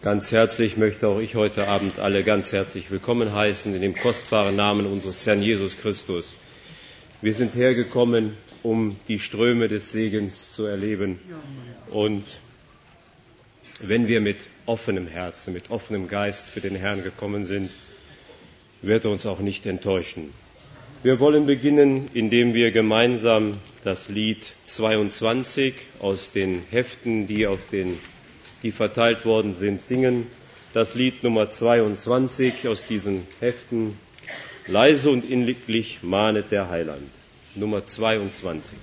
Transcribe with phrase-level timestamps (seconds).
[0.00, 4.54] Ganz herzlich möchte auch ich heute Abend alle ganz herzlich willkommen heißen in dem kostbaren
[4.54, 6.36] Namen unseres Herrn Jesus Christus.
[7.20, 11.18] Wir sind hergekommen, um die Ströme des Segens zu erleben.
[11.90, 12.22] Und
[13.80, 17.68] wenn wir mit offenem Herzen, mit offenem Geist für den Herrn gekommen sind,
[18.82, 20.32] wird er uns auch nicht enttäuschen.
[21.02, 27.98] Wir wollen beginnen, indem wir gemeinsam das Lied 22 aus den Heften, die auf den
[28.62, 30.26] die verteilt worden sind, singen
[30.74, 33.98] das Lied Nummer 22 aus diesen Heften.
[34.66, 37.10] Leise und inliglich mahnet der Heiland.
[37.54, 38.76] Nummer 22.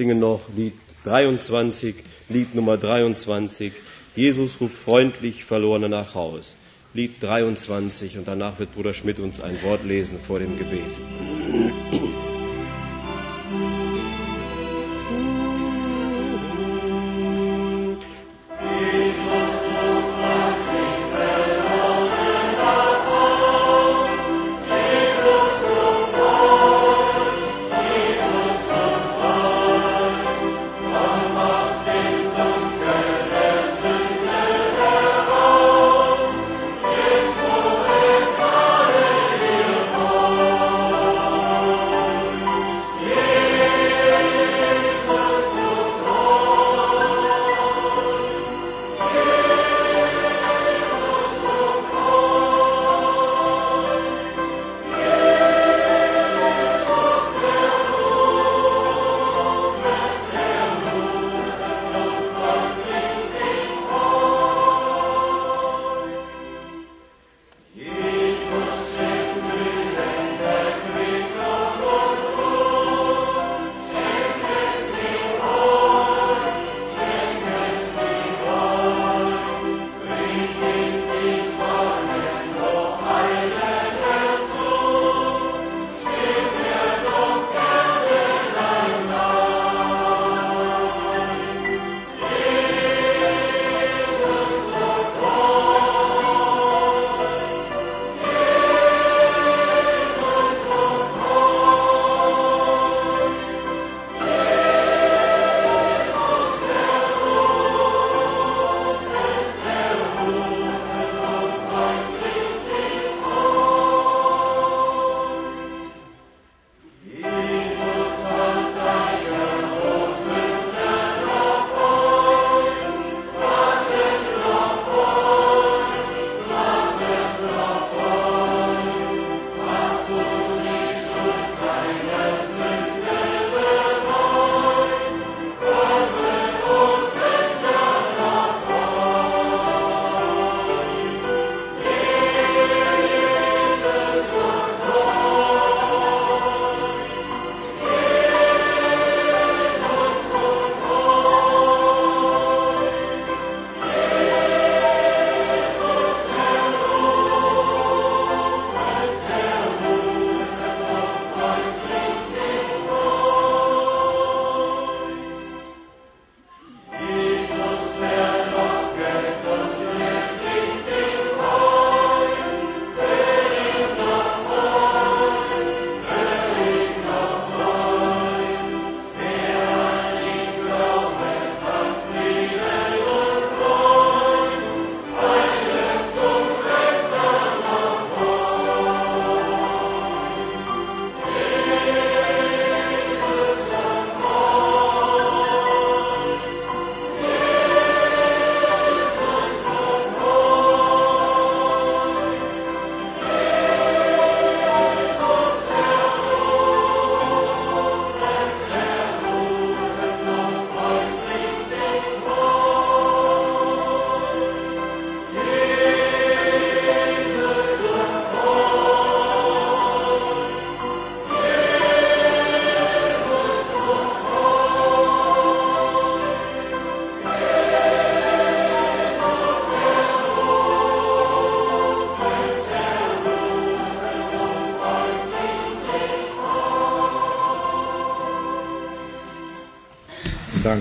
[0.00, 0.72] singen noch Lied
[1.04, 1.94] 23,
[2.30, 3.70] Lied Nummer 23.
[4.16, 6.56] Jesus ruft freundlich Verlorene nach Haus.
[6.94, 10.80] Lied 23 und danach wird Bruder Schmidt uns ein Wort lesen vor dem Gebet.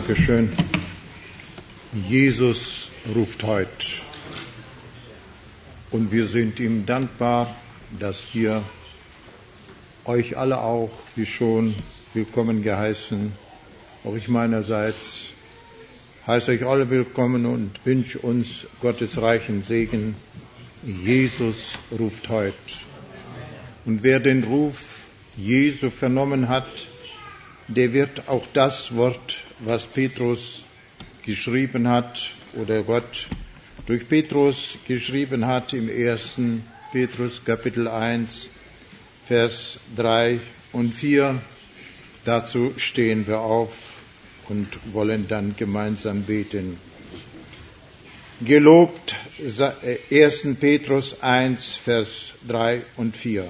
[0.10, 0.50] Dankeschön.
[2.10, 3.70] Jesus ruft heute.
[5.92, 7.56] Und wir sind ihm dankbar,
[8.00, 8.64] dass wir
[10.06, 11.76] euch alle auch, wie schon,
[12.16, 13.34] willkommen geheißen.
[14.04, 15.28] Auch ich meinerseits
[16.26, 20.16] heiße euch alle willkommen und wünsche uns Gottes reichen Segen.
[20.82, 22.56] Jesus ruft heute.
[23.86, 25.02] Und wer den Ruf
[25.38, 26.88] Jesu vernommen hat,
[27.68, 30.64] der wird auch das Wort was Petrus
[31.26, 33.28] geschrieben hat oder Gott
[33.86, 38.50] durch Petrus geschrieben hat im ersten Petrus Kapitel 1,
[39.28, 40.40] Vers 3
[40.72, 41.42] und 4.
[42.26, 43.72] Dazu stehen wir auf
[44.48, 46.78] und wollen dann gemeinsam beten.
[48.42, 50.48] Gelobt 1.
[50.60, 53.46] Petrus 1, Vers 3 und 4.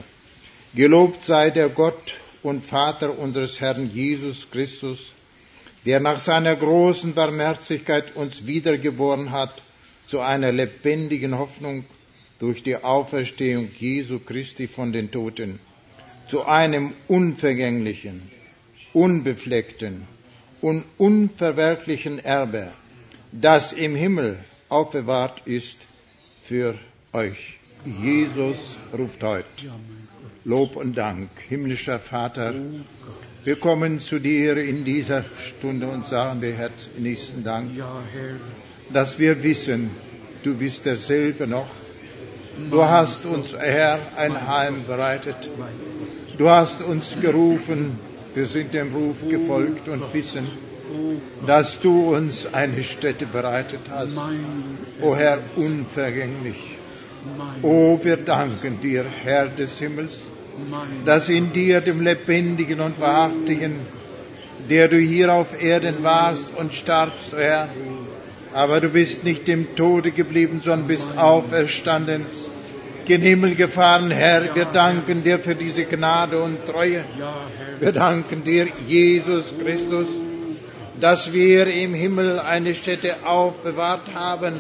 [0.73, 5.11] Gelobt sei der Gott und Vater unseres Herrn Jesus Christus,
[5.85, 9.61] der nach seiner großen Barmherzigkeit uns wiedergeboren hat
[10.07, 11.85] zu einer lebendigen Hoffnung
[12.39, 15.59] durch die Auferstehung Jesu Christi von den Toten,
[16.27, 18.29] zu einem unvergänglichen,
[18.93, 20.07] unbefleckten
[20.61, 22.71] und unverwerklichen Erbe,
[23.31, 25.77] das im Himmel aufbewahrt ist
[26.41, 26.75] für
[27.13, 27.59] euch.
[28.01, 28.57] Jesus
[28.97, 29.45] ruft heute.
[30.43, 32.53] Lob und Dank, himmlischer Vater.
[33.45, 37.71] Wir kommen zu dir in dieser Stunde und sagen dir herzlichen Dank,
[38.91, 39.91] dass wir wissen,
[40.43, 41.67] du bist derselbe noch.
[42.69, 45.49] Du hast uns, Herr, ein Heim bereitet.
[46.37, 47.97] Du hast uns gerufen.
[48.35, 50.45] Wir sind dem Ruf gefolgt und wissen,
[51.47, 54.17] dass du uns eine Stätte bereitet hast.
[55.01, 56.57] O Herr, unvergänglich.
[57.61, 60.19] O, wir danken dir, Herr des Himmels,
[61.05, 63.75] dass in dir, dem Lebendigen und Wahrhaftigen,
[64.69, 67.69] der du hier auf Erden warst und starbst, Herr,
[68.53, 72.25] aber du bist nicht im Tode geblieben, sondern bist auferstanden,
[73.05, 74.55] gen Himmel gefahren, Herr.
[74.55, 77.03] Wir danken dir für diese Gnade und Treue.
[77.79, 80.07] Wir danken dir, Jesus Christus,
[80.99, 84.53] dass wir im Himmel eine Stätte aufbewahrt haben.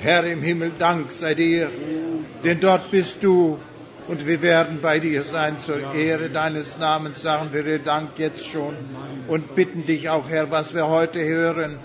[0.00, 1.70] Herr im Himmel, Dank sei dir,
[2.44, 3.58] denn dort bist du
[4.08, 8.46] und wir werden bei dir sein zur Ehre deines Namens, sagen wir dir Dank jetzt
[8.46, 8.74] schon
[9.28, 11.78] und bitten dich auch, Herr, was wir heute hören.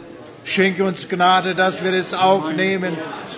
[0.46, 2.98] Schenke uns Gnade, dass wir es aufnehmen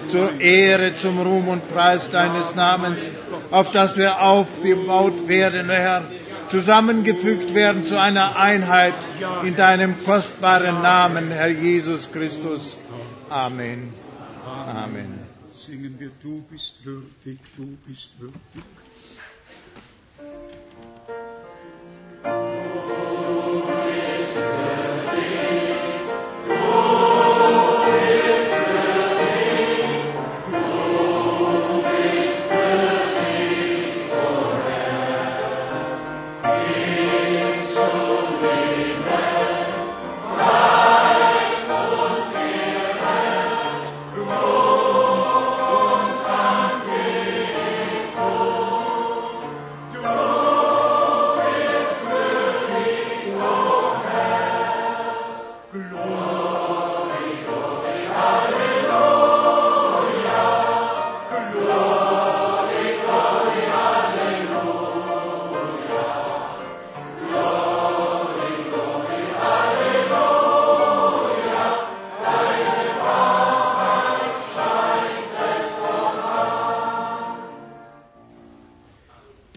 [0.09, 3.09] zur Ehre, zum Ruhm und Preis deines Namens,
[3.51, 6.03] auf dass wir aufgebaut werden, Herr,
[6.47, 8.95] zusammengefügt werden zu einer Einheit
[9.43, 12.77] in deinem kostbaren Namen, Herr Jesus Christus.
[13.29, 13.93] Amen.
[14.45, 15.14] Amen.
[15.65, 18.84] Singen wir, du bist würdig, du bist würdig.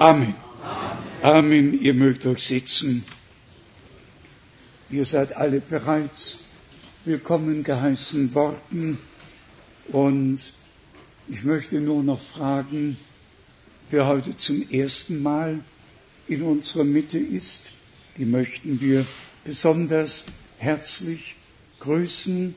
[0.00, 0.37] Amen.
[1.23, 1.83] Amen.
[1.83, 3.05] Ihr mögt euch sitzen.
[4.90, 6.45] Ihr seid alle bereits
[7.05, 8.97] willkommen geheißen worden.
[9.88, 10.52] Und
[11.26, 12.97] ich möchte nur noch fragen,
[13.90, 15.59] wer heute zum ersten Mal
[16.28, 17.73] in unserer Mitte ist.
[18.19, 19.05] Die möchten wir
[19.43, 20.26] besonders
[20.59, 21.35] herzlich
[21.81, 22.55] grüßen.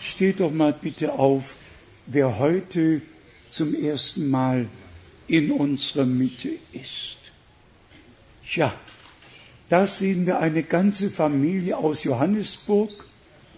[0.00, 1.58] Steht doch mal bitte auf,
[2.06, 3.02] wer heute
[3.48, 4.66] zum ersten Mal
[5.28, 7.18] in unserer Mitte ist.
[8.54, 8.74] Ja,
[9.68, 12.90] da sehen wir eine ganze Familie aus Johannesburg.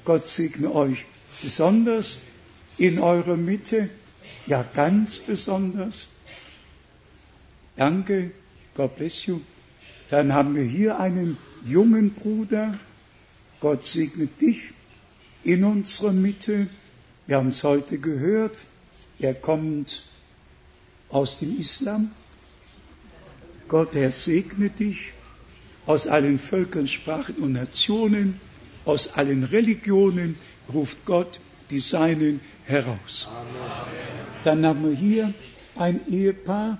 [0.04, 1.04] Gott segne euch
[1.42, 2.20] besonders
[2.78, 3.90] in eurer Mitte,
[4.46, 6.08] ja ganz besonders.
[7.76, 8.30] Danke,
[8.74, 9.40] God bless you.
[10.10, 12.78] Dann haben wir hier einen jungen Bruder.
[13.60, 14.72] Gott segne dich
[15.44, 16.68] in unserer Mitte.
[17.26, 18.64] Wir haben es heute gehört.
[19.18, 20.07] Er kommt
[21.10, 22.10] aus dem Islam.
[23.68, 25.12] Gott, er segne dich
[25.86, 28.40] aus allen Völkern, Sprachen und Nationen,
[28.84, 30.36] aus allen Religionen
[30.72, 33.28] ruft Gott die Seinen heraus.
[34.44, 35.34] Dann haben wir hier
[35.76, 36.78] ein Ehepaar.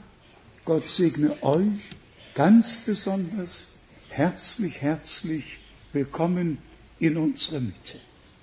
[0.64, 1.92] Gott segne euch
[2.34, 5.58] ganz besonders herzlich, herzlich
[5.92, 6.58] willkommen
[6.98, 7.98] in unserer Mitte.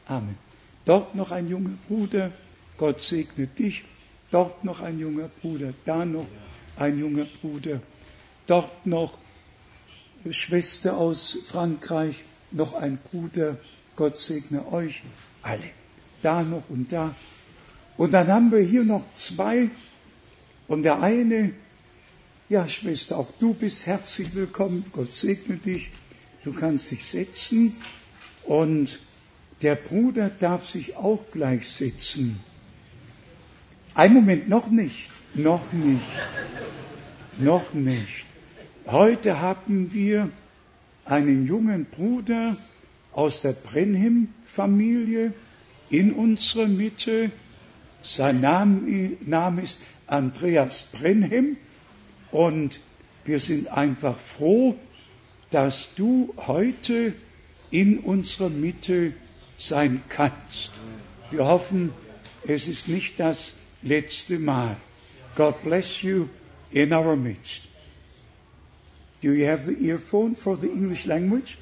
[0.07, 0.37] Amen.
[0.85, 2.31] Dort noch ein junger Bruder.
[2.77, 3.83] Gott segne dich
[4.35, 6.27] dort noch ein junger Bruder, da noch
[6.75, 7.79] ein junger Bruder,
[8.47, 9.17] dort noch
[10.29, 13.57] Schwester aus Frankreich, noch ein Bruder,
[13.95, 15.03] Gott segne euch
[15.41, 15.69] alle,
[16.21, 17.15] da noch und da.
[17.95, 19.69] Und dann haben wir hier noch zwei.
[20.67, 21.53] Und der eine,
[22.49, 25.91] ja Schwester, auch du bist herzlich willkommen, Gott segne dich,
[26.43, 27.73] du kannst dich setzen.
[28.43, 28.99] Und
[29.61, 32.37] der Bruder darf sich auch gleich setzen.
[33.97, 36.03] Ein Moment, noch nicht, noch nicht,
[37.37, 38.25] noch nicht.
[38.85, 40.29] Heute haben wir
[41.05, 42.57] einen jungen Bruder
[43.13, 45.31] aus der Brenhem-Familie
[45.89, 47.31] in unserer Mitte.
[48.01, 51.55] Sein Name, Name ist Andreas Brenhem
[52.31, 52.81] und
[53.23, 54.75] wir sind einfach froh,
[55.51, 57.13] dass du heute
[57.71, 59.13] in unserer Mitte
[59.57, 60.81] sein kannst.
[61.31, 61.93] Wir hoffen,
[62.45, 63.53] es ist nicht das
[63.85, 64.75] letzte Mal.
[65.35, 66.29] God bless you
[66.71, 67.67] in our midst.
[69.21, 71.57] Do you have the earphone for the English language?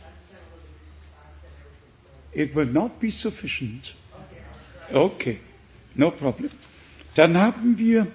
[2.33, 3.93] It will not be sufficient.
[4.91, 5.39] Okay,
[5.95, 6.49] no problem.
[7.15, 8.07] Dann haben wir,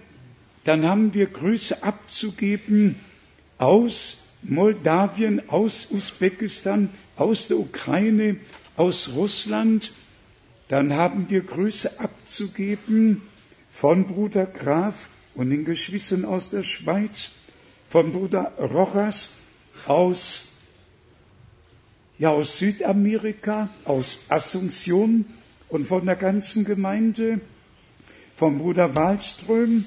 [0.64, 2.96] dann haben wir Grüße abzugeben
[3.58, 8.36] aus Moldawien, aus Usbekistan, aus der Ukraine,
[8.76, 9.92] aus Russland.
[10.68, 13.22] Dann haben wir Grüße abzugeben
[13.70, 17.30] von Bruder Graf und den Geschwistern aus der Schweiz,
[17.88, 19.30] von Bruder Rojas
[19.86, 20.44] aus,
[22.18, 25.24] ja, aus Südamerika, aus Asunción
[25.68, 27.40] und von der ganzen Gemeinde,
[28.36, 29.84] von Bruder Wallström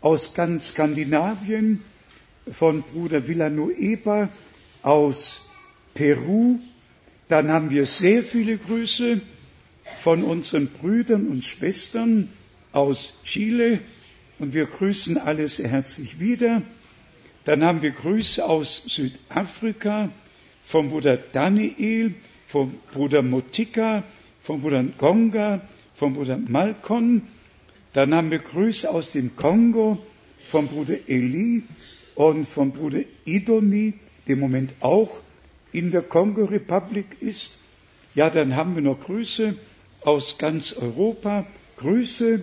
[0.00, 1.82] aus ganz Skandinavien,
[2.50, 4.28] von Bruder Villanueva
[4.82, 5.50] aus
[5.94, 6.58] Peru.
[7.28, 9.20] Dann haben wir sehr viele Grüße
[10.02, 12.28] von unseren Brüdern und Schwestern
[12.72, 13.80] aus Chile
[14.38, 16.62] und wir grüßen alle sehr herzlich wieder.
[17.44, 20.10] Dann haben wir Grüße aus Südafrika
[20.64, 22.14] vom Bruder Daniel,
[22.48, 24.02] vom Bruder Motika,
[24.42, 25.60] vom Bruder Gonga,
[25.94, 27.22] vom Bruder Malkon.
[27.92, 29.98] Dann haben wir Grüße aus dem Kongo
[30.46, 31.62] vom Bruder Eli
[32.14, 33.94] und vom Bruder Idomi,
[34.26, 35.20] der im Moment auch
[35.72, 37.58] in der Kongo-Republik ist.
[38.14, 39.54] Ja, dann haben wir noch Grüße
[40.02, 41.46] aus ganz Europa,
[41.78, 42.42] Grüße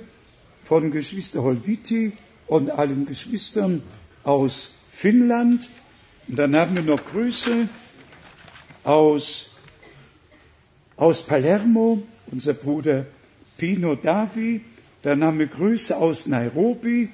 [0.63, 2.13] von Geschwister Holviti
[2.47, 3.83] und allen Geschwistern
[4.23, 5.69] aus Finnland.
[6.27, 7.67] Und dann haben wir noch Grüße
[8.83, 9.51] aus,
[10.97, 13.05] aus Palermo, unser Bruder
[13.57, 14.61] Pino Davi.
[15.01, 17.09] Dann haben wir Grüße aus Nairobi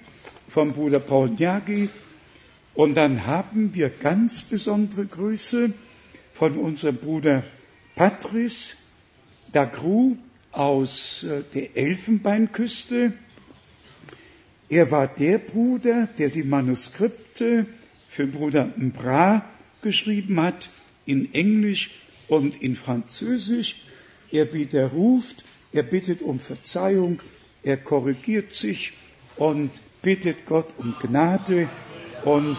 [0.47, 1.89] vom Bruder Paul Nyagi
[2.73, 5.71] und dann haben wir ganz besondere Grüße
[6.33, 7.43] von unserem Bruder
[7.95, 8.75] Patrice
[9.51, 10.15] Dagru
[10.51, 13.13] aus äh, der Elfenbeinküste.
[14.69, 17.65] Er war der Bruder, der die Manuskripte
[18.07, 19.45] für Bruder Mbra
[19.81, 20.69] geschrieben hat,
[21.05, 21.91] in Englisch
[22.27, 23.83] und in Französisch.
[24.31, 27.21] Er widerruft, er bittet um Verzeihung,
[27.63, 28.93] er korrigiert sich
[29.37, 31.67] und bittet Gott um Gnade
[32.23, 32.57] und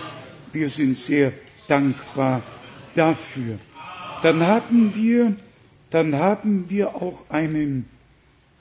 [0.52, 1.32] wir sind sehr
[1.68, 2.42] dankbar
[2.94, 3.58] dafür.
[4.22, 5.36] Dann haben wir,
[5.90, 7.88] dann haben wir auch einen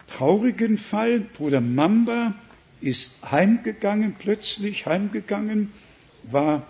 [0.08, 1.20] traurigen Fall.
[1.20, 2.34] Bruder Mamba
[2.82, 5.72] ist heimgegangen, plötzlich heimgegangen,
[6.24, 6.65] war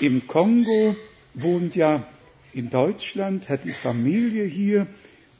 [0.00, 0.96] im Kongo,
[1.34, 2.06] wohnt ja
[2.52, 4.86] in Deutschland, hat die Familie hier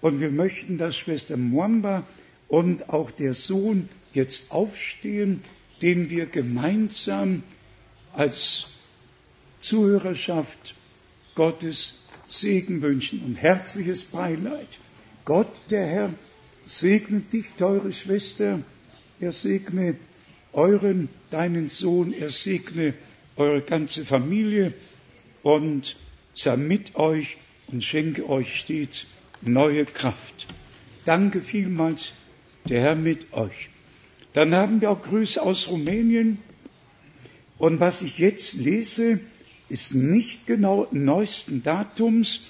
[0.01, 2.03] und wir möchten, dass Schwester Mwamba
[2.49, 5.43] und auch der Sohn jetzt aufstehen,
[5.83, 7.43] den wir gemeinsam
[8.13, 8.67] als
[9.61, 10.75] Zuhörerschaft
[11.35, 14.79] Gottes Segen wünschen und herzliches Beileid.
[15.25, 16.15] Gott, der Herr,
[16.65, 18.61] segne dich, teure Schwester,
[19.21, 19.97] er segne
[20.53, 22.95] euren, deinen Sohn, er segne
[23.37, 24.73] eure ganze Familie
[25.43, 25.97] und
[26.35, 27.37] sei mit euch
[27.69, 29.07] und schenke euch stets
[29.43, 30.47] neue Kraft.
[31.05, 32.13] Danke vielmals,
[32.69, 33.69] der Herr mit euch.
[34.33, 36.39] Dann haben wir auch Grüße aus Rumänien.
[37.59, 39.21] Und was ich jetzt lese,
[39.69, 42.43] ist nicht genau neuesten Datums,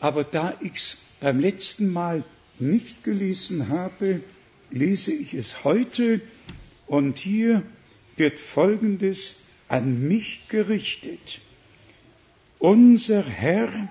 [0.00, 2.24] aber da ich es beim letzten Mal
[2.58, 4.20] nicht gelesen habe,
[4.70, 6.20] lese ich es heute
[6.86, 7.62] und hier
[8.16, 9.36] wird Folgendes
[9.68, 11.40] an mich gerichtet.
[12.58, 13.88] Unser Herr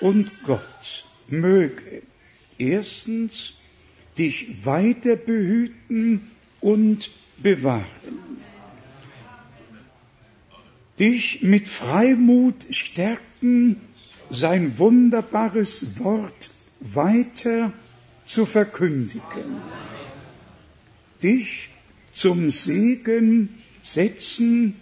[0.00, 2.02] und Gott möge
[2.58, 3.54] erstens
[4.16, 7.86] dich weiter behüten und bewahren
[10.98, 13.76] dich mit Freimut stärken,
[14.30, 17.72] sein wunderbares Wort weiter
[18.24, 19.62] zu verkündigen.
[21.22, 21.70] Dich
[22.12, 24.74] zum Segen setzen,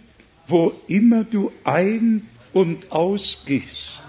[0.47, 4.03] wo immer du ein- und ausgehst.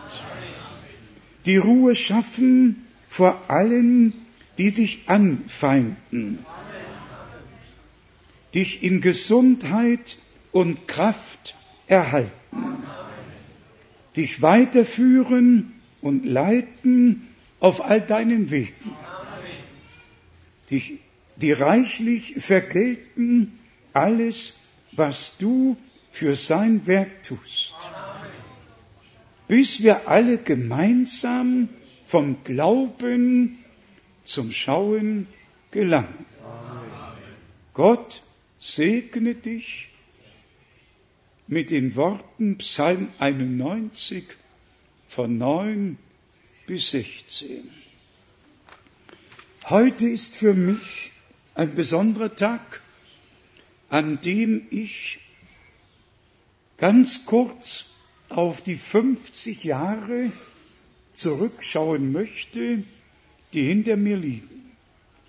[1.46, 4.12] Die Ruhe schaffen vor allen,
[4.58, 6.38] die dich anfeinden.
[8.54, 10.18] Dich in Gesundheit
[10.52, 11.57] und Kraft
[11.88, 12.30] erhalten,
[14.16, 17.28] dich weiterführen und leiten
[17.60, 18.94] auf all deinen Wegen,
[20.70, 20.98] dich,
[21.36, 23.58] die reichlich vergelten
[23.92, 24.54] alles,
[24.92, 25.76] was du
[26.12, 27.74] für sein Werk tust,
[29.46, 31.68] bis wir alle gemeinsam
[32.06, 33.58] vom Glauben
[34.24, 35.26] zum Schauen
[35.70, 36.26] gelangen.
[37.72, 38.22] Gott
[38.58, 39.90] segne dich
[41.48, 44.24] mit den Worten Psalm 91
[45.08, 45.96] von 9
[46.66, 47.70] bis 16.
[49.64, 51.10] Heute ist für mich
[51.54, 52.82] ein besonderer Tag,
[53.88, 55.20] an dem ich
[56.76, 57.94] ganz kurz
[58.28, 60.30] auf die 50 Jahre
[61.12, 62.84] zurückschauen möchte,
[63.54, 64.70] die hinter mir liegen.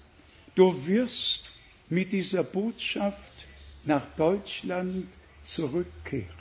[0.55, 1.53] du wirst
[1.89, 3.47] mit dieser Botschaft
[3.85, 5.07] nach Deutschland
[5.43, 6.36] zurückkehren.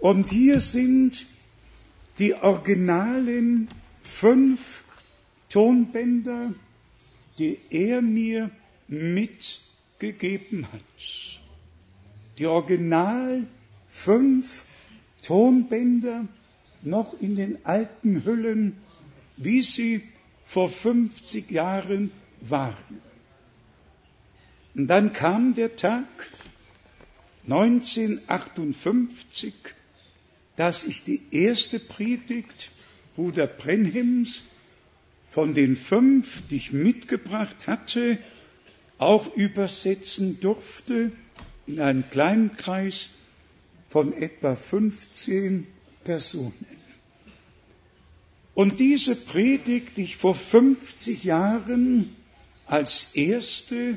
[0.00, 1.26] Und hier sind
[2.18, 3.68] die originalen
[4.02, 4.84] fünf
[5.48, 6.52] Tonbänder,
[7.38, 8.50] die er mir
[8.86, 10.82] mitgegeben hat.
[12.38, 13.46] Die original
[13.88, 14.66] fünf
[15.22, 16.26] Tonbänder
[16.82, 18.76] noch in den alten Hüllen,
[19.36, 20.02] wie sie
[20.46, 23.02] vor 50 Jahren waren.
[24.74, 26.06] Und dann kam der Tag
[27.46, 29.54] 1958,
[30.58, 32.72] dass ich die erste Predigt
[33.14, 34.42] Bruder Brenhims
[35.30, 38.18] von den fünf, die ich mitgebracht hatte,
[38.98, 41.12] auch übersetzen durfte
[41.68, 43.10] in einem kleinen Kreis
[43.88, 45.64] von etwa 15
[46.02, 46.66] Personen.
[48.54, 52.16] Und diese Predigt, die ich vor 50 Jahren
[52.66, 53.96] als erste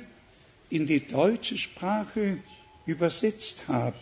[0.70, 2.38] in die deutsche Sprache
[2.86, 3.98] übersetzt habe,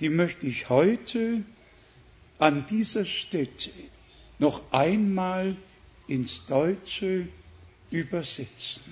[0.00, 1.42] die möchte ich heute
[2.38, 3.70] an dieser Stätte
[4.38, 5.56] noch einmal
[6.06, 7.28] ins Deutsche
[7.90, 8.82] übersetzen.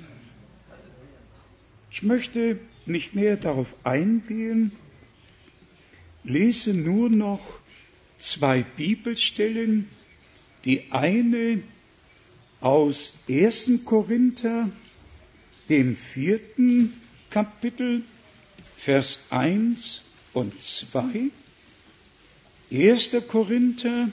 [1.90, 4.72] Ich möchte nicht näher darauf eingehen,
[6.24, 7.60] lese nur noch
[8.18, 9.88] zwei Bibelstellen.
[10.64, 11.62] Die eine
[12.60, 13.84] aus 1.
[13.84, 14.68] Korinther,
[15.68, 16.92] dem vierten
[17.30, 18.02] Kapitel,
[18.76, 20.05] Vers 1
[20.36, 21.30] und 2.
[22.70, 23.16] 1.
[23.26, 24.10] Korinther,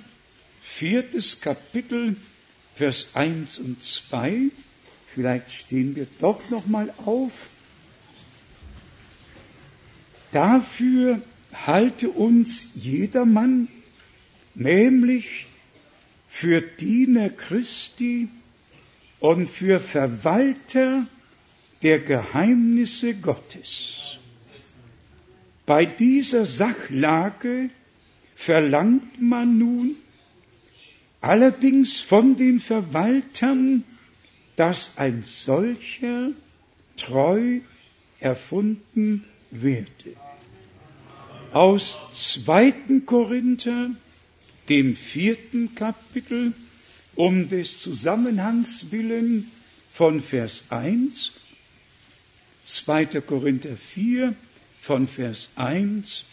[0.61, 2.15] viertes Kapitel,
[2.75, 4.49] Vers 1 und 2.
[5.05, 7.49] Vielleicht stehen wir doch noch mal auf.
[10.31, 13.67] Dafür halte uns jedermann,
[14.55, 15.47] nämlich
[16.29, 18.29] für Diener Christi
[19.19, 21.05] und für Verwalter
[21.81, 24.12] der Geheimnisse Gottes.
[25.65, 27.69] Bei dieser Sachlage
[28.35, 29.95] verlangt man nun
[31.21, 33.83] allerdings von den Verwaltern,
[34.55, 36.31] dass ein solcher
[36.97, 37.59] treu
[38.19, 40.15] erfunden werde
[41.53, 42.73] aus 2.
[43.05, 43.91] Korinther,
[44.69, 46.53] dem vierten Kapitel,
[47.15, 49.51] um des Zusammenhangs willen
[49.93, 51.31] von Vers 1,
[52.65, 53.05] 2.
[53.21, 54.33] Korinther 4
[54.83, 56.25] von Vers 1.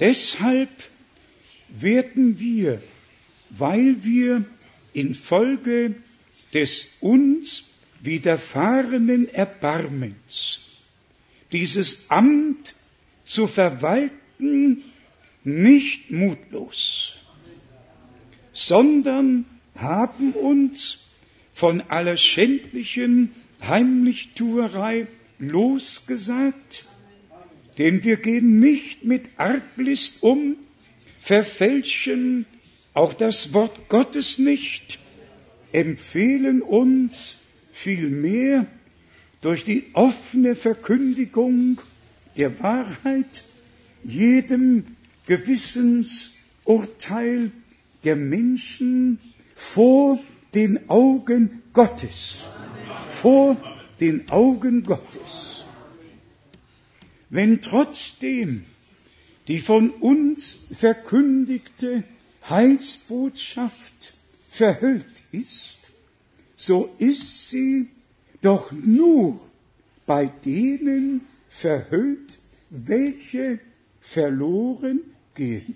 [0.00, 0.70] Deshalb
[1.68, 2.82] werden wir,
[3.50, 4.42] weil wir
[4.94, 5.94] infolge
[6.54, 7.64] des uns
[8.00, 10.60] widerfahrenen Erbarmens
[11.52, 12.74] dieses Amt
[13.26, 14.82] zu verwalten,
[15.44, 17.16] nicht mutlos,
[18.54, 19.44] sondern
[19.74, 21.00] haben uns
[21.52, 25.06] von aller schändlichen Heimlichtuerei
[25.38, 26.86] losgesagt,
[27.78, 30.56] denn wir gehen nicht mit Arglist um,
[31.20, 32.46] verfälschen
[32.92, 35.00] auch das Wort Gottes nicht,
[35.72, 37.38] empfehlen uns
[37.72, 38.66] vielmehr
[39.40, 41.80] durch die offene Verkündigung
[42.36, 43.42] der Wahrheit
[44.04, 44.84] jedem
[45.26, 47.50] Gewissensurteil
[48.04, 49.18] der Menschen
[49.54, 50.18] vor
[50.54, 52.48] den Augen Gottes.
[53.06, 53.56] Vor
[54.00, 55.53] den Augen Gottes.
[57.34, 58.64] Wenn trotzdem
[59.48, 62.04] die von uns verkündigte
[62.48, 64.14] Heilsbotschaft
[64.48, 65.90] verhüllt ist,
[66.54, 67.88] so ist sie
[68.40, 69.40] doch nur
[70.06, 72.38] bei denen verhüllt,
[72.70, 73.58] welche
[74.00, 75.00] verloren
[75.34, 75.74] gehen,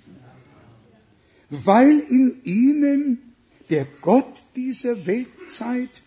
[1.51, 3.35] weil in ihnen
[3.69, 6.03] der Gott dieser Weltzeit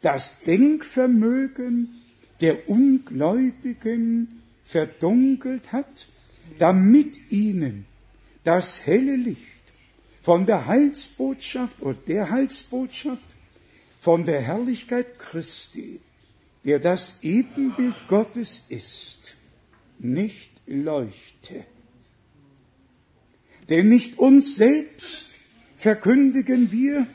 [0.00, 1.94] das Denkvermögen
[2.40, 6.08] der Ungläubigen verdunkelt hat,
[6.58, 7.86] damit ihnen
[8.42, 9.40] das helle Licht
[10.22, 13.36] von der Heilsbotschaft oder der Heilsbotschaft,
[13.98, 16.00] von der Herrlichkeit Christi,
[16.64, 19.36] der das Ebenbild Gottes ist,
[19.98, 21.64] nicht leuchte.
[23.68, 25.38] Denn nicht uns selbst
[25.76, 27.06] verkündigen wir,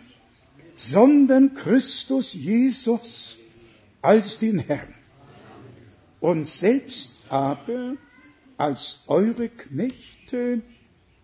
[0.77, 3.37] sondern Christus Jesus
[4.01, 4.93] als den Herrn.
[6.19, 7.95] Und selbst aber
[8.57, 10.61] als eure Knechte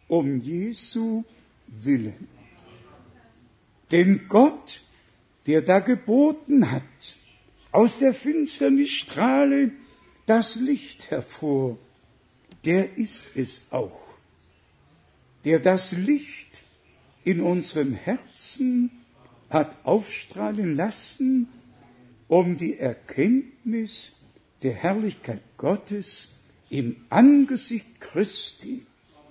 [0.08, 1.26] um Jesu
[1.68, 2.30] willen.
[3.92, 4.82] Denn Gott,
[5.48, 7.18] der da geboten hat,
[7.74, 9.72] aus der Finsternis strahle
[10.26, 11.78] das Licht hervor,
[12.64, 14.18] der ist es auch,
[15.44, 16.64] der das Licht
[17.26, 18.92] in unserem Herzen
[19.50, 21.50] hat aufstrahlen lassen,
[22.30, 24.14] um die Erkenntnis
[24.64, 26.30] der Herrlichkeit Gottes
[26.70, 28.86] im Angesicht Christi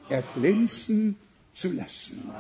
[0.09, 1.17] erglänzen
[1.53, 2.31] zu lassen.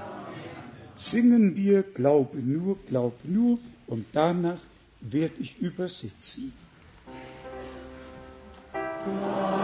[0.96, 4.60] Singen wir Glaube nur, Glaube nur und danach
[5.00, 6.52] werde ich übersetzen.
[9.06, 9.55] Amen.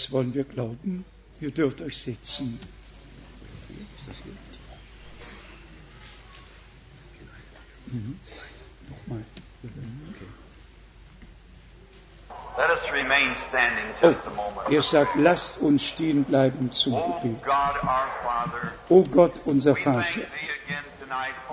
[0.00, 1.04] Das wollen wir glauben.
[1.40, 2.58] Ihr dürft euch setzen.
[7.86, 8.18] Mhm.
[8.88, 9.24] Nochmal.
[12.56, 14.72] Let us remain standing Oh, just a moment.
[14.72, 17.36] er sagt, lasst uns stehen bleiben zum Gebet.
[18.88, 20.20] O Gott, unser Vater,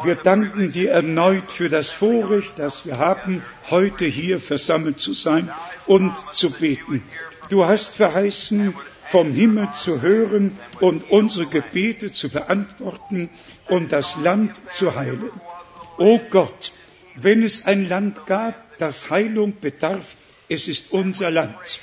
[0.03, 5.49] wir danken dir erneut für das Vorrecht, das wir haben, heute hier versammelt zu sein
[5.85, 7.03] und zu beten.
[7.49, 8.73] Du hast verheißen,
[9.05, 13.29] vom Himmel zu hören und unsere Gebete zu beantworten
[13.69, 15.31] und das Land zu heilen.
[15.97, 16.73] O Gott,
[17.15, 20.17] wenn es ein Land gab, das Heilung bedarf,
[20.49, 21.79] es ist unser Land.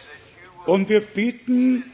[0.67, 1.85] Und wir beten,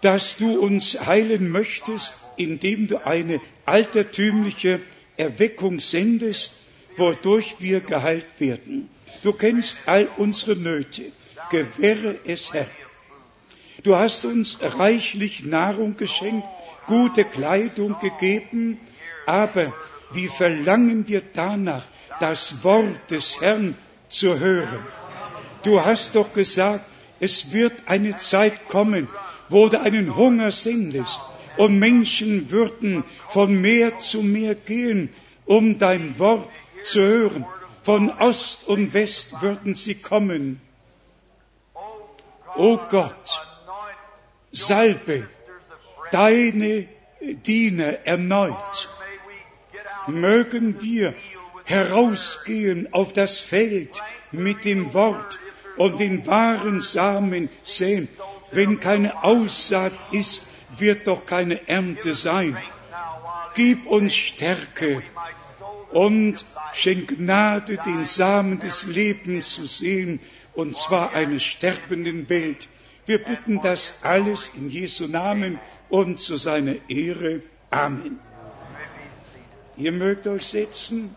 [0.00, 4.80] dass du uns heilen möchtest, indem du eine altertümliche
[5.18, 6.54] Erweckung sendest,
[6.96, 8.88] wodurch wir geheilt werden.
[9.22, 11.02] Du kennst all unsere Nöte.
[11.50, 12.66] Gewähre es, Herr.
[13.82, 16.46] Du hast uns reichlich Nahrung geschenkt,
[16.86, 18.78] gute Kleidung gegeben,
[19.26, 19.72] aber
[20.12, 21.84] wie verlangen wir danach,
[22.18, 23.74] das Wort des Herrn
[24.08, 24.80] zu hören?
[25.62, 26.84] Du hast doch gesagt,
[27.20, 29.08] es wird eine Zeit kommen,
[29.48, 31.22] wo du einen Hunger sendest
[31.56, 35.10] und Menschen würden von Meer zu Meer gehen,
[35.46, 36.48] um dein Wort
[36.82, 37.46] zu hören.
[37.82, 40.60] Von Ost und West würden sie kommen.
[42.56, 43.49] O Gott,
[44.52, 45.28] salbe
[46.10, 46.88] deine
[47.20, 48.88] Diener erneut.
[50.06, 51.14] Mögen wir
[51.64, 55.38] herausgehen auf das Feld mit dem Wort
[55.76, 58.08] und den wahren Samen sehen.
[58.50, 60.42] Wenn keine Aussaat ist,
[60.76, 62.56] wird doch keine Ernte sein.
[63.54, 65.02] Gib uns Stärke
[65.90, 70.20] und schenk Gnade, den Samen des Lebens zu sehen,
[70.54, 72.68] und zwar einer sterbenden Welt.
[73.10, 77.42] Wir bitten das alles in Jesu Namen und zu seiner Ehre.
[77.68, 78.20] Amen.
[79.76, 81.16] Ihr mögt euch setzen.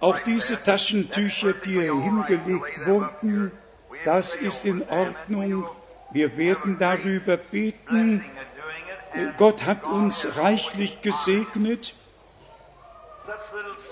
[0.00, 3.52] Auch diese Taschentücher, die hier hingelegt wurden,
[4.04, 4.86] das ist in.
[4.86, 5.66] Ordnung.
[6.12, 8.22] Wir werden darüber beten.
[9.36, 11.94] Gott hat uns reichlich gesegnet.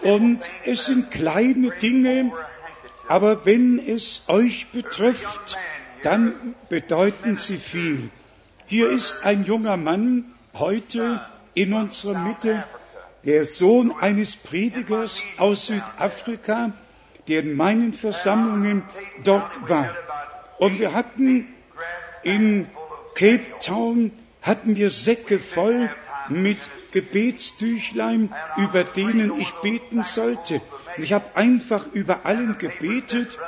[0.03, 2.33] Und es sind kleine Dinge,
[3.09, 5.57] aber wenn es euch betrifft,
[6.03, 8.11] dann bedeuten sie viel.
[8.67, 12.65] Hier ist ein junger Mann heute in unserer Mitte,
[13.25, 16.73] der Sohn eines Predigers aus Südafrika,
[17.29, 18.83] der in meinen Versammlungen
[19.23, 19.91] dort war.
[20.59, 21.49] Und wir hatten
[22.23, 22.67] in
[23.15, 24.13] Cape Town
[24.45, 25.91] hatten wir Säcke voll
[26.29, 26.59] mit
[26.93, 30.61] Gebetstüchlein, über denen ich beten sollte.
[30.99, 33.39] Ich habe einfach über allen gebetet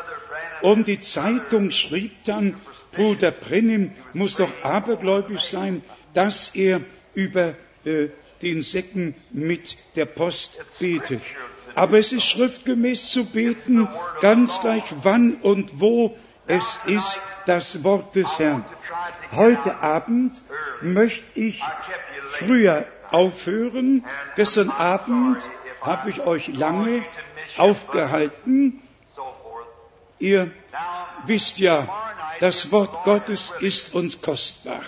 [0.62, 2.56] und die Zeitung schrieb dann,
[2.92, 5.82] Bruder Brennim muss doch abergläubisch sein,
[6.14, 6.80] dass er
[7.14, 7.54] über
[7.84, 8.08] äh,
[8.40, 11.20] den Säcken mit der Post betet.
[11.74, 13.86] Aber es ist schriftgemäß zu beten,
[14.22, 18.64] ganz gleich wann und wo es ist das Wort des Herrn.
[19.32, 20.42] Heute Abend
[20.80, 21.62] möchte ich
[22.30, 24.04] früher aufhören.
[24.34, 25.48] Gestern Abend
[25.80, 27.04] habe ich euch lange
[27.56, 28.80] aufgehalten.
[30.18, 30.50] Ihr
[31.26, 31.88] wisst ja,
[32.40, 34.80] das Wort Gottes ist uns kostbar.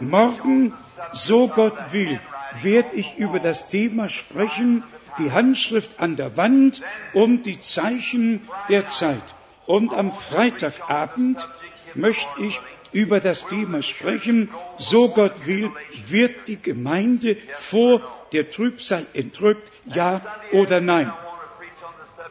[0.00, 0.74] Morgen,
[1.12, 2.20] so Gott will,
[2.62, 4.82] werde ich über das Thema sprechen,
[5.18, 6.82] die Handschrift an der Wand
[7.14, 9.22] und die Zeichen der Zeit.
[9.66, 11.46] Und am Freitagabend
[11.94, 12.60] möchte ich
[12.96, 15.70] über das Thema sprechen, so Gott will,
[16.08, 18.00] wird die Gemeinde vor
[18.32, 21.12] der Trübsal entrückt, ja oder nein.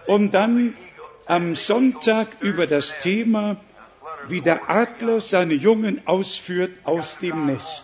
[0.07, 0.73] Und dann
[1.27, 3.57] am Sonntag über das Thema,
[4.27, 7.83] wie der Adler seine Jungen ausführt aus dem Nest.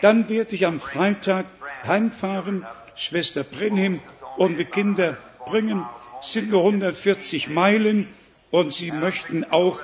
[0.00, 1.44] Dann werde ich am Freitag
[1.86, 4.00] heimfahren, Schwester Brenhim
[4.38, 5.84] und die Kinder bringen,
[6.22, 8.08] sind nur 140 Meilen
[8.50, 9.82] und sie möchten auch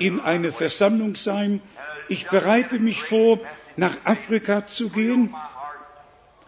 [0.00, 1.60] in eine Versammlung sein.
[2.08, 3.38] Ich bereite mich vor,
[3.76, 5.34] nach Afrika zu gehen.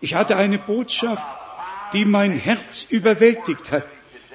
[0.01, 1.27] Ich hatte eine Botschaft,
[1.93, 3.85] die mein Herz überwältigt hat.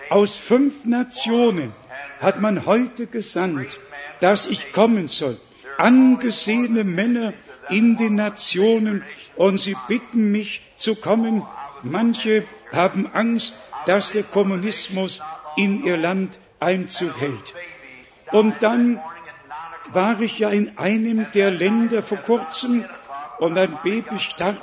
[0.10, 1.74] Aus fünf Nationen
[2.22, 3.80] hat man heute gesandt,
[4.22, 5.38] dass ich kommen soll.
[5.78, 7.34] Angesehene Männer
[7.70, 9.04] in den Nationen
[9.36, 11.44] und sie bitten mich zu kommen.
[11.84, 15.22] Manche haben Angst, dass der Kommunismus
[15.56, 17.54] in ihr Land Einzug hält.
[18.32, 19.00] Und dann
[19.92, 22.84] war ich ja in einem der Länder vor kurzem
[23.40, 24.62] und ein Baby starb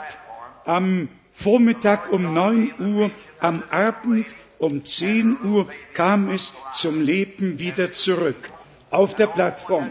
[0.64, 4.26] am Vormittag um neun Uhr, am Abend
[4.58, 8.50] um zehn Uhr kam es zum Leben wieder zurück
[8.90, 9.90] auf der Plattform.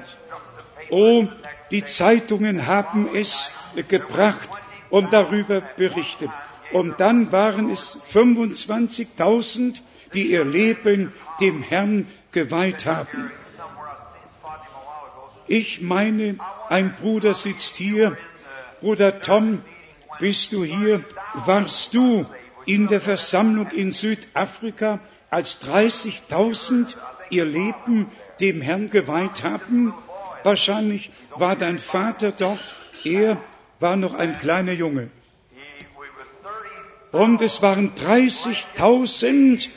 [0.89, 1.27] Oh,
[1.71, 3.55] die Zeitungen haben es
[3.87, 4.49] gebracht
[4.89, 6.29] und darüber berichtet.
[6.71, 9.81] Und dann waren es 25.000,
[10.13, 13.31] die ihr Leben dem Herrn geweiht haben.
[15.47, 16.37] Ich meine,
[16.69, 18.17] ein Bruder sitzt hier.
[18.79, 19.61] Bruder Tom,
[20.19, 21.03] bist du hier?
[21.33, 22.25] Warst du
[22.65, 26.95] in der Versammlung in Südafrika, als 30.000
[27.29, 29.93] ihr Leben dem Herrn geweiht haben?
[30.43, 32.75] Wahrscheinlich war dein Vater dort.
[33.03, 33.37] Er
[33.79, 35.09] war noch ein kleiner Junge.
[37.11, 39.67] Und es waren 30.000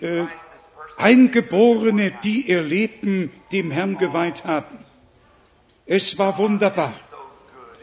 [0.00, 0.24] äh,
[0.96, 4.78] Eingeborene, die ihr Leben dem Herrn geweiht haben.
[5.94, 6.94] Es war wunderbar.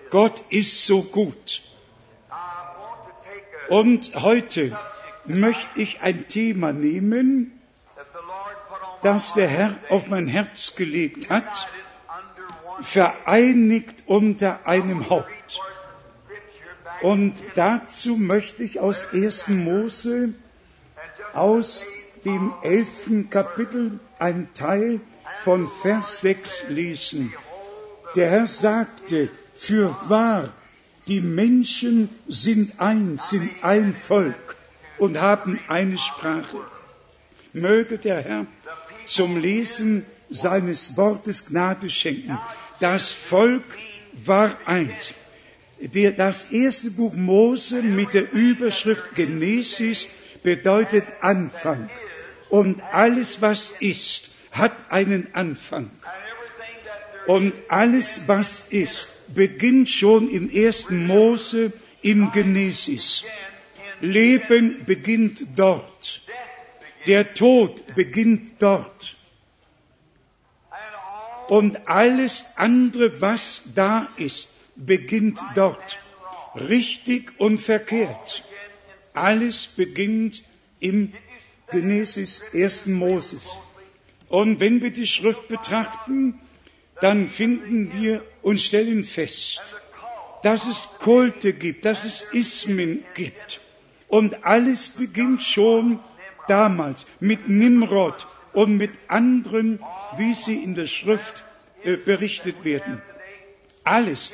[0.09, 1.61] Gott ist so gut.
[3.67, 4.75] Und heute
[5.25, 7.51] möchte ich ein Thema nehmen,
[9.03, 11.69] das der Herr auf mein Herz gelegt hat,
[12.81, 15.61] vereinigt unter einem Haupt.
[17.03, 19.49] Und dazu möchte ich aus 1.
[19.49, 20.33] Mose,
[21.33, 21.85] aus
[22.25, 24.99] dem elften Kapitel, ein Teil
[25.41, 27.31] von Vers 6 lesen.
[28.15, 30.53] Der Herr sagte, für wahr,
[31.07, 34.55] die Menschen sind eins, sind ein Volk
[34.97, 36.57] und haben eine Sprache.
[37.53, 38.45] Möge der Herr
[39.05, 42.37] zum Lesen seines Wortes Gnade schenken.
[42.79, 43.63] Das Volk
[44.13, 45.13] war eins.
[46.17, 50.07] Das erste Buch Mose mit der Überschrift Genesis
[50.43, 51.89] bedeutet Anfang.
[52.49, 55.89] Und alles, was ist, hat einen Anfang.
[57.30, 61.71] Und alles, was ist, beginnt schon im ersten Mose
[62.02, 63.23] im Genesis.
[64.02, 66.21] Leben beginnt dort.
[67.06, 69.15] Der Tod beginnt dort.
[71.50, 76.00] Und alles andere, was da ist, beginnt dort.
[76.56, 78.44] Richtig und verkehrt.
[79.13, 80.44] Alles beginnt
[80.80, 81.13] im
[81.69, 82.88] Genesis 1.
[82.88, 83.56] Moses.
[84.30, 86.40] Und wenn wir die Schrift betrachten,
[87.02, 89.75] dann finden wir und stellen fest,
[90.43, 93.60] dass es Kulte gibt, dass es Ismen gibt.
[94.08, 96.00] Und alles beginnt schon
[96.47, 99.79] damals mit Nimrod und mit anderen,
[100.17, 101.43] wie sie in der Schrift
[101.83, 103.02] äh, berichtet werden.
[103.83, 104.31] Alles,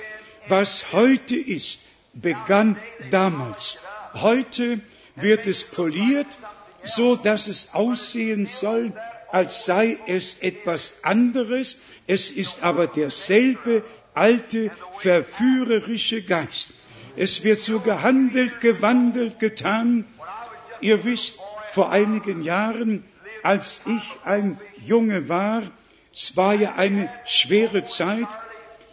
[0.47, 1.81] was heute ist,
[2.13, 2.77] begann
[3.11, 3.79] damals.
[4.13, 4.79] Heute
[5.15, 6.37] wird es poliert,
[6.83, 8.93] so dass es aussehen soll,
[9.35, 11.81] als sei es etwas anderes.
[12.07, 13.83] Es ist aber derselbe
[14.13, 16.71] alte, verführerische Geist.
[17.17, 20.05] Es wird so gehandelt, gewandelt, getan.
[20.79, 21.37] Ihr wisst,
[21.71, 23.03] vor einigen Jahren,
[23.43, 25.63] als ich ein Junge war,
[26.13, 28.29] es war ja eine schwere Zeit,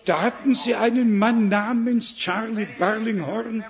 [0.06, 3.64] da hatten sie einen Mann namens Charlie Barlinghorn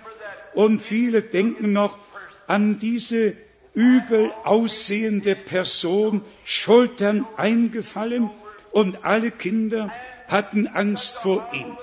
[0.54, 1.98] und viele denken noch
[2.46, 3.36] an diese
[3.74, 8.30] übel aussehende Person, Schultern eingefallen
[8.70, 9.90] und alle Kinder
[10.28, 11.76] hatten Angst vor ihm.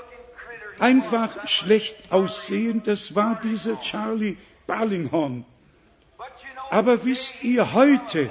[0.79, 4.37] Einfach schlecht aussehend, das war dieser Charlie
[4.67, 5.45] Barlinghorn.
[6.69, 8.29] Aber wisst ihr, heute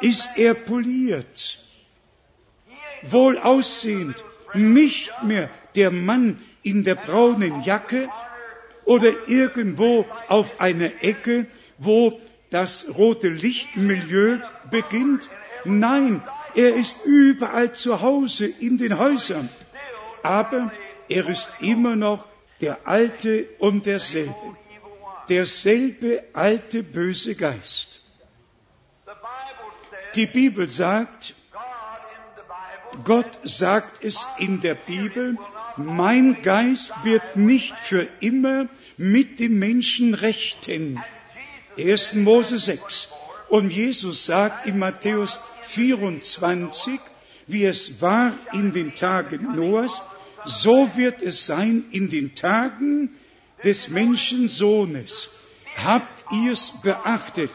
[0.00, 1.58] ist er poliert,
[3.02, 4.24] wohl aussehend,
[4.54, 8.08] nicht mehr der Mann in der braunen Jacke
[8.84, 11.46] oder irgendwo auf einer Ecke,
[11.78, 12.20] wo
[12.54, 14.38] das rote Lichtmilieu
[14.70, 15.28] beginnt.
[15.64, 16.22] Nein,
[16.54, 19.48] er ist überall zu Hause in den Häusern.
[20.22, 20.70] Aber
[21.08, 22.28] er ist immer noch
[22.60, 24.56] der alte und derselbe.
[25.28, 28.00] Derselbe alte böse Geist.
[30.14, 31.34] Die Bibel sagt,
[33.02, 35.36] Gott sagt es in der Bibel,
[35.76, 41.02] mein Geist wird nicht für immer mit dem Menschen rechten.
[41.76, 42.14] 1.
[42.14, 43.08] Mose 6.
[43.48, 46.98] Und Jesus sagt in Matthäus 24,
[47.46, 50.00] wie es war in den Tagen Noahs,
[50.44, 53.10] so wird es sein in den Tagen
[53.62, 55.30] des Menschensohnes.
[55.82, 57.50] Habt ihr's beachtet?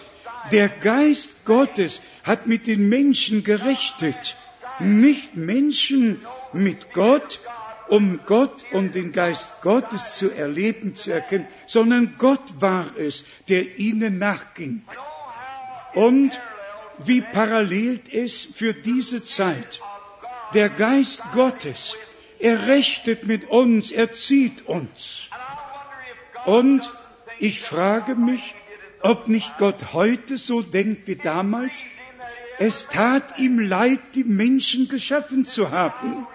[0.52, 4.36] Der Geist Gottes hat mit den Menschen gerechtet
[4.80, 6.22] nicht Menschen
[6.54, 7.40] mit Gott,
[7.90, 13.80] um Gott und den Geist Gottes zu erleben, zu erkennen, sondern Gott war es, der
[13.80, 14.84] ihnen nachging.
[15.96, 16.40] Und
[17.00, 19.82] wie parallel es für diese Zeit.
[20.54, 21.98] Der Geist Gottes,
[22.40, 25.30] er rechtet mit uns, er zieht uns.
[26.46, 26.92] Und
[27.40, 28.56] ich frage mich,
[29.02, 31.84] ob nicht Gott heute so denkt wie damals,
[32.60, 36.28] es tat ihm leid, die Menschen geschaffen zu haben.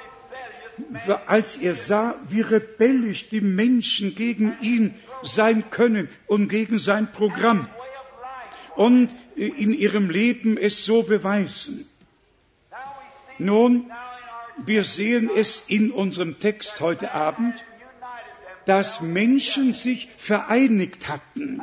[1.27, 7.69] Als er sah, wie rebellisch die Menschen gegen ihn sein können und gegen sein Programm
[8.77, 11.87] und in ihrem Leben es so beweisen.
[13.39, 13.91] Nun,
[14.65, 17.65] wir sehen es in unserem Text heute Abend,
[18.67, 21.61] dass Menschen sich vereinigt hatten.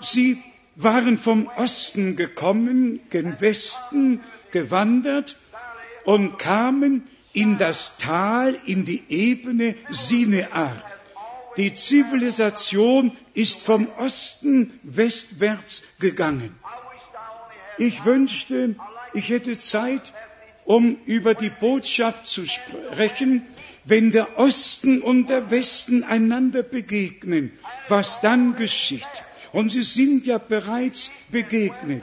[0.00, 0.42] Sie
[0.76, 4.20] waren vom Osten gekommen, gen Westen
[4.50, 5.36] gewandert
[6.04, 10.82] und kamen in das Tal, in die Ebene Sinear.
[11.56, 16.54] Die Zivilisation ist vom Osten westwärts gegangen.
[17.78, 18.76] Ich wünschte,
[19.14, 20.12] ich hätte Zeit,
[20.64, 23.44] um über die Botschaft zu sprechen,
[23.84, 27.52] wenn der Osten und der Westen einander begegnen,
[27.88, 29.24] was dann geschieht.
[29.52, 32.02] Und sie sind ja bereits begegnet.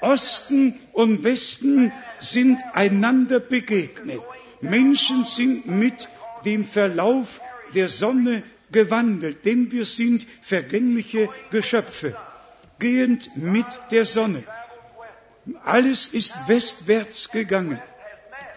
[0.00, 4.22] Osten und Westen sind einander begegnet.
[4.70, 6.08] Menschen sind mit
[6.44, 7.40] dem Verlauf
[7.74, 8.42] der Sonne
[8.72, 12.16] gewandelt, denn wir sind vergängliche Geschöpfe,
[12.78, 14.42] gehend mit der Sonne.
[15.64, 17.80] Alles ist westwärts gegangen.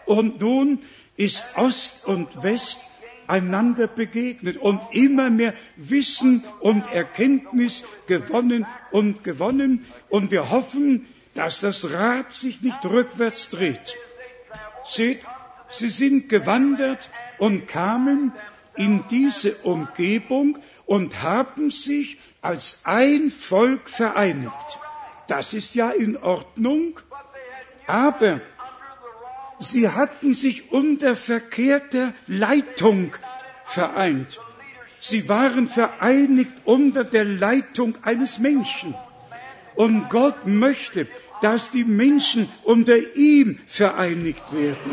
[0.05, 0.79] Und nun
[1.15, 2.79] ist Ost und West
[3.27, 9.85] einander begegnet und immer mehr Wissen und Erkenntnis gewonnen und gewonnen.
[10.09, 13.95] Und wir hoffen, dass das Rad sich nicht rückwärts dreht.
[14.87, 15.19] Seht,
[15.69, 18.33] sie sind gewandert und kamen
[18.75, 24.79] in diese Umgebung und haben sich als ein Volk vereinigt.
[25.27, 26.99] Das ist ja in Ordnung,
[27.85, 28.41] aber
[29.59, 33.11] sie hatten sich unter verkehrter Leitung
[33.65, 34.39] vereint.
[35.01, 38.95] Sie waren vereinigt unter der Leitung eines Menschen.
[39.75, 41.07] Und Gott möchte,
[41.41, 44.91] dass die Menschen unter ihm vereinigt werden.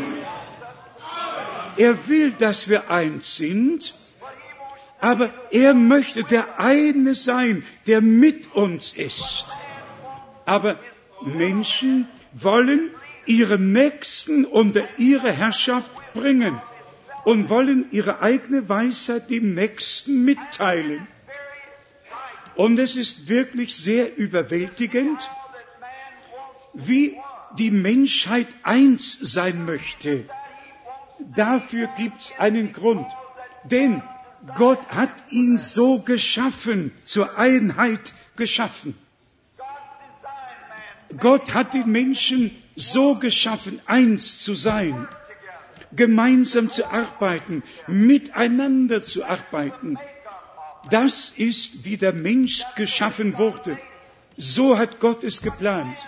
[1.77, 3.93] Er will, dass wir eins sind,
[4.99, 9.45] aber er möchte der eine sein, der mit uns ist.
[10.45, 10.79] Aber
[11.21, 12.89] Menschen wollen
[13.25, 16.59] ihren Nächsten unter ihre Herrschaft bringen
[17.25, 21.07] und wollen ihre eigene Weisheit dem Nächsten mitteilen.
[22.55, 25.29] Und es ist wirklich sehr überwältigend,
[26.73, 27.17] wie
[27.57, 30.25] die Menschheit eins sein möchte.
[31.19, 33.07] Dafür gibt es einen Grund.
[33.63, 34.01] Denn
[34.55, 38.97] Gott hat ihn so geschaffen, zur Einheit geschaffen.
[41.19, 45.07] Gott hat den Menschen so geschaffen, eins zu sein,
[45.93, 49.97] gemeinsam zu arbeiten, miteinander zu arbeiten.
[50.89, 53.77] Das ist, wie der Mensch geschaffen wurde.
[54.37, 56.05] So hat Gott es geplant.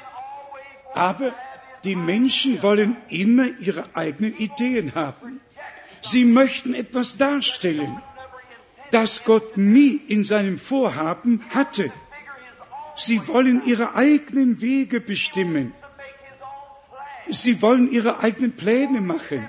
[0.93, 1.33] Aber
[1.83, 5.39] die Menschen wollen immer ihre eigenen Ideen haben.
[6.01, 8.01] Sie möchten etwas darstellen,
[8.91, 11.91] das Gott nie in seinem Vorhaben hatte.
[12.95, 15.73] Sie wollen ihre eigenen Wege bestimmen.
[17.29, 19.47] Sie wollen ihre eigenen Pläne machen.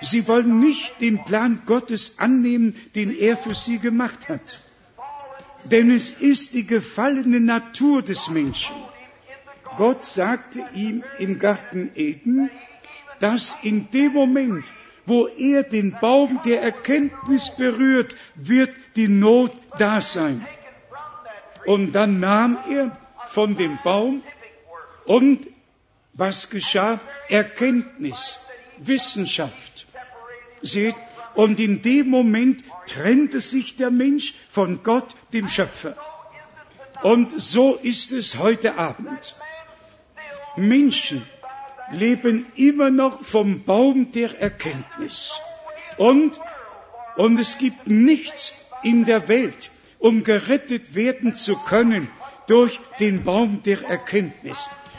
[0.00, 4.60] Sie wollen nicht den Plan Gottes annehmen, den er für sie gemacht hat.
[5.64, 8.74] Denn es ist die gefallene Natur des Menschen.
[9.76, 12.50] Gott sagte ihm im Garten Eden,
[13.20, 14.70] dass in dem Moment,
[15.06, 20.46] wo er den Baum der Erkenntnis berührt, wird die Not da sein.
[21.66, 22.96] Und dann nahm er
[23.28, 24.22] von dem Baum
[25.06, 25.46] und
[26.12, 27.00] was geschah?
[27.28, 28.38] Erkenntnis,
[28.78, 29.86] Wissenschaft.
[30.62, 30.94] Seht,
[31.34, 35.96] und in dem Moment trennte sich der Mensch von Gott, dem Schöpfer.
[37.02, 39.34] Und so ist es heute Abend.
[40.56, 41.26] Menschen
[41.92, 45.40] leben immer noch vom Baum der Erkenntnis.
[45.96, 46.40] Und,
[47.16, 52.08] und es gibt nichts in der Welt, um gerettet werden zu können
[52.46, 54.58] durch den Baum der Erkenntnis.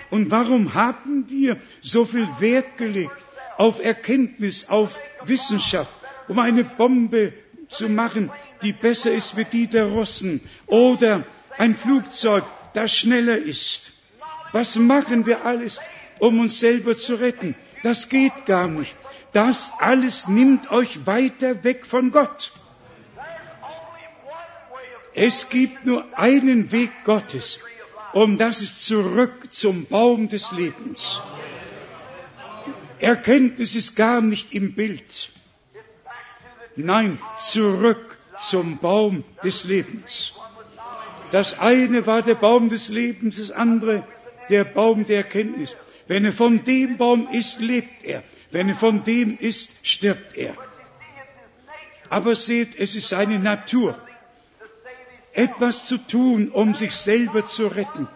[0.10, 3.12] Und warum haben wir so viel Wert gelegt
[3.58, 5.92] auf Erkenntnis, auf Wissenschaft,
[6.28, 7.34] um eine Bombe
[7.70, 8.32] zu machen,
[8.62, 11.26] die besser ist wie die der Russen oder
[11.58, 12.44] ein Flugzeug,
[12.74, 13.94] das schneller ist?
[14.56, 15.82] Was machen wir alles,
[16.18, 17.56] um uns selber zu retten?
[17.84, 18.96] Das geht gar nicht.
[19.34, 22.54] Das alles nimmt euch weiter weg von Gott.
[25.14, 27.60] Es gibt nur einen Weg Gottes,
[28.14, 31.22] und das ist zurück zum Baum des Lebens.
[33.00, 35.34] Erkenntnis ist gar nicht im Bild.
[36.78, 40.34] Nein, zurück zum Baum des Lebens.
[41.32, 44.06] Das eine war der Baum des Lebens, das andere
[44.50, 45.76] der Baum der Erkenntnis.
[46.08, 48.24] Wenn er von dem Baum ist, lebt er.
[48.52, 50.56] Wenn er von dem ist, stirbt er.
[52.10, 53.98] Aber seht, es ist seine Natur
[55.34, 58.08] etwas zu tun, um sich selber zu retten.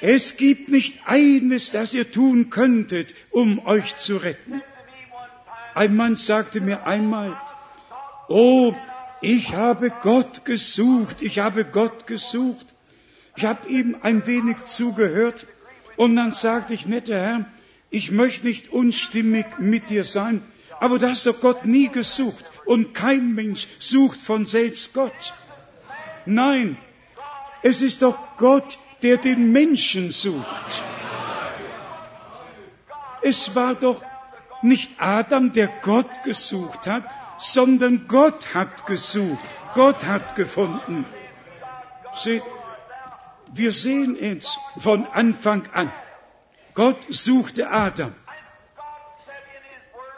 [0.00, 4.62] Es gibt nicht eines, das ihr tun könntet, um euch zu retten.
[5.74, 7.40] Ein Mann sagte mir einmal,
[8.28, 8.74] oh,
[9.22, 12.66] ich habe Gott gesucht, ich habe Gott gesucht.
[13.36, 15.46] Ich habe ihm ein wenig zugehört
[15.96, 17.44] und dann sagte ich, netter Herr,
[17.90, 20.42] ich möchte nicht unstimmig mit dir sein,
[20.80, 25.34] aber du hast doch Gott nie gesucht und kein Mensch sucht von selbst Gott.
[26.26, 26.76] Nein,
[27.62, 30.82] es ist doch Gott, der den Menschen sucht.
[33.22, 34.02] Es war doch
[34.62, 37.04] nicht Adam, der Gott gesucht hat,
[37.38, 39.44] sondern Gott hat gesucht.
[39.74, 41.04] Gott hat gefunden.
[42.18, 42.42] Seht,
[43.54, 45.92] wir sehen es von Anfang an.
[46.74, 48.14] Gott suchte Adam.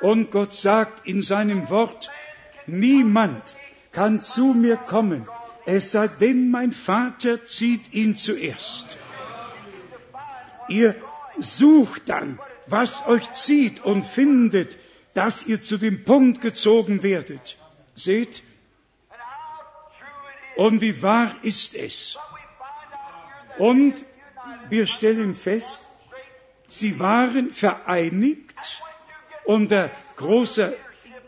[0.00, 2.10] Und Gott sagt in seinem Wort,
[2.66, 3.56] niemand
[3.92, 5.26] kann zu mir kommen,
[5.66, 8.96] es sei denn, mein Vater zieht ihn zuerst.
[10.68, 10.94] Ihr
[11.38, 14.76] sucht dann, was euch zieht und findet,
[15.14, 17.56] dass ihr zu dem Punkt gezogen werdet.
[17.96, 18.42] Seht?
[20.56, 22.18] Und wie wahr ist es?
[23.59, 24.04] Und
[24.68, 25.86] wir stellen fest,
[26.68, 28.54] sie waren vereinigt
[29.44, 30.72] unter großer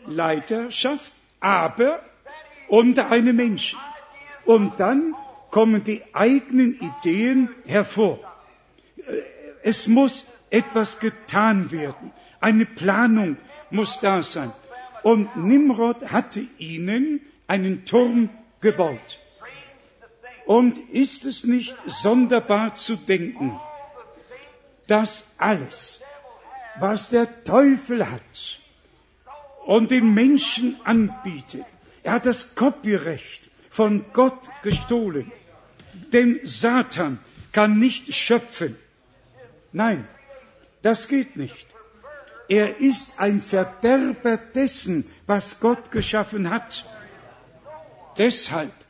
[0.05, 2.03] Leiterschaft, aber
[2.67, 3.79] unter einem Menschen.
[4.45, 5.15] Und dann
[5.49, 8.19] kommen die eigenen Ideen hervor.
[9.63, 12.11] Es muss etwas getan werden.
[12.39, 13.37] Eine Planung
[13.69, 14.51] muss da sein.
[15.03, 18.29] Und Nimrod hatte ihnen einen Turm
[18.61, 19.19] gebaut.
[20.57, 23.57] Und ist es nicht sonderbar zu denken,
[24.85, 26.01] dass alles,
[26.77, 28.59] was der Teufel hat
[29.65, 31.65] und den Menschen anbietet,
[32.03, 35.31] er hat das Copyrecht von Gott gestohlen.
[36.11, 37.19] Denn Satan
[37.53, 38.75] kann nicht schöpfen.
[39.71, 40.05] Nein,
[40.81, 41.67] das geht nicht.
[42.49, 46.83] Er ist ein Verderber dessen, was Gott geschaffen hat.
[48.17, 48.80] Deshalb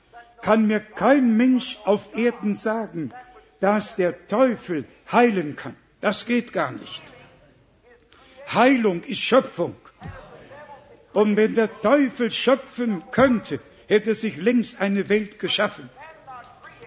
[0.42, 3.12] kann mir kein Mensch auf Erden sagen,
[3.60, 5.76] dass der Teufel heilen kann.
[6.02, 7.04] Das geht gar nicht.
[8.54, 9.76] Heilung ist Schöpfung.
[11.14, 15.90] Und wenn der Teufel schöpfen könnte, hätte sich längst eine Welt geschaffen.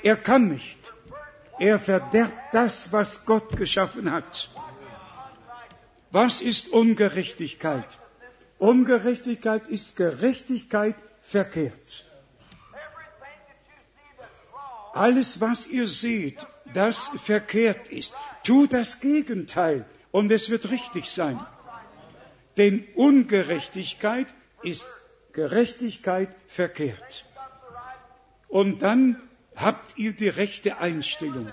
[0.02, 0.78] Er kann nicht.
[1.58, 4.50] Er verderbt das, was Gott geschaffen hat.
[6.10, 7.98] Was ist Ungerechtigkeit?
[8.58, 12.04] Ungerechtigkeit ist Gerechtigkeit verkehrt.
[14.94, 18.14] Alles, was ihr seht, das verkehrt ist,
[18.44, 21.44] tu das Gegenteil und es wird richtig sein.
[22.56, 24.32] Denn Ungerechtigkeit
[24.62, 24.88] ist
[25.32, 27.26] Gerechtigkeit verkehrt.
[28.46, 29.20] Und dann
[29.56, 31.52] habt ihr die rechte Einstellung.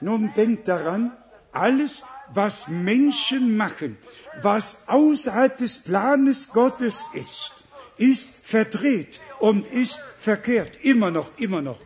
[0.00, 1.16] Nun denkt daran,
[1.52, 3.96] alles, was Menschen machen,
[4.42, 7.54] was außerhalb des Planes Gottes ist,
[7.96, 10.80] ist verdreht und ist verkehrt.
[10.82, 11.80] Immer noch, immer noch.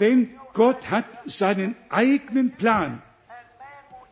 [0.00, 3.02] Denn Gott hat seinen eigenen Plan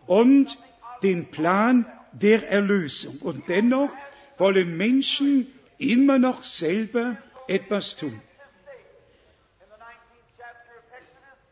[0.06, 0.58] und
[1.02, 3.18] den Plan der Erlösung.
[3.20, 3.94] Und dennoch
[4.38, 5.46] wollen Menschen
[5.78, 7.16] immer noch selber
[7.46, 8.20] etwas tun.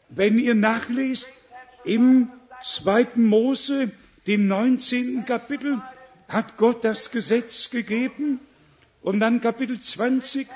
[0.08, 1.28] Wenn ihr nachlest
[1.84, 2.30] im
[2.62, 3.90] zweiten Mose,
[4.26, 5.24] dem 19.
[5.24, 5.82] Kapitel,
[6.28, 8.40] hat Gott das Gesetz gegeben
[9.02, 10.46] und dann Kapitel 20,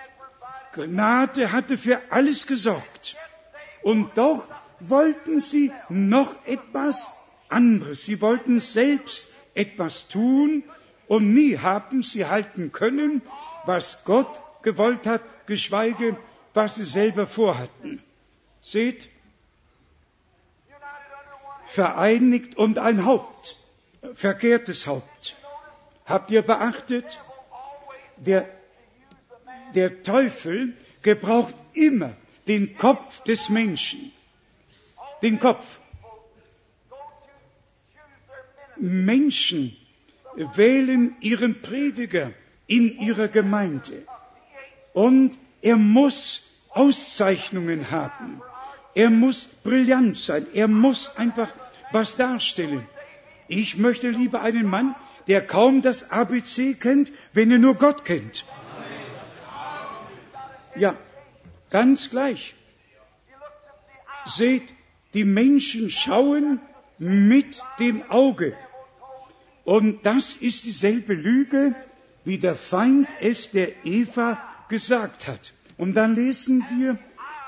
[0.75, 3.16] Gnade hatte für alles gesorgt.
[3.83, 4.49] Und doch
[4.80, 7.09] wollten sie noch etwas
[7.49, 8.05] anderes.
[8.07, 10.64] Sie wollten selbst etwas tun
[11.09, 13.22] und nie haben sie halten können,
[13.66, 16.16] was Gott gewollt hat, geschweige
[16.55, 18.03] was sie selber vorhatten.
[18.61, 19.09] Seht,
[21.66, 23.57] vereinigt und ein Haupt,
[24.14, 25.37] verkehrtes Haupt.
[26.05, 27.20] Habt ihr beachtet,
[28.18, 28.49] der,
[29.74, 32.12] der Teufel gebraucht immer
[32.47, 34.12] den Kopf des Menschen.
[35.22, 35.80] Den Kopf.
[38.76, 39.76] Menschen
[40.34, 42.32] wählen ihren Prediger
[42.66, 44.07] in ihrer Gemeinde.
[44.93, 48.43] Und er muss Auszeichnungen haben.
[48.95, 50.47] Er muss brillant sein.
[50.53, 51.53] Er muss einfach
[51.93, 52.86] was darstellen.
[53.49, 54.95] Ich möchte lieber einen Mann,
[55.28, 58.45] der kaum das ABC kennt, wenn er nur Gott kennt.
[60.74, 60.97] Ja,
[61.73, 62.55] ganz gleich.
[64.27, 64.62] Seht,
[65.14, 66.61] die Menschen schauen
[66.99, 68.57] mit dem Auge.
[69.64, 71.75] Und das ist dieselbe Lüge,
[72.25, 75.53] wie der Feind es der Eva gesagt hat.
[75.77, 76.99] Und dann lesen wir,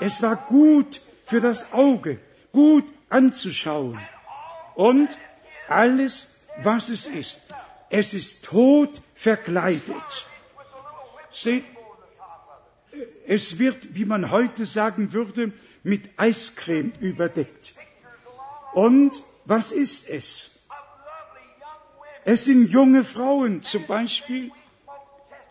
[0.01, 2.19] es war gut für das Auge,
[2.53, 4.01] gut anzuschauen.
[4.75, 5.17] Und
[5.69, 7.41] alles, was es ist,
[7.91, 10.27] es ist tot verkleidet.
[11.31, 11.65] Seht,
[13.27, 17.75] es wird, wie man heute sagen würde, mit Eiscreme überdeckt.
[18.73, 20.59] Und was ist es?
[22.25, 24.51] Es sind junge Frauen zum Beispiel.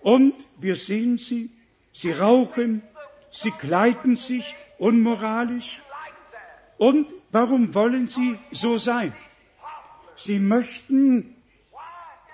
[0.02, 1.52] Und wir sehen sie,
[1.94, 2.82] sie rauchen,
[3.32, 5.82] sie kleiden sich unmoralisch.
[6.78, 9.14] Und warum wollen sie so sein?
[10.16, 11.36] Sie möchten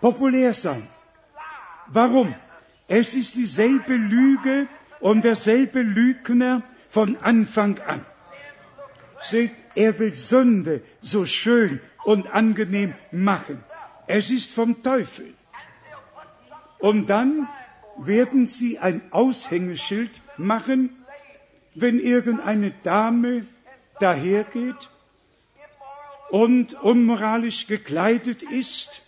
[0.02, 0.88] populär sein.
[1.88, 2.34] Warum?
[2.88, 4.68] Es ist dieselbe Lüge
[5.00, 8.06] und derselbe Lügner von Anfang an.
[9.22, 13.64] Seht, er will Sünde so schön und angenehm machen.
[14.08, 15.34] Es ist vom Teufel.
[16.80, 17.48] Und dann
[17.98, 20.96] werden sie ein Aushängeschild machen,
[21.76, 23.46] wenn irgendeine Dame
[24.00, 24.90] dahergeht
[26.30, 29.02] und unmoralisch gekleidet ist.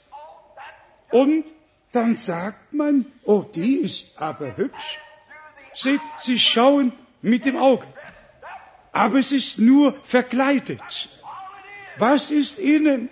[1.10, 1.46] Und
[1.92, 5.00] dann sagt man, oh, die ist aber hübsch.
[5.74, 6.92] Sie, sie schauen
[7.22, 7.88] mit dem Auge.
[8.92, 11.10] Aber es ist nur verkleidet.
[11.98, 13.10] Was ist ihnen?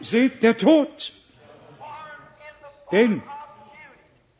[0.00, 1.12] Seht, der Tod.
[2.92, 3.22] Denn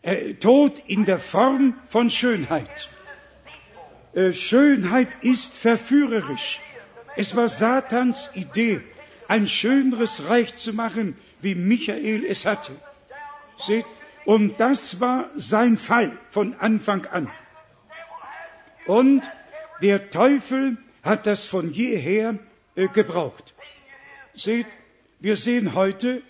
[0.03, 2.89] äh, Tod in der Form von Schönheit.
[4.14, 6.61] Äh, Schönheit ist verführerisch.
[7.16, 8.81] Es war Satans Idee,
[9.27, 12.73] ein schöneres Reich zu machen, wie Michael es hatte.
[13.59, 13.87] Seht,
[14.29, 17.31] und das war sein Fall von Anfang an.
[18.85, 19.22] Und
[19.81, 22.39] der Teufel hat das von jeher
[22.74, 23.55] äh, gebraucht.
[24.35, 24.66] Seht,
[25.18, 26.20] wir sehen heute,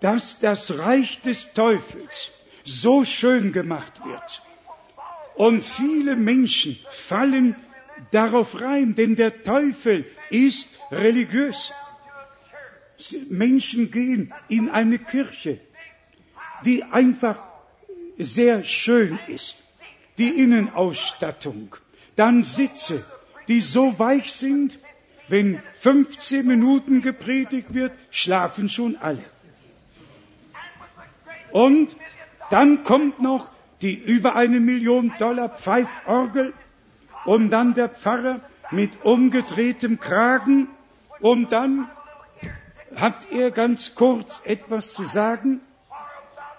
[0.00, 2.32] dass das Reich des Teufels
[2.64, 4.42] so schön gemacht wird.
[5.36, 7.54] Und viele Menschen fallen
[8.10, 11.72] darauf rein, denn der Teufel ist religiös.
[13.28, 15.58] Menschen gehen in eine Kirche,
[16.64, 17.42] die einfach
[18.18, 19.62] sehr schön ist,
[20.18, 21.74] die Innenausstattung,
[22.16, 23.04] dann Sitze,
[23.48, 24.78] die so weich sind,
[25.28, 29.24] wenn 15 Minuten gepredigt wird, schlafen schon alle.
[31.50, 31.96] Und
[32.50, 36.52] dann kommt noch die über eine Million Dollar Pfeiforgel
[37.24, 38.40] und dann der Pfarrer
[38.70, 40.68] mit umgedrehtem Kragen
[41.20, 41.88] und dann
[42.96, 45.60] hat er ganz kurz etwas zu sagen,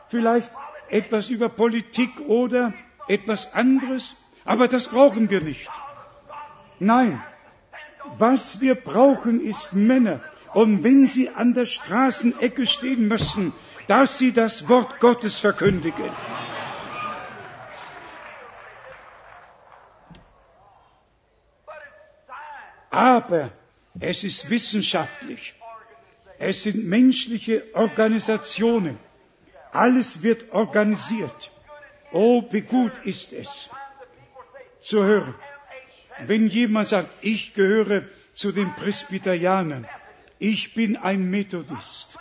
[0.08, 0.52] vielleicht
[0.90, 2.74] etwas über Politik oder
[3.08, 4.16] etwas anderes,
[4.46, 5.70] aber das brauchen wir nicht.
[6.80, 7.22] Nein,
[8.18, 10.22] was wir brauchen ist Männer.
[10.54, 13.54] Und wenn sie an der Straßenecke stehen müssen,
[13.88, 16.12] dass sie das Wort Gottes verkündigen.
[22.92, 23.50] Aber
[24.00, 25.56] es ist wissenschaftlich.
[26.40, 28.98] Es sind menschliche Organisationen.
[29.72, 31.52] Alles wird organisiert.
[32.12, 33.70] Oh, wie gut ist es
[34.80, 35.36] zu hören.
[36.28, 38.04] Wenn jemand sagt, ich gehöre
[38.34, 39.88] zu den Presbyterianern,
[40.40, 42.18] ich bin ein Methodist,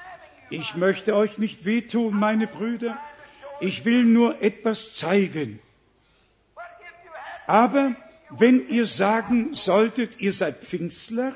[0.48, 2.98] ich möchte euch nicht wehtun, meine Brüder,
[3.60, 5.60] ich will nur etwas zeigen.
[7.46, 7.94] Aber
[8.30, 11.34] wenn ihr sagen solltet, ihr seid Pfingstler,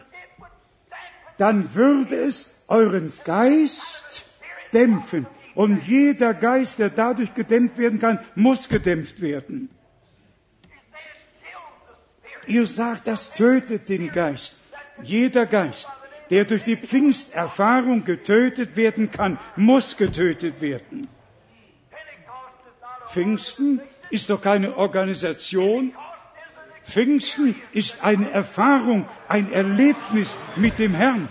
[1.38, 4.24] dann würde es euren Geist
[4.72, 5.26] dämpfen.
[5.54, 9.70] Und jeder Geist, der dadurch gedämpft werden kann, muss gedämpft werden.
[12.46, 14.56] Ihr sagt, das tötet den Geist.
[15.02, 15.88] Jeder Geist,
[16.30, 21.08] der durch die Pfingsterfahrung getötet werden kann, muss getötet werden.
[23.06, 23.80] Pfingsten
[24.10, 25.94] ist doch keine Organisation.
[26.86, 31.28] Pfingsten ist eine Erfahrung, ein Erlebnis mit dem Herrn.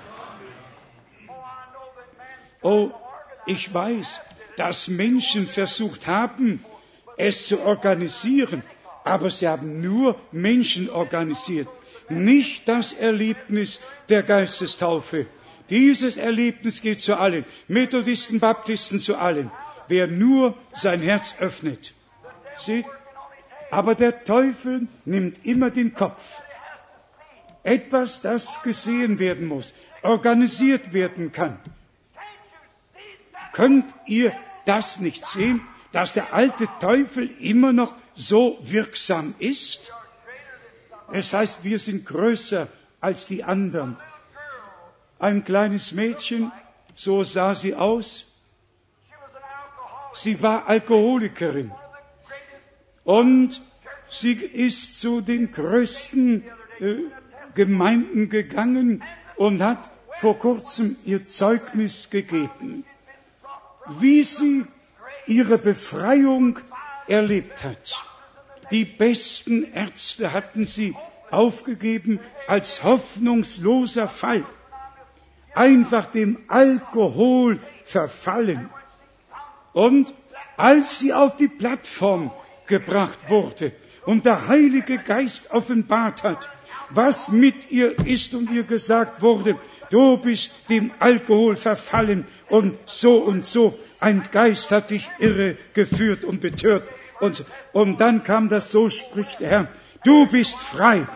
[2.62, 2.92] Oh,
[3.46, 4.20] ich weiß,
[4.58, 6.64] dass Menschen versucht haben,
[7.18, 8.64] es zu organisieren,
[9.06, 11.70] aber sie haben nur Menschen organisiert,
[12.10, 15.26] nicht das Erlebnis der Geistestaufe.
[15.70, 19.52] Dieses Erlebnis geht zu allen, Methodisten, Baptisten zu allen,
[19.88, 21.94] wer nur sein Herz öffnet.
[22.58, 22.86] Seht,
[23.76, 26.40] aber der Teufel nimmt immer den Kopf.
[27.64, 31.60] Etwas, das gesehen werden muss, organisiert werden kann.
[33.52, 34.32] Könnt ihr
[34.64, 35.60] das nicht sehen,
[35.92, 39.92] dass der alte Teufel immer noch so wirksam ist?
[41.12, 42.70] Es heißt, wir sind größer
[43.02, 43.98] als die anderen.
[45.20, 46.50] Ein kleines Mädchen,
[46.96, 48.26] so sah sie aus.
[50.14, 51.72] Sie war Alkoholikerin.
[53.06, 53.62] Und
[54.10, 56.44] sie ist zu den größten
[56.80, 56.96] äh,
[57.54, 59.02] Gemeinden gegangen
[59.38, 62.84] und hat vor kurzem ihr Zeugnis gegeben
[63.88, 64.66] wie sie
[65.28, 66.60] ihre Befreiung
[67.08, 68.04] erlebt hat.
[68.72, 70.96] Die besten Ärzte hatten sie
[71.30, 74.46] aufgegeben als hoffnungsloser Fall.
[75.54, 78.70] Einfach dem Alkohol verfallen.
[79.74, 80.14] Und
[80.58, 82.32] als sie auf die Plattform
[82.68, 83.72] gebracht wurde
[84.06, 86.50] und der Heilige Geist offenbart hat,
[86.90, 89.58] was mit ihr ist und ihr gesagt wurde,
[89.90, 93.78] du bist dem Alkohol verfallen und so und so.
[94.00, 96.84] Ein Geist hat dich irre geführt und betört.
[97.20, 99.68] Und, und dann kam das, so spricht der Herr,
[100.04, 101.08] du bist frei.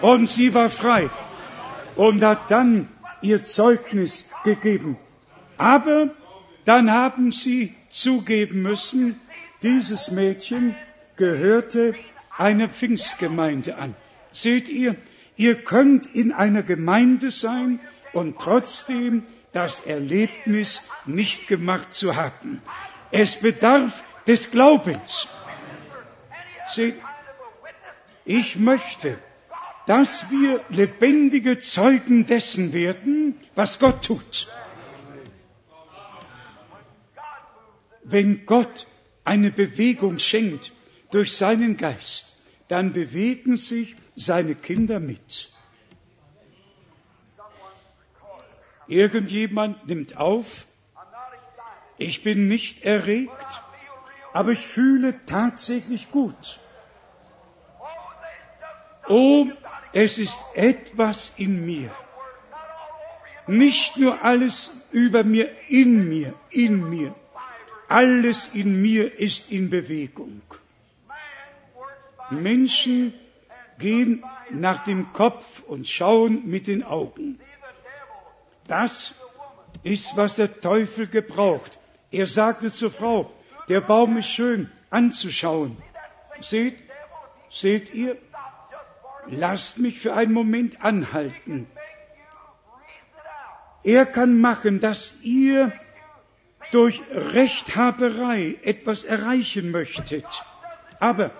[0.00, 1.10] Und sie war frei
[1.96, 2.88] und hat dann
[3.22, 4.96] ihr Zeugnis gegeben.
[5.56, 6.10] Aber
[6.64, 9.20] dann haben sie zugeben müssen,
[9.64, 10.76] dieses Mädchen
[11.16, 11.94] gehörte
[12.36, 13.96] einer Pfingstgemeinde an.
[14.30, 14.94] Seht ihr,
[15.36, 17.80] ihr könnt in einer Gemeinde sein
[18.12, 22.60] und trotzdem das Erlebnis nicht gemacht zu haben.
[23.10, 25.28] Es bedarf des Glaubens.
[26.72, 26.96] Seht,
[28.24, 29.16] ich möchte,
[29.86, 34.48] dass wir lebendige Zeugen dessen werden, was Gott tut.
[38.02, 38.86] Wenn Gott
[39.24, 40.72] eine Bewegung schenkt
[41.10, 45.50] durch seinen Geist, dann bewegen sich seine Kinder mit.
[48.86, 50.66] Irgendjemand nimmt auf,
[51.96, 53.30] ich bin nicht erregt,
[54.32, 56.58] aber ich fühle tatsächlich gut.
[59.06, 59.46] Oh,
[59.92, 61.90] es ist etwas in mir.
[63.46, 67.14] Nicht nur alles über mir, in mir, in mir.
[67.88, 70.42] Alles in mir ist in Bewegung.
[72.30, 73.14] Menschen
[73.78, 77.38] gehen nach dem Kopf und schauen mit den Augen.
[78.66, 79.14] Das
[79.82, 81.78] ist, was der Teufel gebraucht.
[82.10, 83.30] Er sagte zur Frau,
[83.68, 85.76] der Baum ist schön anzuschauen.
[86.40, 86.76] Seht,
[87.50, 88.16] seht ihr,
[89.26, 91.66] lasst mich für einen Moment anhalten.
[93.82, 95.72] Er kann machen, dass ihr
[96.74, 100.26] durch Rechthaberei etwas erreichen möchtet.
[100.98, 101.30] Aber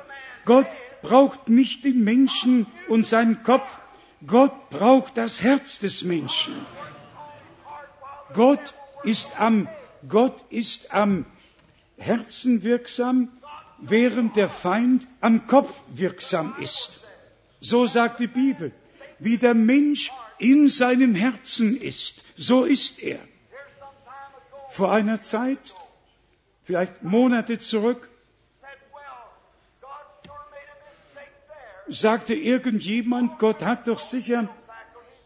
[0.44, 0.68] Gott
[1.02, 3.78] braucht nicht den Menschen und seinen Kopf,
[4.24, 6.54] Gott braucht das Herz des Menschen.
[8.32, 9.68] Gott ist am,
[10.08, 11.26] Gott ist am
[11.98, 13.28] Herzen wirksam,
[13.80, 17.00] während der Feind am Kopf wirksam ist.
[17.60, 18.70] So sagt die Bibel.
[19.18, 23.18] Wie der Mensch in seinem Herzen ist, so ist er.
[24.74, 25.72] Vor einer Zeit,
[26.64, 28.08] vielleicht Monate zurück,
[31.86, 34.48] sagte irgendjemand, Gott hat doch sicher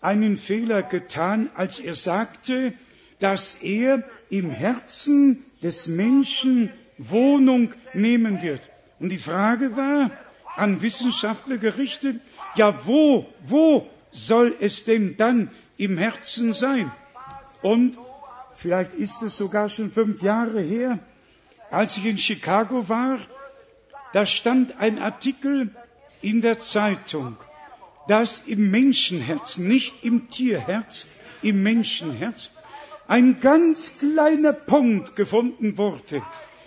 [0.03, 2.74] einen Fehler getan, als er sagte,
[3.20, 8.68] dass er im Herzen des Menschen Wohnung nehmen wird.
[9.01, 10.11] Und die Frage war
[10.57, 12.20] an Wissenschaftler gerichtet,
[12.55, 16.92] ja wo, wo soll es denn dann im Herzen sein?
[17.62, 17.96] Und
[18.59, 20.98] vielleicht ist es sogar schon fünf Jahre her,
[21.70, 23.18] als ich in Chicago war,
[24.12, 25.70] da stand ein Artikel
[26.22, 27.36] in der Zeitung,
[28.09, 31.06] dass im Menschenherz, nicht im Tierherz,
[31.42, 32.50] im Menschenherz,
[33.06, 36.22] ein ganz kleiner Punkt gefunden wurde,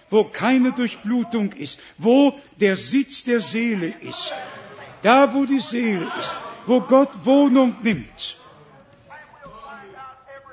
[0.09, 4.33] wo keine Durchblutung ist, wo der Sitz der Seele ist.
[5.01, 6.35] Da, wo die Seele ist,
[6.67, 8.37] wo Gott Wohnung nimmt.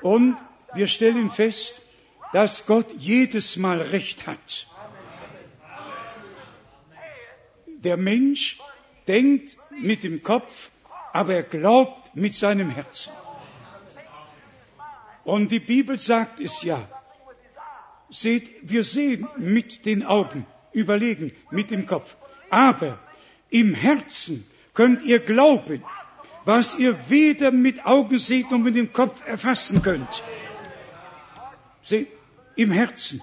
[0.01, 0.37] Und
[0.73, 1.81] wir stellen fest,
[2.33, 4.67] dass Gott jedes Mal Recht hat.
[7.65, 8.59] Der Mensch
[9.07, 10.69] denkt mit dem Kopf,
[11.13, 13.13] aber er glaubt mit seinem Herzen.
[15.23, 16.87] Und die Bibel sagt es ja.
[18.09, 22.15] Seht, wir sehen mit den Augen, überlegen mit dem Kopf.
[22.49, 22.99] Aber
[23.49, 25.83] im Herzen könnt ihr glauben,
[26.45, 30.23] was ihr weder mit Augen seht noch mit dem Kopf erfassen könnt.
[31.83, 32.07] Seht,
[32.55, 33.21] im Herzen,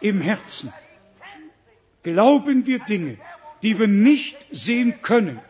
[0.00, 0.72] im Herzen
[2.02, 3.18] glauben wir Dinge,
[3.62, 5.40] die wir nicht sehen können.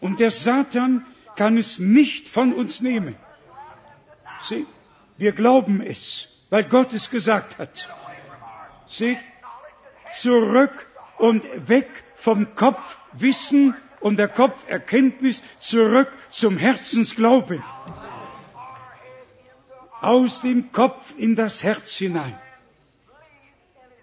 [0.00, 1.04] Und der Satan
[1.36, 3.16] kann es nicht von uns nehmen.
[4.42, 4.66] Seht,
[5.18, 7.88] wir glauben es, weil Gott es gesagt hat.
[8.88, 9.18] Seht,
[10.12, 10.86] zurück
[11.18, 17.62] und weg vom Kopfwissen und der Kopferkenntnis zurück zum Herzensglauben.
[20.00, 22.38] Aus dem Kopf in das Herz hinein.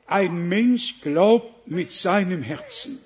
[0.05, 2.99] Ein Mensch glaubt mit seinem Herzen.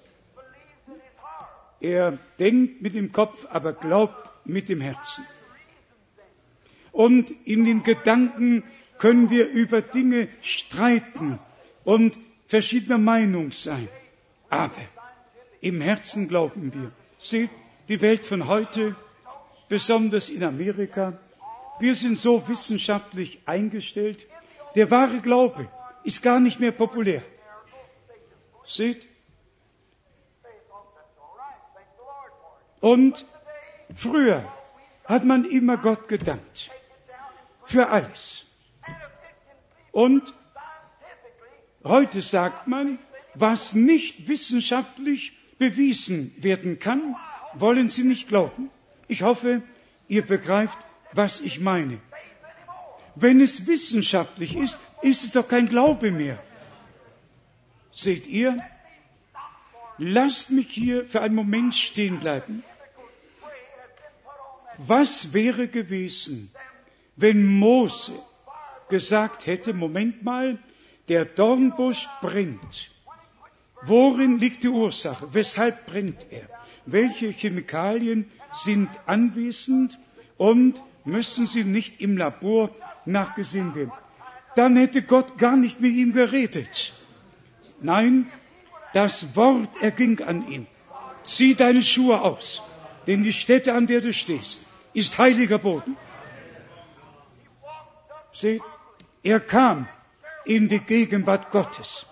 [1.80, 5.26] Er denkt mit dem Kopf, aber glaubt mit dem Herzen.
[6.92, 8.64] Und in den Gedanken
[9.00, 11.40] können wir über Dinge streiten
[11.84, 12.18] und
[12.48, 13.88] verschiedener Meinung sein.
[14.50, 14.82] Aber
[15.62, 16.92] im Herzen glauben wir.
[17.20, 17.50] Seht,
[17.88, 18.96] die Welt von heute,
[19.70, 21.18] besonders in Amerika,
[21.82, 24.28] wir sind so wissenschaftlich eingestellt,
[24.76, 25.70] der wahre Glaube
[26.04, 27.24] ist gar nicht mehr populär.
[28.66, 29.08] Seht,
[32.82, 33.26] Und
[33.96, 34.52] früher
[35.06, 36.72] hat man immer Gott gedankt.
[37.66, 38.46] Für alles.
[39.92, 40.34] Und
[41.84, 42.98] heute sagt man,
[43.36, 47.16] was nicht wissenschaftlich bewiesen werden kann,
[47.54, 48.72] wollen Sie nicht glauben.
[49.08, 49.62] Ich hoffe,
[50.08, 50.78] ihr begreift,
[51.14, 52.00] was ich meine.
[53.16, 56.42] Wenn es wissenschaftlich ist, ist es doch kein Glaube mehr.
[57.94, 58.64] Seht ihr?
[59.98, 62.64] Lasst mich hier für einen Moment stehen bleiben.
[64.78, 66.52] Was wäre gewesen,
[67.16, 68.14] wenn Mose
[68.90, 70.58] gesagt hätte, Moment mal,
[71.08, 72.92] der Dornbusch brennt.
[73.84, 75.34] Worin liegt die Ursache?
[75.34, 76.48] Weshalb brennt er?
[76.86, 80.00] Welche Chemikalien sind anwesend
[80.38, 82.70] und müssen sie nicht im Labor
[83.06, 83.92] nachgesehen werden?
[84.56, 86.94] Dann hätte Gott gar nicht mit ihm geredet.
[87.82, 88.32] Nein,
[88.94, 90.68] das Wort erging an ihn.
[91.24, 92.62] Zieh deine Schuhe aus,
[93.08, 95.96] denn die Stätte, an der du stehst, ist heiliger Boden.
[98.34, 98.62] Seht,
[99.24, 99.88] er kam
[100.46, 102.06] in die Gegenwart Gottes.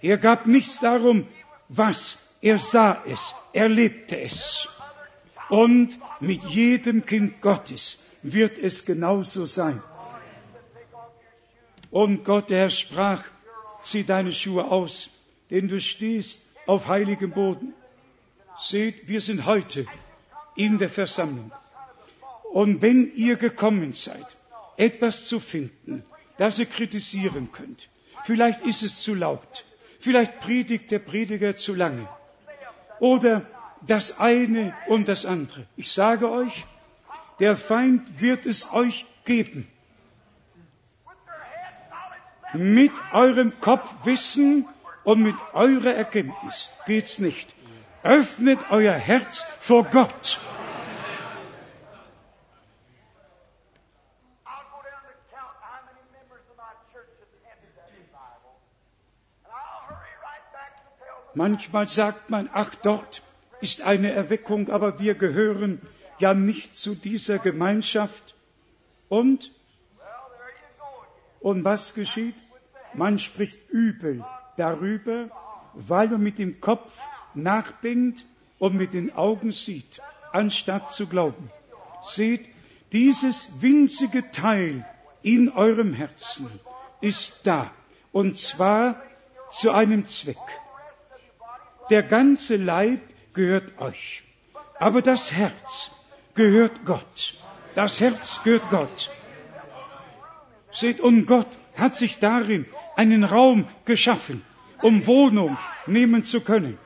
[0.00, 1.26] Er gab nichts darum,
[1.68, 2.18] was.
[2.42, 3.20] Er sah es,
[3.52, 4.66] er lebte es.
[5.50, 9.82] Und mit jedem Kind Gottes wird es genauso sein.
[11.90, 13.24] Und Gott, der Herr, sprach,
[13.82, 15.10] zieh deine Schuhe aus,
[15.50, 17.74] denn du stehst auf heiligem Boden.
[18.58, 19.86] Seht, wir sind heute
[20.54, 21.50] in der Versammlung.
[22.52, 24.36] Und wenn ihr gekommen seid,
[24.76, 26.04] etwas zu finden,
[26.36, 27.88] das ihr kritisieren könnt.
[28.24, 29.64] Vielleicht ist es zu laut.
[29.98, 32.08] Vielleicht predigt der Prediger zu lange.
[33.00, 33.46] Oder
[33.82, 35.66] das eine und das andere.
[35.76, 36.66] Ich sage euch,
[37.38, 39.68] der Feind wird es euch geben.
[42.52, 44.66] Mit eurem Kopfwissen
[45.04, 47.54] und mit eurer Erkenntnis geht's nicht.
[48.02, 50.38] Öffnet euer Herz vor Gott.
[61.34, 63.22] Manchmal sagt man, ach, dort
[63.60, 65.80] ist eine Erweckung, aber wir gehören
[66.18, 68.34] ja nicht zu dieser Gemeinschaft.
[69.08, 69.52] Und,
[71.40, 72.36] und was geschieht?
[72.94, 74.24] Man spricht übel
[74.56, 75.30] darüber,
[75.74, 77.00] weil man mit dem Kopf
[77.34, 78.24] nachdenkt
[78.58, 80.00] und mit den Augen sieht,
[80.32, 81.50] anstatt zu glauben.
[82.04, 82.48] Seht,
[82.92, 84.84] dieses winzige Teil
[85.22, 86.50] in eurem Herzen
[87.00, 87.70] ist da,
[88.12, 89.00] und zwar
[89.50, 90.36] zu einem Zweck.
[91.90, 93.00] Der ganze Leib
[93.34, 94.22] gehört euch,
[94.78, 95.90] aber das Herz
[96.34, 97.34] gehört Gott.
[97.74, 99.10] Das Herz gehört Gott.
[100.72, 102.66] Seht, und Gott hat sich darin
[102.96, 104.42] einen Raum geschaffen,
[104.82, 106.78] um Wohnung nehmen zu können.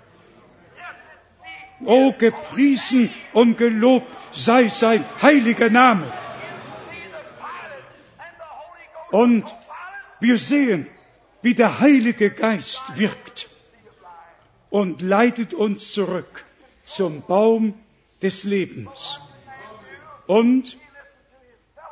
[1.84, 6.10] O gepriesen und gelobt sei sein heiliger Name.
[9.10, 9.44] Und
[10.20, 10.86] wir sehen,
[11.42, 13.53] wie der Heilige Geist wirkt
[14.74, 16.44] und leitet uns zurück
[16.82, 17.74] zum Baum
[18.22, 19.20] des Lebens.
[20.26, 20.76] Und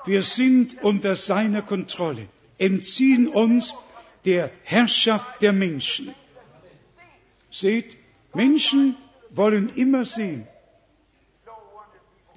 [0.04, 2.26] wir sind unter seiner Kontrolle,
[2.58, 3.72] entziehen uns
[4.24, 6.12] der Herrschaft der Menschen.
[7.52, 7.96] Seht,
[8.34, 8.96] Menschen
[9.30, 10.48] wollen immer sehen.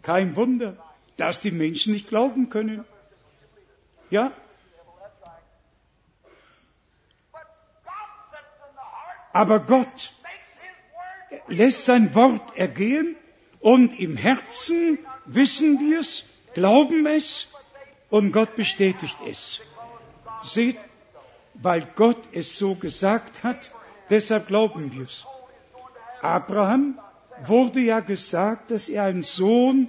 [0.04, 0.78] Kein Wunder,
[1.18, 2.86] dass die Menschen nicht glauben können.
[4.12, 4.32] Ja,
[9.34, 10.14] aber Gott
[11.48, 13.16] lässt sein Wort ergehen
[13.60, 17.52] und im Herzen wissen wir es, glauben es
[18.10, 19.62] und Gott bestätigt es.
[20.44, 20.78] Seht,
[21.56, 23.72] weil Gott es so gesagt hat,
[24.10, 25.26] deshalb glauben wir es.
[26.22, 27.00] Abraham
[27.46, 29.88] wurde ja gesagt, dass er einen Sohn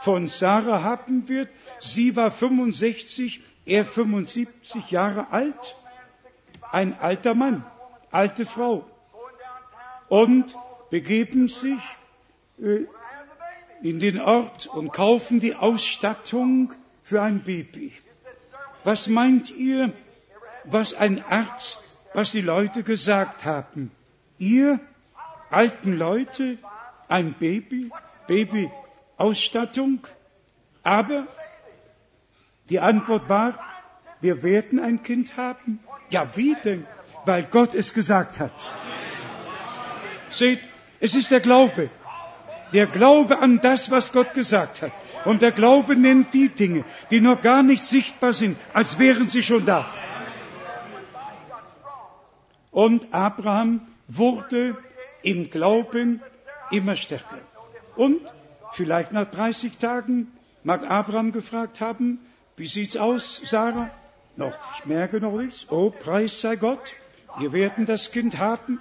[0.00, 1.48] von Sarah haben wird.
[1.78, 5.76] Sie war 65, er 75 Jahre alt.
[6.72, 7.64] Ein alter Mann,
[8.10, 8.84] alte Frau.
[10.08, 10.54] Und
[10.90, 11.80] begeben sich
[12.60, 12.86] äh,
[13.82, 16.72] in den Ort und kaufen die Ausstattung
[17.02, 17.92] für ein Baby.
[18.84, 19.92] Was meint ihr,
[20.64, 21.84] was ein Arzt,
[22.14, 23.90] was die Leute gesagt haben?
[24.38, 24.80] Ihr
[25.50, 26.58] alten Leute
[27.08, 27.90] ein Baby,
[28.26, 30.06] Babyausstattung?
[30.82, 31.26] Aber
[32.70, 33.58] die Antwort war,
[34.20, 35.80] wir werden ein Kind haben.
[36.10, 36.86] Ja, wie denn?
[37.24, 38.72] Weil Gott es gesagt hat.
[40.30, 40.60] Seht,
[41.00, 41.90] es ist der Glaube.
[42.72, 44.92] Der Glaube an das, was Gott gesagt hat.
[45.24, 49.42] Und der Glaube nennt die Dinge, die noch gar nicht sichtbar sind, als wären sie
[49.42, 49.86] schon da.
[52.70, 54.76] Und Abraham wurde
[55.22, 56.22] im Glauben
[56.70, 57.38] immer stärker.
[57.96, 58.20] Und
[58.72, 60.32] vielleicht nach 30 Tagen
[60.62, 62.20] mag Abraham gefragt haben,
[62.56, 63.90] wie sieht's aus, Sarah?
[64.36, 65.66] Noch, ich merke noch nichts.
[65.70, 66.94] Oh, Preis sei Gott.
[67.38, 68.78] Wir werden das Kind haben.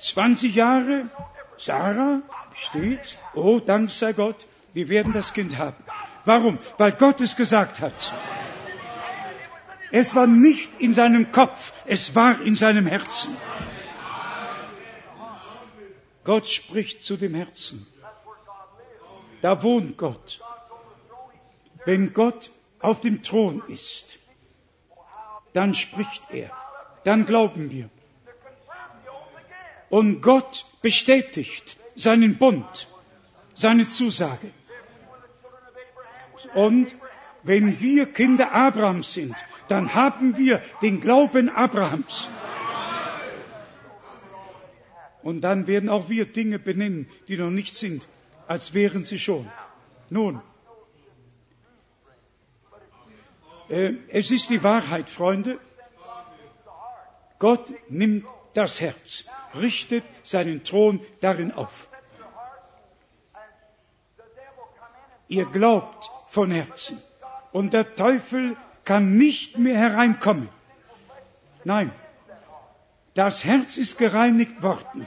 [0.00, 1.10] 20 Jahre,
[1.56, 2.22] Sarah,
[2.54, 5.82] steht, oh, Dank sei Gott, wir werden das Kind haben.
[6.24, 6.58] Warum?
[6.78, 8.12] Weil Gott es gesagt hat.
[9.92, 13.36] Es war nicht in seinem Kopf, es war in seinem Herzen.
[16.24, 17.86] Gott spricht zu dem Herzen.
[19.42, 20.40] Da wohnt Gott.
[21.84, 24.18] Wenn Gott auf dem Thron ist,
[25.52, 26.50] dann spricht er,
[27.04, 27.90] dann glauben wir.
[29.90, 32.88] Und Gott bestätigt seinen Bund,
[33.54, 34.50] seine Zusage.
[36.54, 36.94] Und
[37.42, 39.34] wenn wir Kinder Abrahams sind,
[39.68, 42.28] dann haben wir den Glauben Abrahams.
[45.22, 48.08] Und dann werden auch wir Dinge benennen, die noch nicht sind,
[48.46, 49.50] als wären sie schon.
[50.08, 50.40] Nun,
[53.68, 55.58] äh, es ist die Wahrheit, Freunde.
[57.38, 58.24] Gott nimmt
[58.54, 61.88] das Herz, richtet seinen Thron darin auf.
[65.28, 67.00] Ihr glaubt von Herzen
[67.52, 70.48] und der Teufel kann nicht mehr hereinkommen.
[71.64, 71.92] Nein,
[73.14, 75.06] das Herz ist gereinigt worden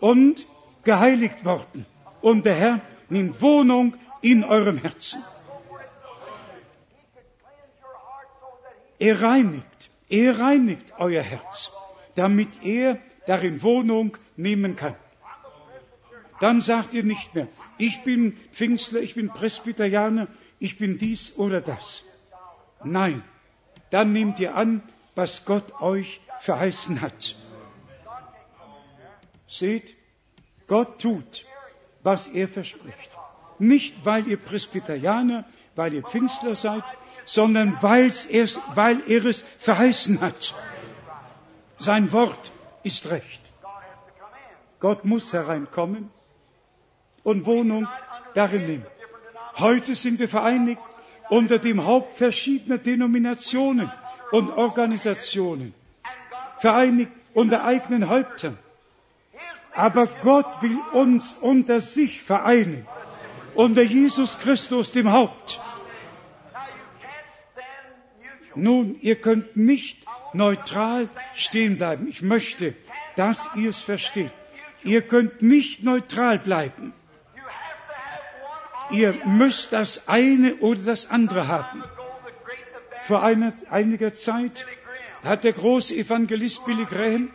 [0.00, 0.46] und
[0.82, 1.86] geheiligt worden
[2.22, 5.22] und der Herr nimmt Wohnung in eurem Herzen.
[8.98, 11.72] Er reinigt, er reinigt euer Herz,
[12.16, 14.96] damit er darin Wohnung nehmen kann.
[16.40, 17.48] Dann sagt ihr nicht mehr,
[17.78, 22.04] ich bin Pfingstler, ich bin Presbyterianer, ich bin dies oder das.
[22.84, 23.22] Nein,
[23.90, 24.82] dann nehmt ihr an,
[25.14, 27.36] was Gott euch verheißen hat.
[29.48, 29.96] Seht,
[30.66, 31.46] Gott tut,
[32.02, 33.16] was er verspricht.
[33.58, 35.44] Nicht, weil ihr Presbyterianer,
[35.74, 36.84] weil ihr Pfingstler seid,
[37.24, 38.44] sondern weil er
[39.24, 40.54] es verheißen hat.
[41.78, 42.52] Sein Wort
[42.82, 43.42] ist recht.
[44.80, 46.10] Gott muss hereinkommen
[47.22, 47.88] und Wohnung
[48.34, 48.86] darin nehmen.
[49.58, 50.80] Heute sind wir vereinigt
[51.28, 53.90] unter dem Haupt verschiedener Denominationen
[54.30, 55.74] und Organisationen,
[56.58, 58.58] vereinigt unter eigenen Häuptern.
[59.74, 62.86] Aber Gott will uns unter sich vereinen,
[63.54, 65.60] unter Jesus Christus, dem Haupt.
[68.56, 69.98] Nun, ihr könnt nicht
[70.32, 72.08] neutral stehen bleiben.
[72.08, 72.74] Ich möchte,
[73.14, 74.32] dass ihr es versteht.
[74.82, 76.92] Ihr könnt nicht neutral bleiben.
[78.90, 81.84] Ihr müsst das eine oder das andere haben.
[83.02, 84.66] Vor einer, einiger Zeit
[85.22, 87.30] hat der große Evangelist Billy Graham,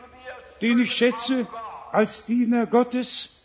[0.61, 1.47] den ich schätze
[1.91, 3.37] als Diener Gottes,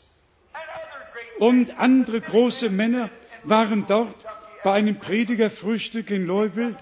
[1.38, 3.10] und andere große Männer
[3.42, 4.24] waren dort
[4.64, 6.76] bei einem Predigerfrühstück in Louisville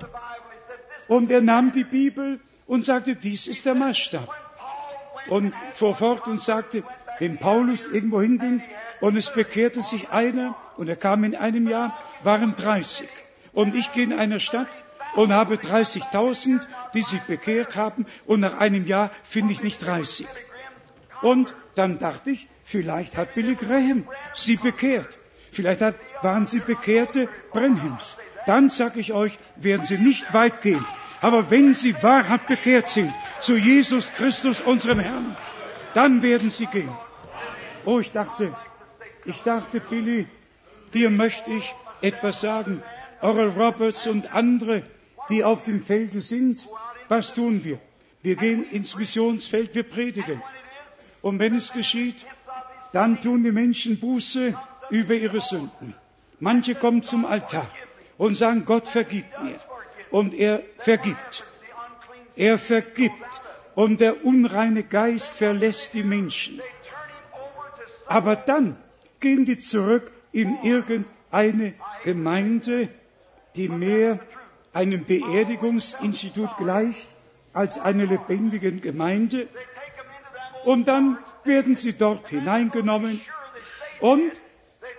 [1.09, 4.28] und er nahm die Bibel und sagte, dies ist der Maßstab.
[5.28, 6.82] Und fuhr fort und sagte,
[7.18, 8.62] wenn Paulus irgendwo hinging
[9.00, 13.09] und es bekehrte sich einer und er kam in einem Jahr, waren 30.
[13.52, 14.68] Und ich gehe in einer Stadt
[15.14, 20.26] und habe 30.000, die sich bekehrt haben und nach einem Jahr finde ich nicht 30.
[21.22, 25.18] Und dann dachte ich, vielleicht hat Billy Graham sie bekehrt.
[25.52, 28.16] Vielleicht hat, waren sie Bekehrte Brenhims.
[28.47, 30.84] Dann sage ich euch, werden sie nicht weit gehen.
[31.20, 35.36] Aber wenn sie wahrhaft bekehrt sind zu Jesus Christus, unserem Herrn,
[35.95, 36.95] dann werden sie gehen.
[37.86, 38.55] Oh, ich dachte,
[39.24, 40.26] ich dachte, Billy,
[40.92, 42.82] dir möchte ich etwas sagen.
[43.22, 44.82] Oral Roberts und andere,
[45.30, 46.68] die auf dem Felde sind,
[47.09, 47.78] was tun wir?
[48.22, 50.42] Wir gehen ins Missionsfeld, wir predigen.
[51.22, 52.26] Und wenn es geschieht,
[52.92, 54.55] dann tun die Menschen Buße
[54.90, 55.95] über ihre Sünden.
[56.38, 57.66] Manche kommen zum Altar
[58.18, 59.60] und sagen, Gott vergib mir.
[60.10, 61.44] Und er vergibt.
[62.36, 63.42] Er vergibt.
[63.74, 66.60] Und der unreine Geist verlässt die Menschen.
[68.06, 68.76] Aber dann
[69.20, 72.88] gehen die zurück in irgendeine Gemeinde,
[73.56, 74.20] die mehr
[74.72, 77.16] einem Beerdigungsinstitut gleicht
[77.52, 79.48] als einer lebendigen Gemeinde.
[80.64, 83.20] Und dann werden sie dort hineingenommen
[84.00, 84.40] und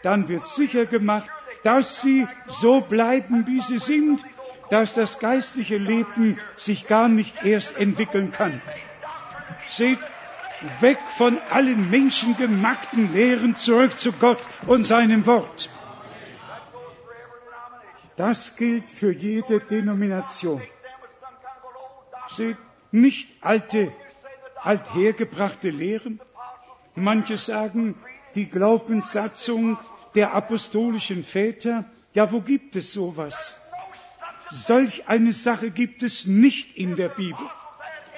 [0.04, 1.30] dann wird sicher gemacht,
[1.66, 4.24] dass sie so bleiben, wie sie sind,
[4.70, 8.62] dass das geistliche Leben sich gar nicht erst entwickeln kann.
[9.68, 9.98] Seht,
[10.80, 15.70] weg von allen menschengemachten Lehren zurück zu Gott und seinem Wort.
[18.16, 20.62] Das gilt für jede Denomination.
[22.30, 22.58] Seht,
[22.92, 23.92] nicht alte
[24.62, 26.20] althergebrachte Lehren.
[26.94, 27.96] Manche sagen,
[28.36, 29.80] die Glaubenssatzung
[30.16, 31.86] der apostolischen Väter.
[32.14, 33.56] Ja, wo gibt es sowas?
[34.50, 37.46] Solch eine Sache gibt es nicht in der Bibel.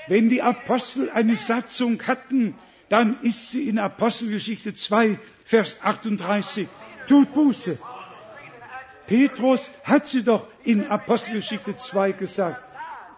[0.07, 2.53] Wenn die Apostel eine Satzung hatten,
[2.89, 6.67] dann ist sie in Apostelgeschichte 2, Vers 38.
[7.07, 7.77] Tut Buße.
[9.07, 12.61] Petrus hat sie doch in Apostelgeschichte 2 gesagt.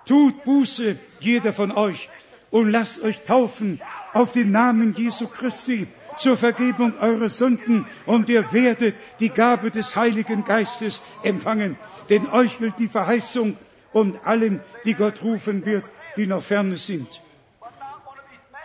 [0.06, 2.10] Tut Buße, jeder von euch,
[2.52, 3.80] und lasst euch taufen
[4.14, 5.88] auf den Namen Jesu Christi
[6.20, 11.78] zur Vergebung eurer Sünden und ihr werdet die Gabe des Heiligen Geistes empfangen.
[12.10, 13.58] Denn euch gilt die Verheißung
[13.94, 17.22] und allen, die Gott rufen wird, die noch ferne sind.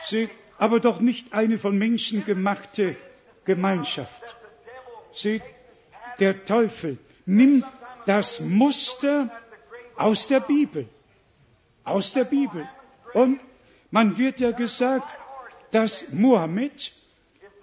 [0.05, 2.97] Seht, aber doch nicht eine von Menschen gemachte
[3.45, 4.23] Gemeinschaft.
[5.15, 5.43] Seht,
[6.19, 7.65] der Teufel nimmt
[8.07, 9.31] das Muster
[9.97, 10.89] aus der Bibel.
[11.85, 12.69] Aus der Bibel.
[13.13, 13.41] Und
[13.91, 15.15] man wird ja gesagt,
[15.71, 16.93] dass Mohammed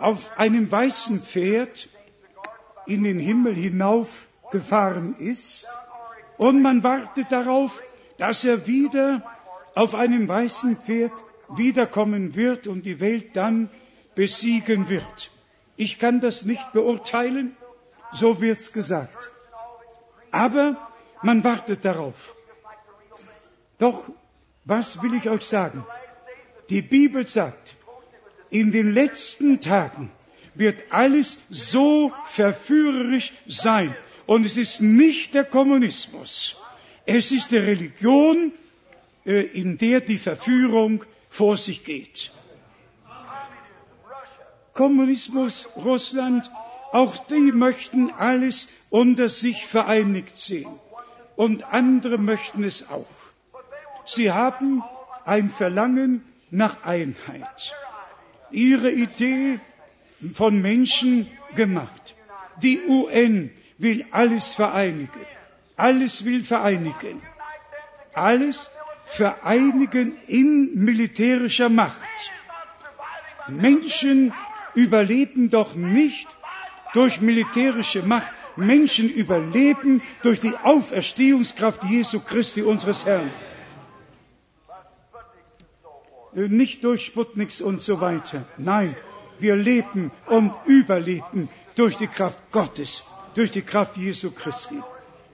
[0.02, 1.90] auf einem weißen Pferd
[2.86, 5.68] in den Himmel hinaufgefahren ist
[6.38, 7.82] und man wartet darauf,
[8.18, 9.24] dass er wieder
[9.76, 11.14] auf einem weißen Pferd
[11.50, 13.70] wiederkommen wird und die Welt dann
[14.16, 15.32] besiegen wird.
[15.76, 17.56] Ich kann das nicht beurteilen,
[18.12, 19.30] so wird's gesagt.
[20.32, 20.90] Aber
[21.22, 22.36] man wartet darauf.
[23.78, 24.10] Doch,
[24.66, 25.86] was will ich euch sagen?
[26.70, 27.76] Die Bibel sagt,
[28.52, 30.12] in den letzten Tagen
[30.54, 33.96] wird alles so verführerisch sein.
[34.28, 36.58] Und es ist nicht der Kommunismus.
[37.06, 38.52] Es ist die Religion
[39.26, 42.32] äh, in der die Verführung vor sich geht.
[44.74, 46.50] Kommunismus, Russland,
[46.92, 50.80] auch die möchten alles unter sich vereinigt sehen.
[51.36, 53.08] Und andere möchten es auch.
[54.06, 54.84] Sie haben
[55.26, 57.74] ein Verlangen nach Einheit.
[58.52, 59.60] Ihre Idee
[60.34, 62.16] von Menschen gemacht.
[62.62, 65.26] Die UN will alles vereinigen.
[65.76, 67.22] Alles will vereinigen.
[68.14, 68.70] Alles
[69.06, 72.32] vereinigen in militärischer Macht.
[73.48, 74.34] Menschen
[74.76, 76.28] überleben doch nicht
[76.94, 78.32] durch militärische Macht.
[78.56, 83.32] Menschen überleben durch die Auferstehungskraft Jesu Christi, unseres Herrn.
[86.34, 88.46] Nicht durch Sputniks und so weiter.
[88.58, 88.96] Nein,
[89.40, 93.04] wir leben und überleben durch die Kraft Gottes,
[93.36, 94.82] durch die Kraft Jesu Christi.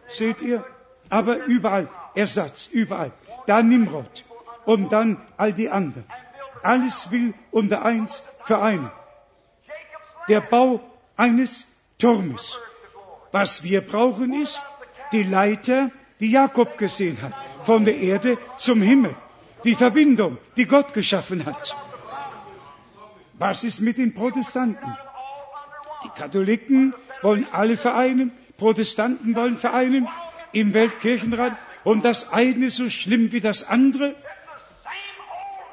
[0.09, 0.65] Seht ihr?
[1.09, 3.11] Aber überall Ersatz, überall.
[3.45, 4.25] Da Nimrod
[4.65, 6.05] und dann all die anderen.
[6.63, 8.91] Alles will unter eins vereinen.
[10.27, 10.81] Der Bau
[11.15, 11.67] eines
[11.99, 12.59] Turmes.
[13.31, 14.61] Was wir brauchen ist
[15.11, 17.33] die Leiter, die Jakob gesehen hat,
[17.63, 19.15] von der Erde zum Himmel.
[19.63, 21.75] Die Verbindung, die Gott geschaffen hat.
[23.33, 24.97] Was ist mit den Protestanten?
[26.03, 30.07] Die Katholiken wollen alle vereinen, Protestanten wollen vereinen
[30.51, 34.15] im Weltkirchenrat und das eine so schlimm wie das andere.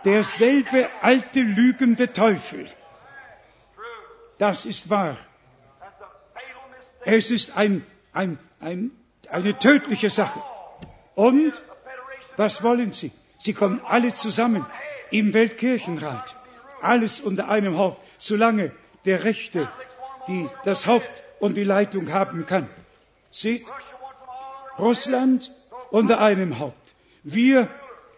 [0.05, 2.67] Derselbe alte lügende Teufel.
[4.39, 5.17] Das ist wahr.
[7.07, 8.91] Es ist ein, ein, ein,
[9.31, 10.41] eine tödliche Sache.
[11.15, 11.63] Und
[12.37, 13.13] was wollen Sie?
[13.45, 14.65] Sie kommen alle zusammen
[15.11, 16.35] im Weltkirchenrat.
[16.81, 18.73] Alles unter einem Haupt, solange
[19.05, 19.69] der Rechte
[20.29, 22.69] die das Haupt und die Leitung haben kann.
[23.31, 23.67] Seht,
[24.79, 25.53] Russland
[25.91, 27.69] unter einem Haupt, wir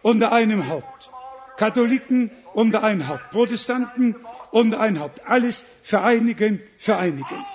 [0.01, 1.09] unter einem Haupt,
[1.57, 4.15] Katholiken unter ein Haupt, Protestanten
[4.51, 7.45] unter ein Haupt, alles vereinigen, vereinigen.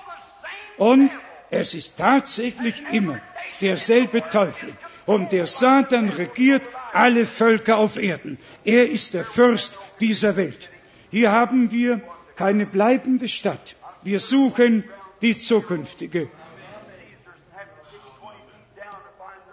[0.77, 1.09] Und
[1.49, 3.19] es ist tatsächlich immer
[3.61, 4.73] derselbe Teufel.
[5.05, 6.63] Und der Satan regiert
[6.93, 8.37] alle Völker auf Erden.
[8.63, 10.69] Er ist der Fürst dieser Welt.
[11.11, 12.01] Hier haben wir
[12.35, 13.75] keine bleibende Stadt.
[14.03, 14.83] Wir suchen
[15.21, 16.29] die zukünftige.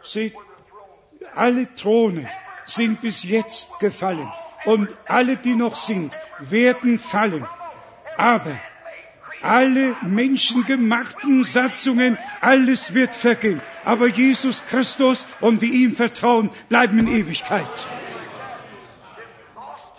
[0.03, 0.35] Seht,
[1.35, 2.29] alle Throne
[2.67, 4.31] sind bis jetzt gefallen
[4.65, 7.47] und alle, die noch sind, werden fallen.
[8.17, 8.59] Aber
[9.43, 13.61] alle menschengemachten Satzungen, alles wird vergehen.
[13.85, 17.67] Aber Jesus Christus und die ihm vertrauen, bleiben in Ewigkeit.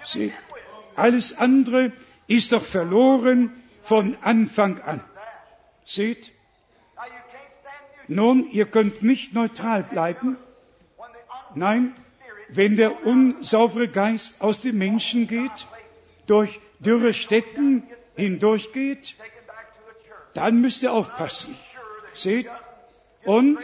[0.03, 0.33] Seht,
[0.95, 1.91] alles andere
[2.27, 3.51] ist doch verloren
[3.81, 5.03] von Anfang an.
[5.85, 6.31] Seht?
[8.07, 10.37] Nun, ihr könnt nicht neutral bleiben.
[11.55, 11.95] Nein,
[12.49, 15.67] wenn der unsaubere Geist aus dem Menschen geht,
[16.27, 17.83] durch dürre Städten
[18.15, 19.15] hindurchgeht,
[20.33, 21.57] dann müsst ihr aufpassen.
[22.13, 22.49] Seht?
[23.23, 23.59] Und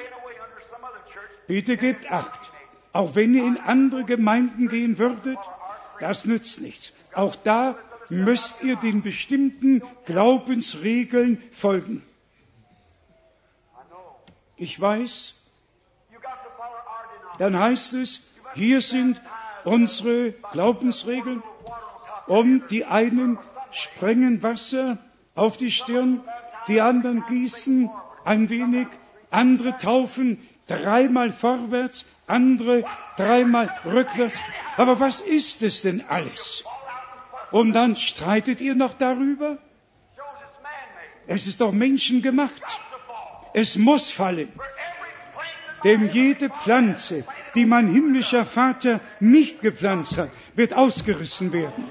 [1.48, 2.52] bitte gebt Acht.
[2.94, 5.38] Auch wenn ihr in andere Gemeinden gehen würdet,
[6.00, 6.94] das nützt nichts.
[7.14, 7.78] Auch da
[8.10, 12.04] müsst ihr den bestimmten Glaubensregeln folgen.
[14.56, 15.36] Ich weiß,
[17.38, 19.22] dann heißt es, hier sind
[19.64, 21.44] unsere Glaubensregeln
[22.26, 23.38] und die einen
[23.72, 24.98] sprengen Wasser
[25.36, 26.22] auf die Stirn,
[26.68, 27.90] die anderen gießen
[28.26, 28.88] ein wenig,
[29.30, 32.84] andere taufen dreimal vorwärts, andere
[33.18, 34.40] dreimal rückwärts.
[34.76, 36.66] Aber was ist es denn alles?
[37.52, 39.58] Und dann streitet ihr noch darüber?
[41.28, 42.64] Es ist doch menschengemacht.
[43.54, 44.52] Es muss fallen.
[45.84, 47.24] Denn jede Pflanze,
[47.56, 51.86] die mein himmlischer Vater nicht gepflanzt hat, wird ausgerissen werden.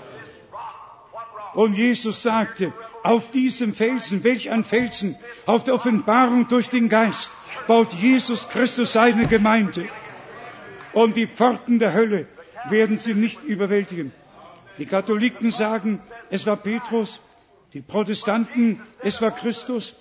[1.57, 5.17] Und Jesus sagte, auf diesem Felsen, welch ein Felsen,
[5.47, 7.33] auf der Offenbarung durch den Geist,
[7.67, 9.89] baut Jesus Christus seine Gemeinde.
[10.93, 12.27] Und die Pforten der Hölle
[12.69, 14.13] werden sie nicht überwältigen.
[14.77, 17.23] Die Katholiken sagen, es war Petrus,
[17.73, 19.97] die Protestanten, es war Christus,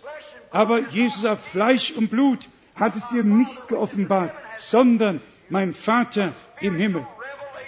[0.52, 6.76] aber Jesus auf Fleisch und Blut hat es ihr nicht geoffenbart, sondern mein Vater im
[6.76, 7.08] Himmel.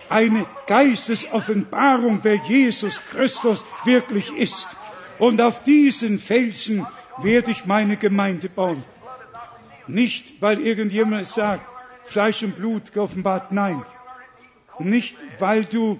[0.09, 4.75] Eine Geistesoffenbarung, wer Jesus Christus wirklich ist.
[5.19, 6.85] Und auf diesen Felsen
[7.21, 8.83] werde ich meine Gemeinde bauen.
[9.87, 11.65] Nicht, weil irgendjemand sagt,
[12.05, 13.83] Fleisch und Blut geoffenbart, nein.
[14.79, 15.99] Nicht, weil du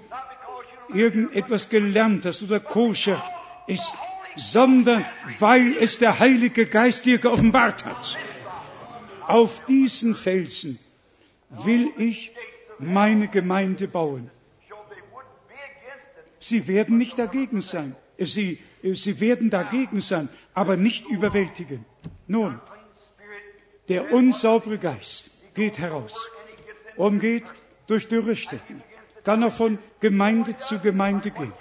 [0.94, 3.22] irgendetwas gelernt hast oder koscher
[3.68, 3.94] ist,
[4.36, 5.06] sondern
[5.40, 8.18] weil es der Heilige Geist dir geoffenbart hat.
[9.28, 10.80] Auf diesen Felsen
[11.50, 12.32] will ich
[12.80, 14.30] meine Gemeinde bauen.
[16.40, 17.96] Sie werden nicht dagegen sein.
[18.18, 21.86] Sie, sie werden dagegen sein, aber nicht überwältigen.
[22.28, 22.60] Nun,
[23.90, 26.16] der unsaubere Geist geht heraus
[26.96, 27.46] und geht
[27.88, 28.82] durch dürre Städten,
[29.24, 31.54] kann auch von Gemeinde zu Gemeinde gehen.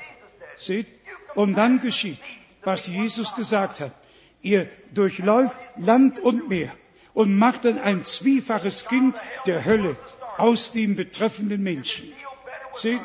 [0.56, 0.86] Seht?
[1.34, 2.20] Und dann geschieht,
[2.62, 3.92] was Jesus gesagt hat.
[4.40, 6.72] Ihr durchläuft Land und Meer
[7.14, 9.96] und macht dann ein zwiefaches Kind der Hölle
[10.38, 12.12] aus dem betreffenden Menschen.
[12.76, 13.00] Seht?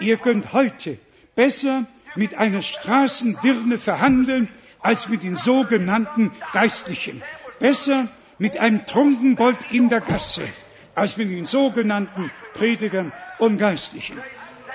[0.00, 0.98] Ihr könnt heute
[1.34, 1.86] besser
[2.16, 4.48] mit einer Straßendirne verhandeln
[4.80, 7.22] als mit den sogenannten Geistlichen.
[7.58, 8.08] Besser
[8.38, 10.46] mit einem Trunkenbold in der Gasse
[10.94, 14.20] als mit den sogenannten Predigern und Geistlichen.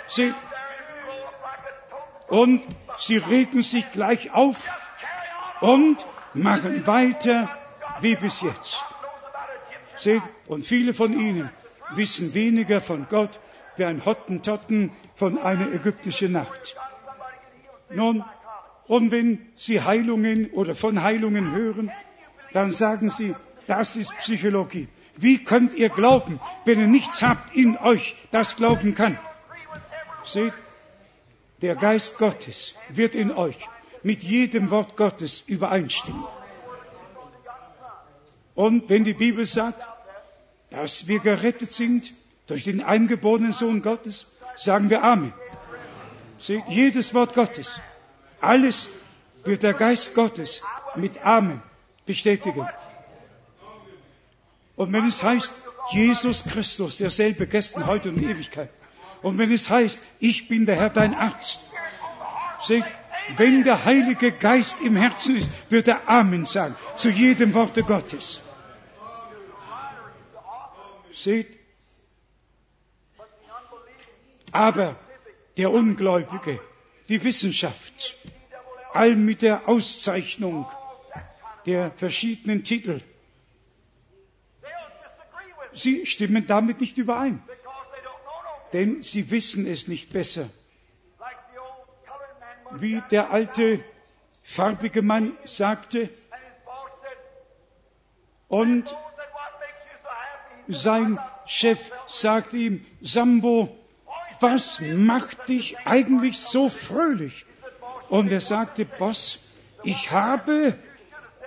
[0.07, 0.33] Sie,
[2.27, 2.65] und
[2.97, 4.69] sie regen sich gleich auf
[5.61, 7.49] und machen weiter
[8.01, 8.83] wie bis jetzt.
[9.97, 11.49] Seht, und viele von ihnen
[11.95, 13.39] wissen weniger von Gott
[13.75, 16.75] wie ein Hottentotten von einer ägyptischen Nacht.
[17.89, 18.23] Nun,
[18.87, 21.91] und wenn Sie Heilungen oder von Heilungen hören,
[22.53, 23.35] dann sagen Sie,
[23.67, 24.87] das ist Psychologie.
[25.15, 29.19] Wie könnt ihr glauben, wenn ihr nichts habt in euch, das glauben kann?
[30.25, 30.53] Seht,
[31.61, 33.57] der Geist Gottes wird in euch
[34.01, 36.23] mit jedem Wort Gottes übereinstimmen.
[38.55, 39.87] Und wenn die Bibel sagt,
[40.69, 42.13] dass wir gerettet sind
[42.47, 45.33] durch den eingeborenen Sohn Gottes, sagen wir Amen.
[46.39, 47.79] Seht, jedes Wort Gottes,
[48.39, 48.89] alles
[49.43, 50.61] wird der Geist Gottes
[50.95, 51.61] mit Amen
[52.05, 52.67] bestätigen.
[54.75, 55.53] Und wenn es heißt,
[55.91, 58.69] Jesus Christus, derselbe gestern, heute und Ewigkeit.
[59.21, 61.63] Und wenn es heißt, ich bin der Herr, dein Arzt.
[62.61, 62.85] Seht,
[63.37, 68.41] wenn der Heilige Geist im Herzen ist, wird er Amen sagen zu jedem Worte Gottes.
[71.19, 71.49] Seht,
[74.53, 74.95] aber
[75.57, 76.61] der Ungläubige,
[77.09, 78.15] die Wissenschaft,
[78.93, 80.65] all mit der Auszeichnung
[81.65, 83.01] der verschiedenen Titel,
[85.73, 87.43] sie stimmen damit nicht überein,
[88.71, 90.49] denn sie wissen es nicht besser.
[92.71, 93.83] Wie der alte
[94.41, 96.09] farbige Mann sagte,
[98.47, 98.95] und
[100.69, 103.75] sein Chef sagte ihm, Sambo,
[104.39, 107.45] was macht dich eigentlich so fröhlich?
[108.09, 109.49] Und er sagte, Boss,
[109.83, 110.77] ich habe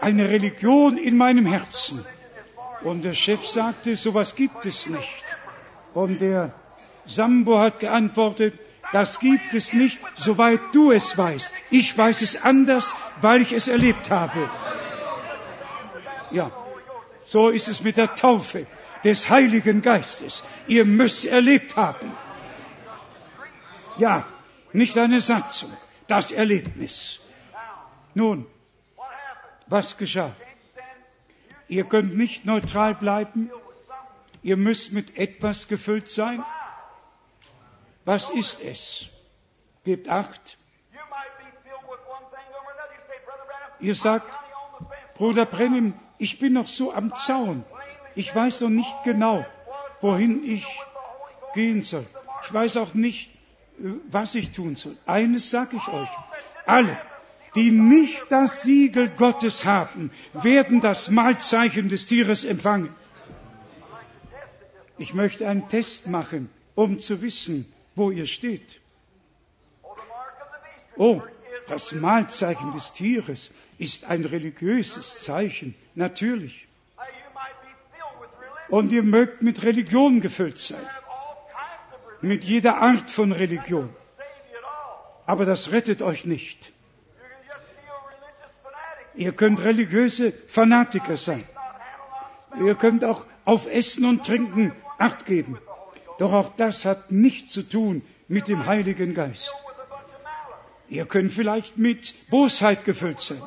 [0.01, 2.05] eine Religion in meinem Herzen.
[2.83, 5.37] Und der Chef sagte, sowas gibt es nicht.
[5.95, 6.53] Und der
[7.07, 8.59] Sambo hat geantwortet,
[8.93, 11.53] das gibt es nicht, soweit du es weißt.
[11.71, 14.51] Ich weiß es anders, weil ich es erlebt habe.
[16.31, 16.51] Ja,
[17.27, 18.67] so ist es mit der Taufe
[19.05, 20.45] des Heiligen Geistes.
[20.67, 22.13] Ihr müsst erlebt haben.
[23.99, 24.27] Ja,
[24.73, 25.73] nicht eine Satzung,
[26.07, 27.21] das Erlebnis.
[28.15, 28.47] Nun,
[29.67, 30.35] was geschah?
[31.69, 33.51] Ihr könnt nicht neutral bleiben.
[34.43, 36.45] Ihr müsst mit etwas gefüllt sein.
[38.05, 39.09] Was ist es?
[39.85, 40.59] Gebt acht.
[43.81, 44.39] Ihr sagt,
[45.15, 47.65] Bruder Brennim, ich bin noch so am Zaun.
[48.15, 49.45] Ich weiß noch nicht genau,
[50.01, 50.67] wohin ich
[51.55, 52.07] gehen soll.
[52.45, 53.31] Ich weiß auch nicht,
[54.11, 54.97] was ich tun soll.
[55.07, 56.09] Eines sage ich euch.
[56.67, 56.97] Alle,
[57.55, 62.95] die nicht das Siegel Gottes haben, werden das Mahlzeichen des Tieres empfangen.
[64.99, 68.81] Ich möchte einen Test machen, um zu wissen, wo ihr steht.
[70.97, 71.23] Oh,
[71.67, 76.69] das Mahlzeichen des Tieres ist ein religiöses Zeichen, natürlich.
[78.77, 80.87] Und ihr mögt mit Religion gefüllt sein,
[82.23, 83.91] mit jeder Art von Religion.
[85.27, 86.73] Aber das rettet euch nicht.
[89.15, 91.45] Ihr könnt religiöse Fanatiker sein.
[92.59, 95.59] Ihr könnt auch auf Essen und Trinken Acht geben.
[96.19, 99.53] Doch auch das hat nichts zu tun mit dem Heiligen Geist.
[100.89, 103.43] Ihr könnt vielleicht mit Bosheit gefüllt sein,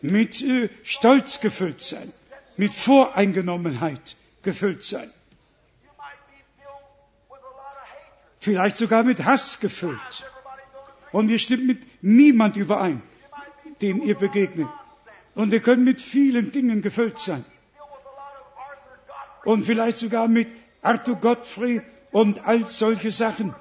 [0.00, 2.10] mit äh, Stolz gefüllt sein,
[2.56, 5.10] mit Voreingenommenheit gefüllt sein.
[8.38, 10.26] Vielleicht sogar mit Hass gefüllt.
[11.12, 13.02] Und ihr stimmt mit niemand überein
[13.82, 14.68] dem ihr begegnet.
[15.34, 17.44] Und ihr könnt mit vielen Dingen gefüllt sein.
[19.44, 20.48] Und vielleicht sogar mit
[20.82, 21.82] Arthur Godfrey
[22.12, 23.54] und all solche Sachen,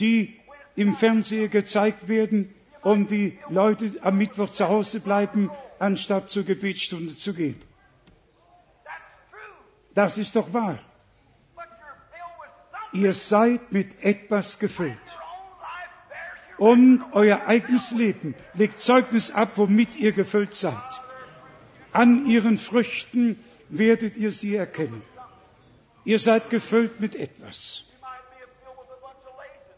[0.00, 0.36] die
[0.76, 7.14] im Fernsehen gezeigt werden und die Leute am Mittwoch zu Hause bleiben, anstatt zur Gebetsstunde
[7.14, 7.60] zu gehen.
[9.94, 10.78] Das ist doch wahr.
[12.92, 14.98] Ihr seid mit etwas gefüllt.
[16.56, 21.00] Und euer eigenes Leben legt Zeugnis ab, womit ihr gefüllt seid.
[21.92, 25.02] An ihren Früchten werdet ihr sie erkennen.
[26.04, 27.84] Ihr seid gefüllt mit etwas.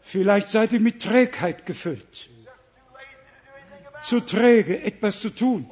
[0.01, 2.29] Vielleicht seid ihr mit Trägheit gefüllt.
[4.01, 5.69] Zu träge, etwas zu tun.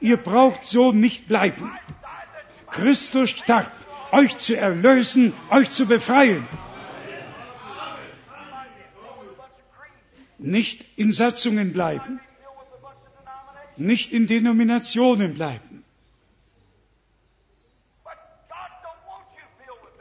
[0.00, 1.70] Ihr braucht so nicht bleiben.
[2.70, 3.70] Christus starb,
[4.12, 6.46] euch zu erlösen, euch zu befreien.
[10.38, 12.20] Nicht in Satzungen bleiben,
[13.76, 15.84] nicht in Denominationen bleiben.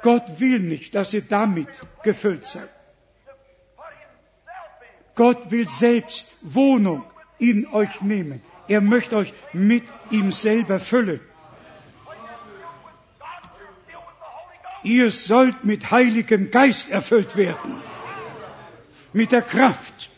[0.02, 1.68] Gott will nicht, dass ihr damit
[2.04, 2.70] gefüllt seid.
[5.16, 7.04] Gott will selbst Wohnung
[7.38, 8.42] in euch nehmen.
[8.70, 11.20] Er möchte euch mit ihm selber füllen.
[14.84, 17.82] Ihr sollt mit Heiligem Geist erfüllt werden.
[19.12, 20.10] Mit der Kraft,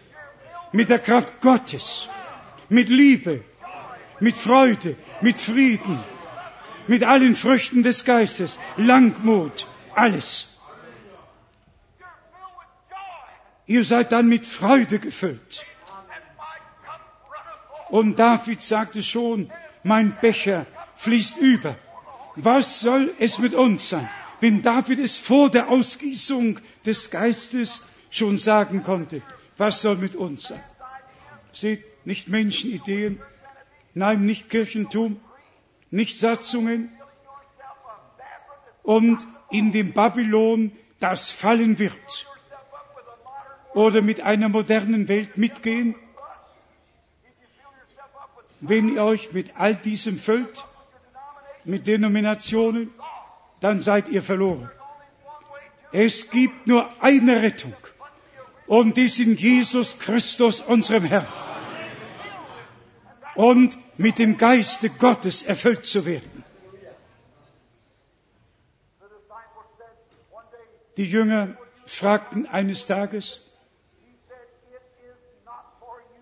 [0.72, 2.10] mit der Kraft Gottes,
[2.70, 3.44] mit Liebe,
[4.20, 6.04] mit Freude, mit Frieden,
[6.88, 9.66] mit allen Früchten des Geistes, Langmut,
[9.96, 10.60] alles.
[13.66, 15.66] Ihr seid dann mit Freude gefüllt.
[17.90, 19.50] Und David sagte schon,
[19.84, 20.66] mein Becher
[20.98, 21.76] fließt über.
[22.36, 24.10] Was soll es mit uns sein?
[24.42, 29.22] Wenn David es vor der Ausgießung des Geistes schon sagen konnte,
[29.58, 30.64] was soll mit uns sein?
[31.54, 33.22] Seht, nicht Menschenideen,
[33.94, 35.20] nein, nicht Kirchentum,
[35.92, 36.92] nicht Satzungen
[38.82, 42.28] und in dem Babylon, das fallen wird.
[43.76, 45.94] Oder mit einer modernen Welt mitgehen.
[48.60, 50.66] Wenn ihr euch mit all diesem füllt,
[51.64, 52.92] mit Denominationen,
[53.62, 54.70] dann seid ihr verloren.
[55.94, 57.76] Es gibt nur eine Rettung
[58.68, 61.28] und die ist in Jesus Christus, unserem Herrn.
[63.36, 66.44] Und mit dem Geiste Gottes erfüllt zu werden.
[70.98, 73.42] Die Jünger fragten eines Tages,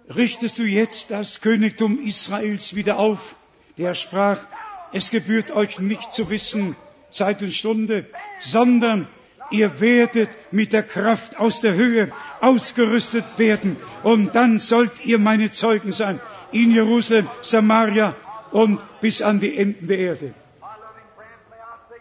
[0.08, 3.36] richtest du jetzt das Königtum Israels wieder auf?
[3.78, 4.46] Der sprach,
[4.92, 6.76] es gebührt euch nicht zu wissen,
[7.12, 8.06] Zeit und Stunde,
[8.40, 9.08] sondern
[9.50, 12.12] ihr werdet mit der Kraft aus der Höhe
[12.42, 16.20] ausgerüstet werden und dann sollt ihr meine Zeugen sein
[16.52, 18.16] in Jerusalem, Samaria
[18.52, 20.34] und bis an die Enden der Erde.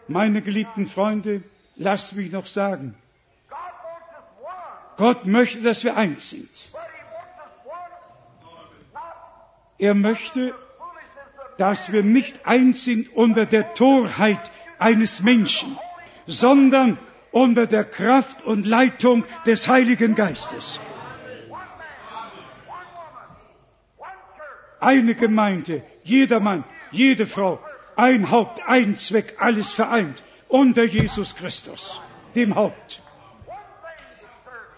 [0.08, 1.42] Meine geliebten Freunde,
[1.76, 2.94] lasst mich noch sagen,
[4.96, 6.68] Gott möchte, dass wir eins sind.
[9.78, 10.54] Er möchte,
[11.56, 15.76] dass wir nicht eins sind unter der Torheit eines Menschen,
[16.26, 16.98] sondern
[17.30, 20.80] unter der Kraft und Leitung des Heiligen Geistes.
[24.80, 27.60] Eine Gemeinde, jeder Mann, jede Frau,
[27.96, 32.00] ein Haupt, ein Zweck, alles vereint unter Jesus Christus,
[32.34, 33.02] dem Haupt.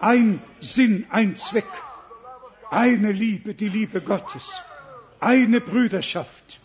[0.00, 1.68] Ein Sinn, ein Zweck,
[2.70, 4.64] eine Liebe, die Liebe Gottes,
[5.20, 6.60] eine Brüderschaft,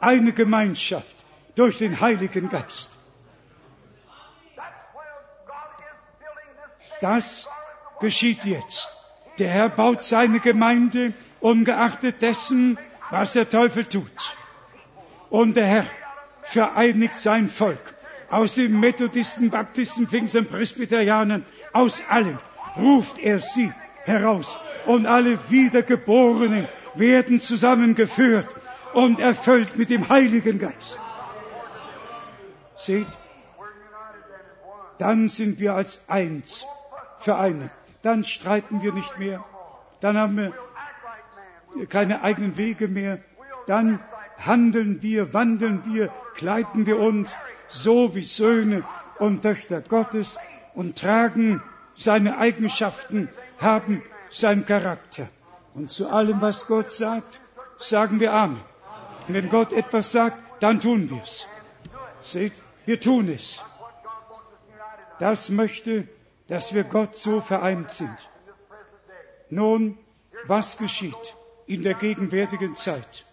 [0.00, 1.15] eine Gemeinschaft
[1.56, 2.90] durch den Heiligen Geist.
[7.00, 7.48] Das
[8.00, 8.96] geschieht jetzt.
[9.38, 12.78] Der Herr baut seine Gemeinde ungeachtet dessen,
[13.10, 14.36] was der Teufel tut.
[15.28, 15.86] Und der Herr
[16.42, 17.94] vereinigt sein Volk
[18.30, 22.38] aus den Methodisten, Baptisten, Pfingsten, Presbyterianern, aus allen
[22.76, 23.72] ruft er sie
[24.04, 24.58] heraus.
[24.86, 28.46] Und alle Wiedergeborenen werden zusammengeführt
[28.94, 30.98] und erfüllt mit dem Heiligen Geist.
[32.76, 33.06] Seht,
[34.98, 36.66] dann sind wir als eins
[37.18, 37.70] vereinigt.
[38.02, 39.44] Dann streiten wir nicht mehr.
[40.00, 43.18] Dann haben wir keine eigenen Wege mehr.
[43.66, 44.00] Dann
[44.38, 47.36] handeln wir, wandeln wir, kleiden wir uns
[47.68, 48.84] so wie Söhne
[49.18, 50.38] und Töchter Gottes
[50.74, 51.62] und tragen
[51.96, 53.28] seine Eigenschaften,
[53.58, 55.28] haben seinen Charakter.
[55.74, 57.40] Und zu allem, was Gott sagt,
[57.78, 58.60] sagen wir Amen.
[59.26, 61.46] Und wenn Gott etwas sagt, dann tun wir es.
[62.22, 62.52] Seht,
[62.86, 63.62] wir tun es.
[65.18, 66.08] Das möchte,
[66.48, 68.16] dass wir Gott so vereint sind.
[69.50, 69.98] Nun,
[70.46, 71.36] was geschieht
[71.66, 73.24] in der gegenwärtigen Zeit?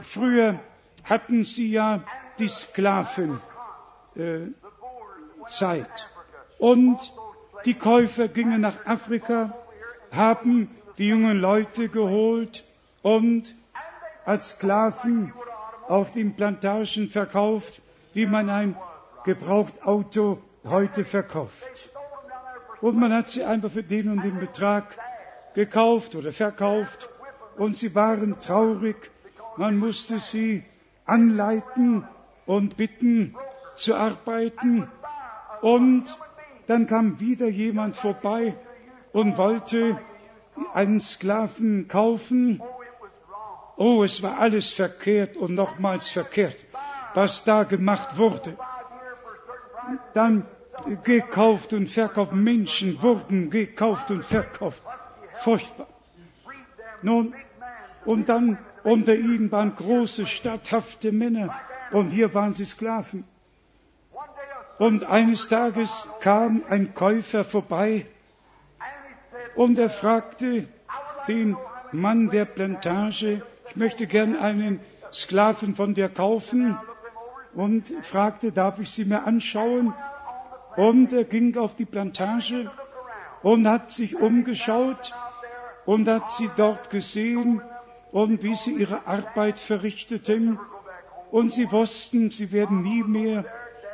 [0.00, 0.58] Früher
[1.04, 2.02] hatten sie ja
[2.38, 3.40] die Sklavenzeit
[4.16, 4.46] äh,
[6.58, 7.12] und
[7.64, 9.54] die Käufer gingen nach Afrika,
[10.10, 12.64] haben die jungen Leute geholt
[13.02, 13.54] und
[14.24, 15.32] als Sklaven
[15.88, 17.82] auf den Plantagen verkauft,
[18.14, 18.76] wie man ein
[19.24, 21.90] Gebrauchtauto heute verkauft.
[22.80, 24.96] Und man hat sie einfach für den und den Betrag
[25.54, 27.08] gekauft oder verkauft.
[27.56, 28.96] Und sie waren traurig.
[29.56, 30.64] Man musste sie
[31.04, 32.06] anleiten
[32.46, 33.36] und bitten
[33.76, 34.88] zu arbeiten.
[35.60, 36.18] Und
[36.66, 38.56] dann kam wieder jemand vorbei
[39.12, 39.98] und wollte
[40.74, 42.62] einen Sklaven kaufen.
[43.76, 46.56] Oh, es war alles verkehrt und nochmals verkehrt,
[47.14, 48.56] was da gemacht wurde.
[50.12, 50.46] Dann
[51.04, 52.32] gekauft und verkauft.
[52.32, 54.82] Menschen wurden gekauft und verkauft.
[55.36, 55.86] Furchtbar.
[57.02, 57.34] Nun,
[58.04, 61.54] und dann unter ihnen waren große, statthafte Männer
[61.90, 63.24] und hier waren sie Sklaven.
[64.78, 68.06] Und eines Tages kam ein Käufer vorbei
[69.54, 70.66] und er fragte
[71.28, 71.56] den
[71.92, 73.42] Mann der Plantage,
[73.72, 74.80] ich möchte gern einen
[75.10, 76.76] Sklaven von dir kaufen
[77.54, 79.94] und fragte, darf ich sie mir anschauen?
[80.76, 82.70] Und er ging auf die Plantage
[83.42, 85.14] und hat sich umgeschaut
[85.86, 87.62] und hat sie dort gesehen
[88.10, 90.58] und wie sie ihre Arbeit verrichteten.
[91.30, 93.46] Und sie wussten, sie werden nie mehr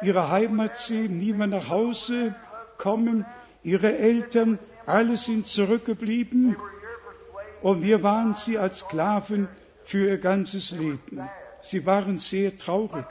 [0.03, 2.35] ihre Heimat sehen, nie mehr nach Hause
[2.79, 3.25] kommen.
[3.63, 6.57] Ihre Eltern, alle sind zurückgeblieben.
[7.63, 9.47] Und hier waren sie als Sklaven
[9.89, 11.31] für ihr ganzes Leben.
[11.63, 13.07] Sie waren sehr traurig.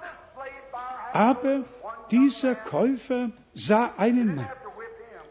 [1.11, 1.63] Aber
[2.11, 4.49] dieser Käufer sah einen Mann.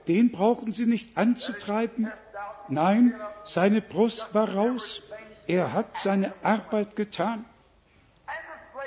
[0.08, 2.10] Den brauchen sie nicht anzutreiben.
[2.68, 3.14] Nein,
[3.44, 5.04] seine Brust war raus.
[5.46, 7.44] Er hat seine Arbeit getan.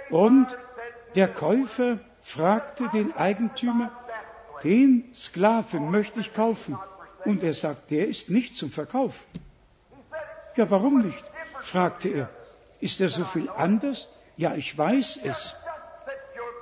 [0.10, 0.48] Und
[1.16, 3.90] der Käufer fragte den Eigentümer,
[4.66, 6.78] den Sklaven möchte ich kaufen.
[7.24, 9.26] Und er sagt, der ist nicht zum Verkauf.
[10.58, 11.32] Ja, warum nicht?
[11.62, 12.30] fragte er.
[12.82, 14.10] Ist er so viel anders?
[14.38, 15.56] Ja, ich weiß es.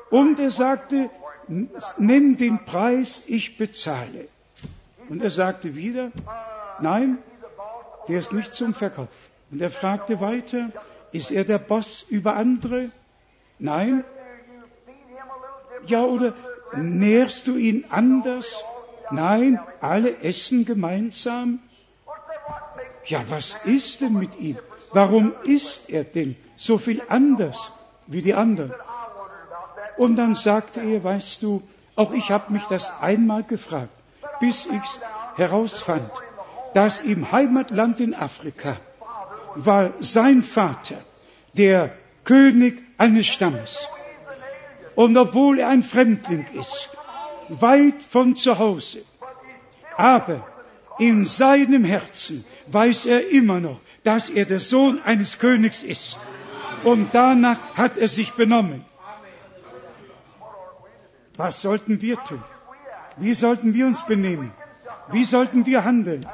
[0.10, 1.10] Und er sagte,
[1.98, 4.28] nimm den Preis, ich bezahle.
[5.10, 6.12] Und er sagte wieder,
[6.80, 7.18] nein,
[8.08, 9.10] der ist nicht zum Verkauf.
[9.52, 10.70] Und er fragte weiter,
[11.12, 12.92] ist er der Boss über andere?
[13.60, 14.04] Nein.
[15.86, 16.34] Ja, oder
[16.76, 18.64] nährst du ihn anders?
[19.12, 21.60] Nein, alle essen gemeinsam.
[23.06, 24.58] Ja, was ist denn mit ihm?
[24.98, 27.72] Warum ist er denn so viel anders
[28.08, 28.74] wie die anderen?
[29.96, 31.62] Und dann sagte er, weißt du,
[31.96, 33.92] auch ich habe mich das einmal gefragt,
[34.40, 34.90] bis ich
[35.36, 36.10] herausfand,
[36.74, 38.78] dass im Heimatland in Afrika
[39.54, 41.00] war sein Vater
[41.54, 41.94] der
[42.24, 43.88] König eines Stammes.
[44.96, 46.90] Und obwohl er ein Fremdling ist,
[47.50, 49.04] weit von zu Hause,
[49.96, 50.44] aber
[50.98, 56.18] in seinem Herzen weiß er immer noch, dass er der Sohn eines Königs ist.
[56.86, 58.86] Und danach hat er sich benommen.
[61.36, 62.42] Was sollten wir tun?
[63.18, 64.54] Wie sollten wir uns benehmen?
[65.12, 66.26] Wie sollten wir handeln?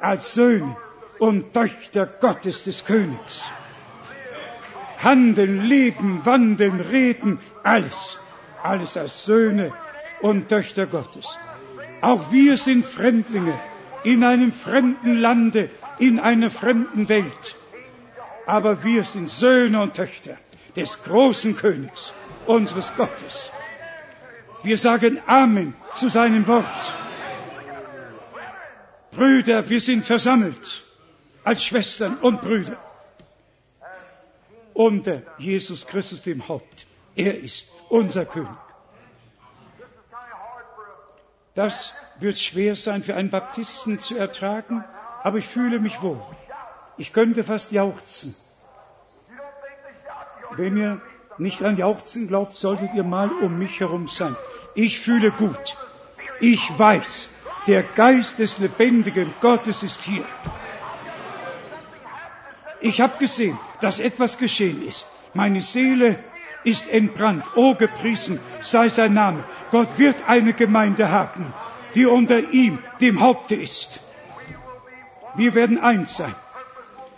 [0.00, 0.78] Als Söhne
[1.18, 3.42] und Töchter Gottes des Königs.
[4.96, 8.18] Handeln, leben, wandeln, reden, alles.
[8.62, 9.74] Alles als Söhne
[10.22, 11.28] und Töchter Gottes.
[12.00, 13.52] Auch wir sind Fremdlinge
[14.04, 15.68] in einem fremden Lande,
[15.98, 17.54] in einer fremden Welt.
[18.46, 20.36] Aber wir sind Söhne und Töchter
[20.76, 22.14] des großen Königs,
[22.46, 23.50] unseres Gottes.
[24.62, 26.64] Wir sagen Amen zu seinem Wort.
[29.10, 30.82] Brüder, wir sind versammelt
[31.44, 32.76] als Schwestern und Brüder
[34.74, 36.86] unter Jesus Christus dem Haupt.
[37.16, 38.48] Er ist unser König.
[41.56, 44.84] Das wird schwer sein für einen Baptisten zu ertragen,
[45.22, 46.20] aber ich fühle mich wohl.
[46.96, 48.34] Ich könnte fast jauchzen.
[50.56, 51.00] Wenn ihr
[51.38, 54.34] nicht an Jauchzen glaubt, solltet ihr mal um mich herum sein.
[54.74, 55.76] Ich fühle gut.
[56.40, 57.28] Ich weiß,
[57.66, 60.24] der Geist des lebendigen Gottes ist hier.
[62.80, 65.08] Ich habe gesehen, dass etwas geschehen ist.
[65.34, 66.18] Meine Seele
[66.64, 67.44] ist entbrannt.
[67.54, 69.44] Oh, gepriesen sei sein Name.
[69.70, 71.52] Gott wird eine Gemeinde haben,
[71.94, 74.00] die unter ihm, dem Haupte ist.
[75.34, 76.34] Wir werden eins sein.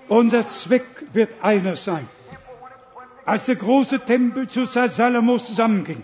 [0.08, 2.08] Unser Zweck wird einer sein.
[3.24, 6.02] Als der große Tempel zu Salomos zusammenging,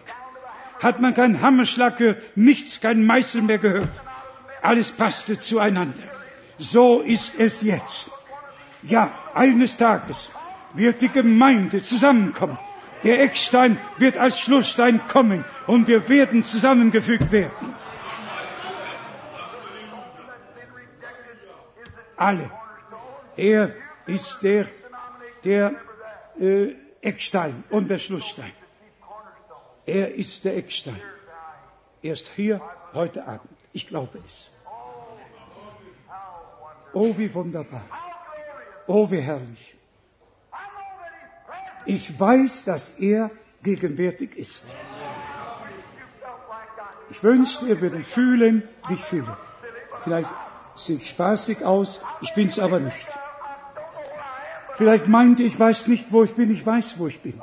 [0.80, 4.00] hat man keinen Hammerschlag gehört, nichts, kein Meißel mehr gehört.
[4.62, 6.04] Alles passte zueinander.
[6.58, 8.10] So ist es jetzt.
[8.82, 10.30] Ja, eines Tages
[10.74, 12.58] wird die Gemeinde zusammenkommen.
[13.02, 17.74] Der Eckstein wird als Schlussstein kommen und wir werden zusammengefügt werden.
[22.16, 22.50] Alle.
[23.36, 23.74] Er
[24.06, 24.66] ist der,
[25.44, 25.74] der
[26.38, 28.52] äh, Eckstein und der Schlussstein.
[29.84, 31.00] Er ist der Eckstein.
[32.02, 32.60] Er ist hier
[32.94, 33.50] heute Abend.
[33.72, 34.50] Ich glaube es.
[36.92, 37.84] Oh, wie wunderbar.
[38.86, 39.76] Oh, wie herrlich.
[41.84, 43.30] Ich weiß, dass er
[43.62, 44.64] gegenwärtig ist.
[47.10, 49.36] Ich wünschte, ihr würdet fühlen, wie ich fühle.
[50.00, 50.30] Vielleicht
[50.88, 53.08] ich spaßig aus, ich bin es aber nicht.
[54.74, 57.40] Vielleicht meinte ich weiß nicht, wo ich bin, ich weiß, wo ich bin.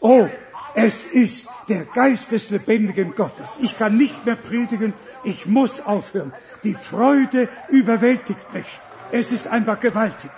[0.00, 0.28] Oh,
[0.74, 3.58] es ist der Geist des lebendigen Gottes.
[3.60, 4.94] Ich kann nicht mehr predigen,
[5.24, 6.32] ich muss aufhören.
[6.64, 8.66] Die Freude überwältigt mich.
[9.10, 10.30] Es ist einfach gewaltig.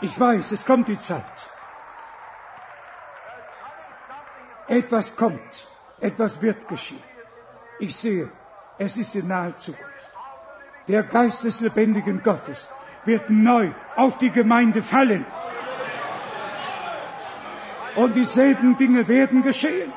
[0.00, 1.48] Ich weiß, es kommt die Zeit.
[4.68, 5.66] Etwas kommt,
[6.00, 7.02] etwas wird geschehen.
[7.78, 8.28] Ich sehe,
[8.78, 9.93] es ist in naher Zukunft.
[10.88, 12.68] Der Geist des lebendigen Gottes
[13.04, 15.24] wird neu auf die Gemeinde fallen.
[17.96, 19.92] Und dieselben Dinge werden geschehen.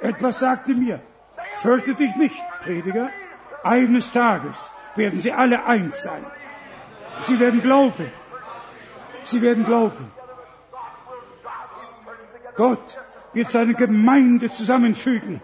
[0.00, 1.00] Etwas sagte mir,
[1.48, 3.10] fürchte dich nicht, Prediger,
[3.62, 6.24] eines Tages werden sie alle eins sein.
[7.22, 8.10] Sie werden glauben.
[9.24, 10.10] Sie werden glauben.
[12.56, 12.96] Gott
[13.32, 15.40] wird seine Gemeinde zusammenfügen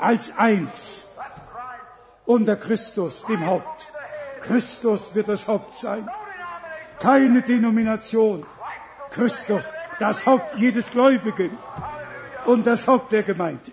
[0.00, 1.06] als eins
[2.24, 3.88] unter Christus, dem Haupt.
[4.40, 6.08] Christus wird das Haupt sein.
[6.98, 8.46] Keine Denomination.
[9.10, 9.64] Christus,
[9.98, 11.58] das Haupt jedes Gläubigen
[12.46, 13.72] und das Haupt der Gemeinde.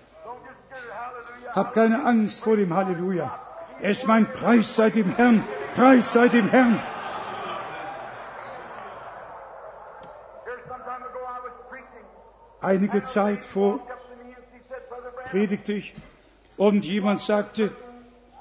[1.54, 3.40] Hab keine Angst vor dem Halleluja.
[3.80, 5.44] Er ist mein Preis sei dem Herrn,
[5.76, 6.80] Preis sei dem Herrn.
[12.60, 13.80] Einige Zeit vor
[15.26, 15.94] predigte ich
[16.58, 17.72] und jemand sagte,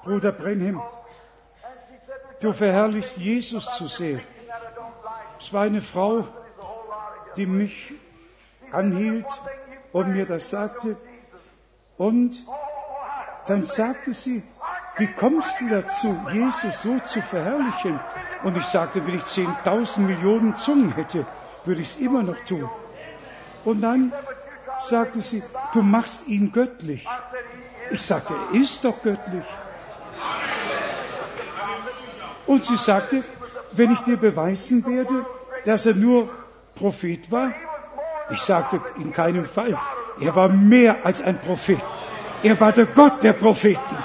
[0.03, 0.81] Bruder Brenhem,
[2.41, 4.19] du verherrlichst Jesus zu sehr.
[5.39, 6.27] Es war eine Frau,
[7.35, 7.93] die mich
[8.71, 9.27] anhielt
[9.91, 10.97] und mir das sagte.
[11.97, 12.43] Und
[13.45, 14.43] dann sagte sie,
[14.97, 17.99] wie kommst du dazu, Jesus so zu verherrlichen?
[18.43, 21.25] Und ich sagte, wenn ich 10.000 Millionen Zungen hätte,
[21.65, 22.69] würde ich es immer noch tun.
[23.63, 24.11] Und dann
[24.79, 27.05] sagte sie, du machst ihn göttlich.
[27.91, 29.45] Ich sagte, er ist doch göttlich.
[32.45, 33.23] Und sie sagte,
[33.71, 35.25] wenn ich dir beweisen werde,
[35.65, 36.29] dass er nur
[36.75, 37.53] Prophet war,
[38.29, 39.77] ich sagte, in keinem Fall.
[40.19, 41.79] Er war mehr als ein Prophet.
[42.43, 43.97] Er war der Gott der Propheten.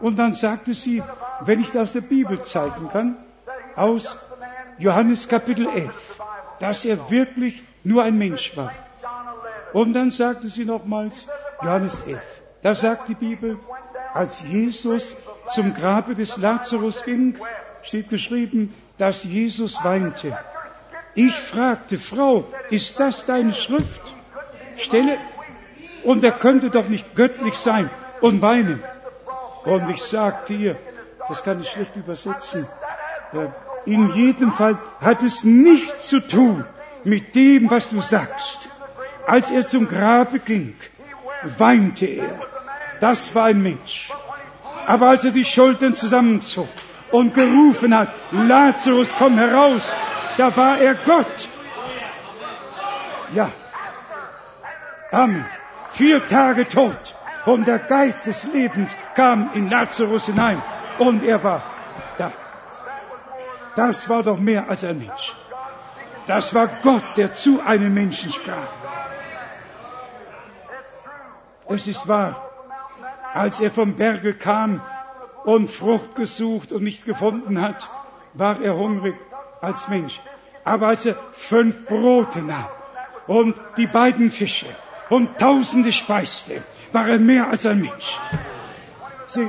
[0.00, 1.02] Und dann sagte sie,
[1.42, 3.16] wenn ich das aus der Bibel zeigen kann,
[3.76, 4.16] aus
[4.78, 5.90] Johannes Kapitel 11,
[6.58, 8.72] dass er wirklich nur ein Mensch war.
[9.72, 11.28] Und dann sagte sie nochmals,
[11.62, 12.20] Johannes 11,
[12.62, 13.58] da sagt die Bibel,
[14.14, 15.16] als Jesus
[15.54, 17.36] zum Grabe des Lazarus ging,
[17.82, 20.36] steht geschrieben, dass Jesus weinte.
[21.14, 25.18] Ich fragte, Frau, ist das deine Schriftstelle?
[26.04, 27.90] Und er könnte doch nicht göttlich sein
[28.20, 28.82] und weinen.
[29.64, 30.76] Und ich sagte ihr,
[31.28, 32.66] das kann ich schlecht übersetzen,
[33.32, 33.48] äh,
[33.84, 36.64] in jedem Fall hat es nichts zu tun
[37.04, 38.68] mit dem, was du sagst.
[39.26, 40.74] Als er zum Grabe ging,
[41.58, 42.40] weinte er.
[43.00, 44.10] Das war ein Mensch.
[44.86, 46.68] Aber als er die Schultern zusammenzog
[47.10, 49.82] und gerufen hat, Lazarus, komm heraus,
[50.36, 51.48] da war er Gott.
[53.34, 53.50] Ja.
[55.10, 55.44] Amen.
[55.90, 60.60] Vier Tage tot und der Geist des Lebens kam in Lazarus hinein
[60.98, 61.62] und er war
[62.18, 62.32] da.
[63.74, 65.34] Das war doch mehr als ein Mensch.
[66.26, 68.81] Das war Gott, der zu einem Menschen sprach.
[71.68, 72.50] Es ist wahr,
[73.34, 74.82] als er vom Berge kam
[75.44, 77.88] und Frucht gesucht und nicht gefunden hat,
[78.34, 79.14] war er hungrig
[79.60, 80.20] als Mensch.
[80.64, 82.68] Aber als er fünf Brote nahm
[83.26, 84.66] und die beiden Fische
[85.08, 86.62] und Tausende speiste,
[86.92, 88.18] war er mehr als ein Mensch.
[89.26, 89.48] Sie,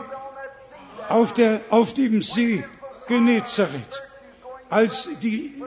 [1.09, 2.63] auf, der, auf dem See
[3.07, 4.01] Genezareth,
[4.69, 5.61] als die,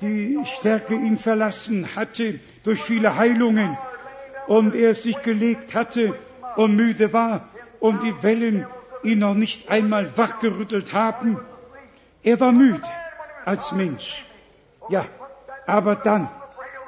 [0.00, 3.78] die Stärke ihn verlassen hatte durch viele Heilungen
[4.48, 6.18] und er sich gelegt hatte
[6.56, 7.48] und müde war
[7.80, 8.66] und die Wellen
[9.02, 11.38] ihn noch nicht einmal wachgerüttelt haben.
[12.22, 12.82] Er war müde
[13.44, 14.24] als Mensch.
[14.88, 15.04] Ja,
[15.66, 16.28] aber dann,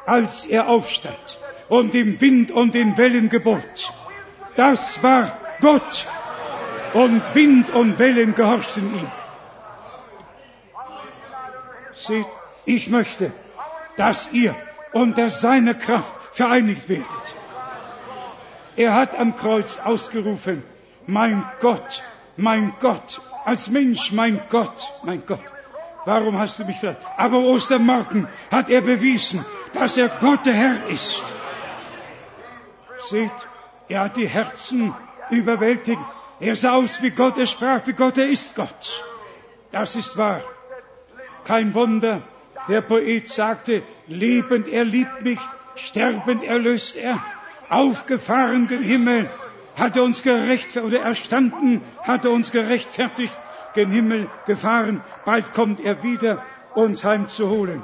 [0.06, 1.38] als er aufstand
[1.68, 3.92] und dem Wind und den Wellen gebot,
[4.56, 6.06] das war Gott.
[6.92, 9.10] Und Wind und Wellen gehorchten ihm.
[11.94, 12.26] Seht,
[12.64, 13.30] ich möchte,
[13.96, 14.56] dass ihr
[14.92, 17.06] unter seiner Kraft vereinigt werdet.
[18.76, 20.62] Er hat am Kreuz ausgerufen,
[21.06, 22.02] mein Gott,
[22.36, 25.44] mein Gott, als Mensch, mein Gott, mein Gott.
[26.04, 27.06] Warum hast du mich verlassen?
[27.16, 29.44] Aber Ostermorgen hat er bewiesen,
[29.74, 31.24] dass er Gott der Herr ist.
[33.08, 33.32] Seht,
[33.88, 34.94] er hat die Herzen
[35.30, 36.00] überwältigt.
[36.38, 39.04] Er sah aus wie Gott, er sprach wie Gott, er ist Gott.
[39.72, 40.42] Das ist wahr.
[41.44, 42.22] Kein Wunder,
[42.68, 45.40] der Poet sagte, lebend er liebt mich,
[45.74, 47.20] sterbend erlöst er,
[47.70, 49.30] aufgefahren den Himmel,
[49.76, 53.36] hat er uns gerechtfertigt, oder erstanden, hat er uns gerechtfertigt,
[53.74, 56.42] gen Himmel gefahren, bald kommt er wieder,
[56.74, 57.82] uns heimzuholen.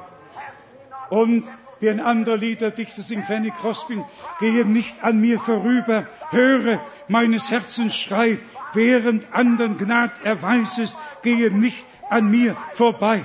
[1.10, 1.50] Und
[1.80, 4.02] wie ein anderer Liederdichter singt, Fanny Crosby,
[4.40, 8.38] gehe nicht an mir vorüber, höre meines Herzens Schrei,
[8.72, 13.24] während anderen Gnad erweisest, gehe nicht an mir vorbei.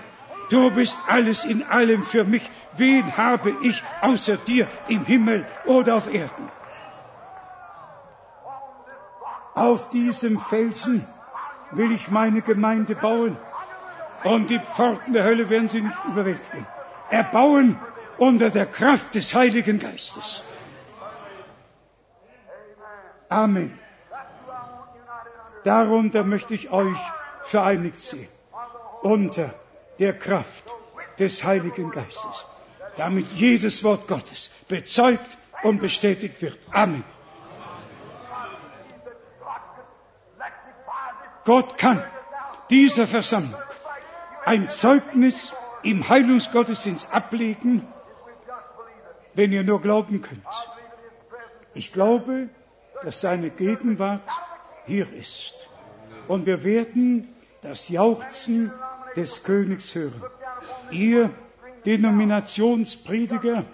[0.50, 2.44] Du bist alles in allem für mich.
[2.77, 6.49] Wen habe ich außer dir im Himmel oder auf Erden?
[9.56, 11.06] Auf diesem Felsen
[11.72, 13.38] will ich meine Gemeinde bauen
[14.23, 16.65] und die Pforten der Hölle werden sie nicht überwältigen.
[17.10, 17.77] Erbauen
[18.18, 20.43] unter der Kraft des Heiligen Geistes.
[23.27, 23.77] Amen.
[25.64, 26.98] Darunter möchte ich euch
[27.43, 28.27] vereinigt sehen.
[29.02, 29.53] Unter
[29.99, 30.64] der Kraft
[31.19, 32.45] des Heiligen Geistes.
[32.97, 36.57] Damit jedes Wort Gottes bezeugt und bestätigt wird.
[36.72, 37.03] Amen.
[41.43, 42.03] Gott kann
[42.69, 43.59] dieser Versammlung
[44.45, 45.53] ein Zeugnis
[45.84, 47.88] im Heilungsgottesdienst ablegen,
[49.34, 50.45] wenn ihr nur glauben könnt.
[51.73, 52.49] Ich glaube,
[53.03, 54.30] dass seine Gegenwart
[54.85, 55.55] hier ist.
[56.27, 57.27] Und wir werden
[57.61, 58.72] das Jauchzen
[59.15, 60.23] des Königs hören.
[60.91, 61.31] Ihr
[61.86, 63.66] Denominationsprediger,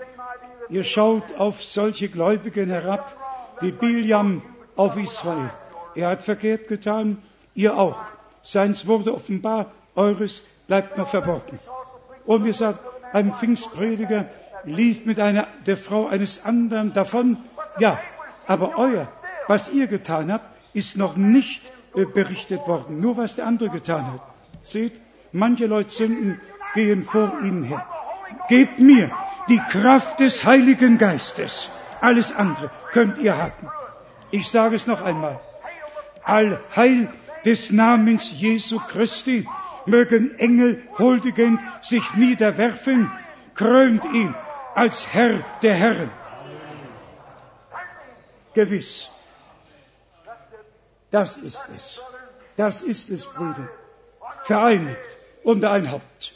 [0.70, 3.16] ihr schaut auf solche Gläubigen herab
[3.62, 4.42] wie Biljam
[4.76, 5.50] auf Israel.
[5.96, 7.22] Er hat verkehrt getan,
[7.56, 8.00] ihr auch.
[8.44, 11.60] Seins wurde offenbar, eures bleibt noch verborgen.
[12.26, 12.80] Und wir sagen,
[13.14, 14.30] ein Pfingstprediger
[14.64, 17.38] lief mit einer, der Frau eines anderen davon.
[17.80, 18.00] Ja,
[18.46, 19.08] aber euer,
[19.48, 23.00] was ihr getan habt, ist noch nicht äh, berichtet worden.
[23.00, 24.22] Nur was der andere getan hat.
[24.64, 25.02] Seht,
[25.32, 26.40] manche Leute Sünden
[26.74, 27.86] gehen vor ihnen her.
[28.48, 29.12] Gebt mir
[29.50, 31.70] die Kraft des Heiligen Geistes.
[32.02, 33.70] Alles andere könnt ihr haben.
[34.32, 35.40] Ich sage es noch einmal.
[36.24, 37.10] All Heil
[37.46, 39.48] des Namens Jesu Christi
[39.86, 43.12] mögen Engel huldigend sich niederwerfen,
[43.56, 44.36] krönt ihn
[44.76, 46.12] als Herr der Herren.
[48.54, 49.10] Gewiss.
[51.10, 52.02] Das ist es.
[52.58, 53.70] Das ist es, Brüder.
[54.44, 56.34] Vereinigt unter ein Haupt.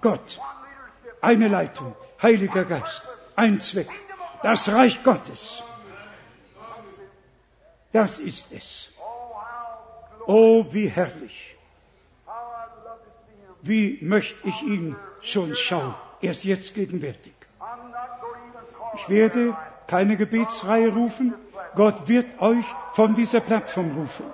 [0.00, 0.40] Gott.
[1.20, 1.94] Eine Leitung.
[2.22, 3.06] Heiliger Geist.
[3.36, 3.88] Ein Zweck.
[4.42, 5.62] Das Reich Gottes.
[7.92, 8.92] Das ist es.
[10.26, 11.56] Oh, wie herrlich.
[13.62, 15.94] Wie möchte ich ihn schon schauen.
[16.20, 17.32] Er ist jetzt gegenwärtig.
[18.94, 19.56] Ich werde
[19.86, 21.34] keine Gebetsreihe rufen.
[21.74, 24.26] Gott wird euch von dieser Plattform rufen.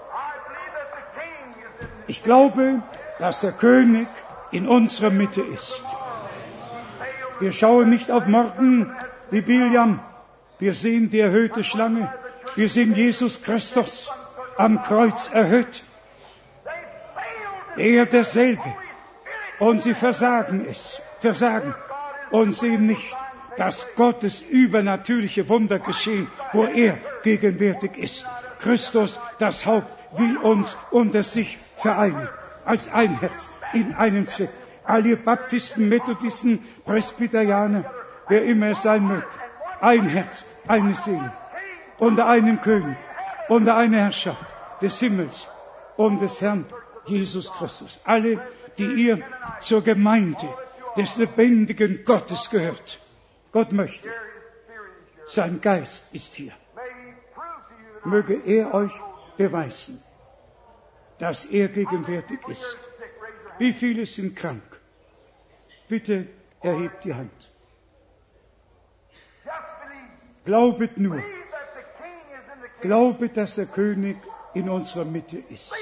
[2.07, 2.83] Ich glaube,
[3.19, 4.09] dass der König
[4.53, 5.85] in unserer Mitte ist.
[7.39, 8.95] Wir schauen nicht auf morgen
[9.31, 10.01] wie Biliam.
[10.59, 12.13] Wir sehen die erhöhte Schlange.
[12.55, 14.11] Wir sehen Jesus Christus
[14.57, 15.83] am Kreuz erhöht.
[17.77, 18.75] Er derselbe.
[19.59, 21.75] Und sie versagen es, versagen
[22.31, 23.17] und sehen nicht,
[23.57, 28.27] dass Gottes übernatürliche Wunder geschehen, wo er gegenwärtig ist.
[28.61, 32.29] Christus, das Haupt, will uns unter sich vereinen,
[32.65, 34.51] als ein Herz, in einem Zweck.
[34.87, 37.85] Alle Baptisten, Methodisten, Presbyterianer,
[38.29, 39.39] wer immer es sein mögt,
[39.81, 41.33] ein Herz, eine Seele,
[41.99, 42.97] unter einem König,
[43.49, 44.47] unter einer Herrschaft
[44.81, 45.49] des Himmels
[45.97, 46.65] und des Herrn
[47.07, 48.01] Jesus Christus.
[48.05, 48.41] Alle,
[48.79, 49.23] die ihr
[49.61, 50.49] zur Gemeinde
[50.97, 52.99] des lebendigen Gottes gehört.
[53.53, 54.09] Gott möchte.
[55.29, 56.53] Sein Geist ist hier.
[58.05, 58.93] Möge er euch
[59.37, 60.01] beweisen,
[61.19, 62.79] dass er gegenwärtig ist.
[63.59, 64.63] Wie viele sind krank?
[65.89, 66.27] Bitte
[66.63, 67.51] erhebt die Hand.
[70.45, 71.23] Glaubet nur.
[72.81, 74.17] Glaubet, dass der König
[74.55, 75.73] in unserer Mitte ist.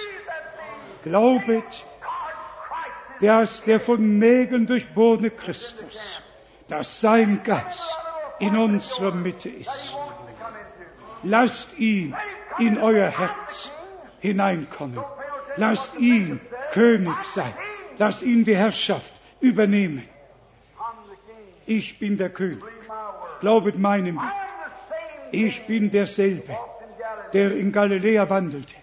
[1.02, 1.84] Glaubet,
[3.20, 6.22] dass der von Nägeln durchbohrene Christus,
[6.68, 8.00] dass sein Geist
[8.38, 9.70] in unserer Mitte ist.
[11.22, 12.14] Lasst ihn
[12.58, 13.70] in euer Herz
[14.20, 15.02] hineinkommen.
[15.56, 16.40] Lasst ihn
[16.72, 17.54] König sein.
[17.98, 19.14] Lasst ihn die Herrschaft
[19.44, 20.08] übernehmen.
[21.66, 22.62] Ich bin der König.
[23.40, 24.32] Glaubet meinem Weg.
[25.32, 26.56] Ich bin derselbe,
[27.32, 28.74] der in Galiläa wandelte.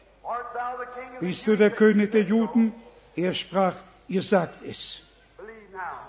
[1.20, 2.74] Bist du der König der Juden?
[3.16, 3.76] Er sprach,
[4.08, 5.04] ihr sagt es.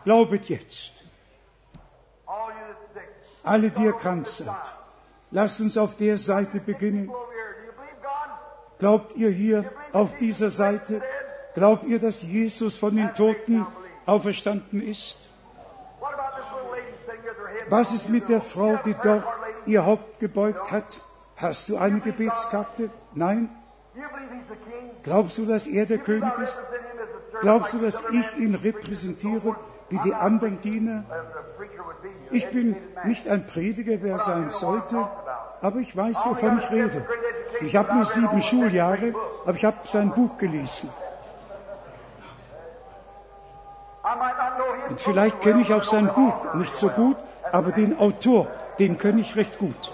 [0.04, 1.04] glaubet jetzt.
[3.42, 4.66] Alle, die ihr krank seid.
[5.30, 7.10] Lasst uns auf der Seite beginnen.
[8.78, 11.02] Glaubt ihr hier auf dieser Seite?
[11.54, 13.66] Glaubt ihr, dass Jesus von den Toten
[14.06, 15.18] auferstanden ist?
[17.68, 19.24] Was ist mit der Frau, die dort
[19.66, 21.00] ihr Haupt gebeugt hat?
[21.36, 22.90] Hast du eine Gebetskarte?
[23.14, 23.48] Nein?
[25.02, 26.62] Glaubst du, dass er der König ist?
[27.40, 29.56] Glaubst du, dass ich ihn repräsentiere
[29.90, 31.04] wie die anderen Diener?
[32.30, 35.08] Ich bin nicht ein Prediger, wer sein sollte,
[35.60, 37.06] aber ich weiß, wovon ich rede.
[37.60, 39.14] Ich habe nur sieben Schuljahre,
[39.44, 40.88] aber ich habe sein Buch gelesen.
[44.92, 47.16] Und vielleicht kenne ich auch sein Buch nicht so gut,
[47.50, 48.48] aber den Autor,
[48.78, 49.90] den kenne ich recht gut.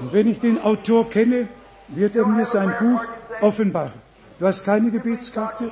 [0.00, 1.46] Und wenn ich den Autor kenne,
[1.88, 3.02] wird er mir sein Buch
[3.42, 4.00] offenbaren.
[4.38, 5.70] Du hast keine Gebetskarte?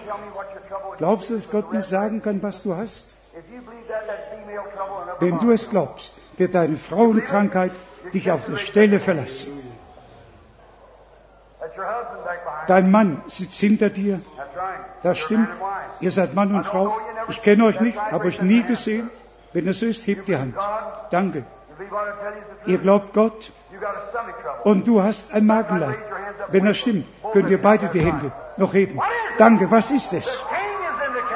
[0.99, 3.17] Glaubst du, dass Gott mir sagen kann, was du hast?
[5.19, 7.73] Wenn du es glaubst, wird deine Frauenkrankheit
[8.13, 9.63] dich auf der Stelle verlassen.
[12.67, 14.21] Dein Mann sitzt hinter dir.
[15.03, 15.49] Das stimmt.
[16.01, 16.97] Ihr seid Mann und Frau.
[17.29, 19.11] Ich kenne euch nicht, habe euch nie gesehen.
[19.53, 20.55] Wenn es so ist, hebt die Hand.
[21.11, 21.45] Danke.
[22.67, 23.53] Ihr glaubt Gott
[24.65, 25.99] und du hast ein Magenleid.
[26.49, 29.01] Wenn das stimmt, könnt ihr beide die Hände noch heben.
[29.39, 29.71] Danke.
[29.71, 30.45] Was ist es?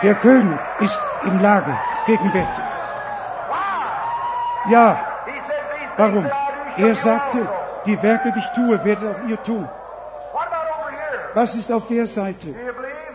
[0.03, 0.15] Der.
[0.15, 2.65] König ist im Lager gegenwärtig.
[4.71, 4.99] Ja,
[5.97, 6.31] warum?
[6.77, 7.49] Er sagte,
[7.87, 9.69] die Werke, die ich tue, werdet auch ihr tun.
[11.35, 12.55] Was ist auf der Seite?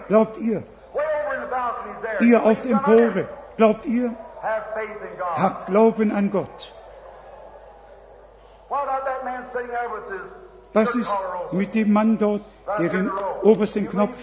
[0.07, 0.63] Glaubt ihr?
[2.19, 3.27] Ihr auf der Empore.
[3.57, 4.15] Glaubt ihr?
[4.41, 6.73] Habt Glauben an Gott.
[10.73, 11.17] Was ist
[11.51, 12.41] mit dem Mann dort,
[12.79, 13.11] der den
[13.43, 14.17] obersten Knopf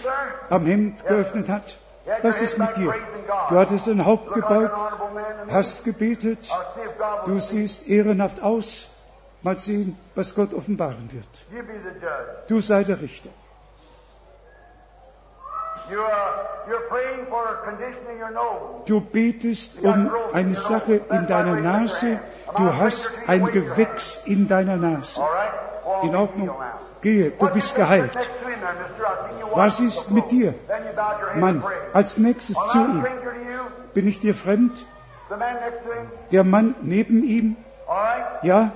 [0.49, 1.77] am Hemd geöffnet hat?
[2.21, 2.93] Was ist mit dir?
[3.49, 4.79] Du hattest dein Haupt gebeugt,
[5.49, 6.49] hast gebetet,
[7.25, 8.89] du siehst ehrenhaft aus.
[9.43, 12.45] Mal sehen, was Gott offenbaren wird.
[12.47, 13.29] Du sei der Richter.
[18.85, 22.19] Du betest um eine Sache in deiner Nase.
[22.55, 25.21] Du hast ein Gewächs in deiner Nase.
[26.03, 26.51] In Ordnung.
[27.01, 28.11] Gehe, du bist geheilt.
[29.53, 30.53] Was ist mit dir?
[31.35, 31.63] Mann,
[31.93, 33.05] als nächstes zu ihm.
[33.93, 34.85] Bin ich dir fremd?
[36.31, 37.57] Der Mann neben ihm?
[38.43, 38.71] Ja,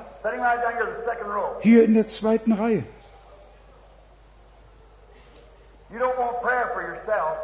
[1.59, 2.83] hier in der zweiten Reihe.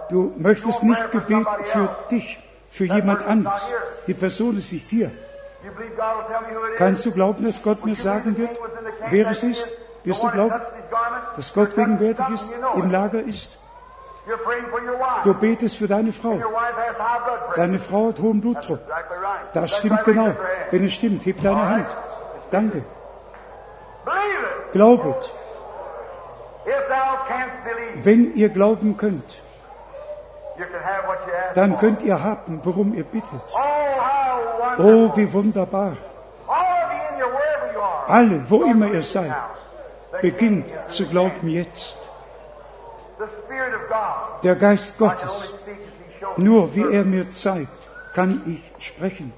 [0.09, 2.39] Du möchtest nicht Gebet für dich,
[2.69, 3.61] für jemand anderes.
[4.07, 5.11] Die Person ist nicht hier.
[6.77, 8.49] Kannst du glauben, dass Gott mir sagen wird,
[9.09, 9.69] wer es ist?
[10.03, 10.61] Wirst du glauben,
[11.35, 13.57] dass Gott gegenwärtig ist, im Lager ist?
[15.23, 16.39] Du betest für deine Frau.
[17.55, 18.79] Deine Frau hat hohen Blutdruck.
[19.53, 20.35] Das stimmt genau.
[20.69, 21.95] Wenn es stimmt, heb deine Hand.
[22.51, 22.83] Danke.
[24.71, 25.33] Glaubet,
[27.95, 29.39] wenn ihr glauben könnt, you can have
[29.85, 30.50] what you ask
[31.53, 33.43] dann könnt ihr haben, worum ihr bittet.
[33.53, 33.91] Oh,
[34.77, 35.97] Oh, wie wunderbar.
[38.07, 39.33] Alle, wo immer ihr seid,
[40.21, 41.97] beginnt zu glauben jetzt.
[44.43, 45.53] Der Geist Gottes,
[46.37, 47.81] nur wie er mir zeigt,
[48.13, 49.33] kann ich sprechen.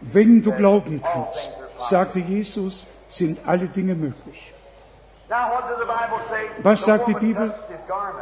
[0.00, 4.54] Wenn du glauben kannst, sagte Jesus, sind alle Dinge möglich.
[6.62, 7.54] Was sagt die Bibel?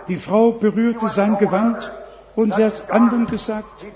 [0.09, 1.90] Die Frau berührte sein Gewand
[2.35, 3.86] und sie hat anderen gesagt,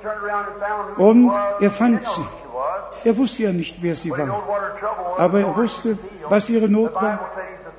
[0.97, 2.26] Und er fand sie.
[3.05, 5.98] er wusste ja nicht, wer sie war, aber er wusste,
[6.28, 7.30] was ihre Not war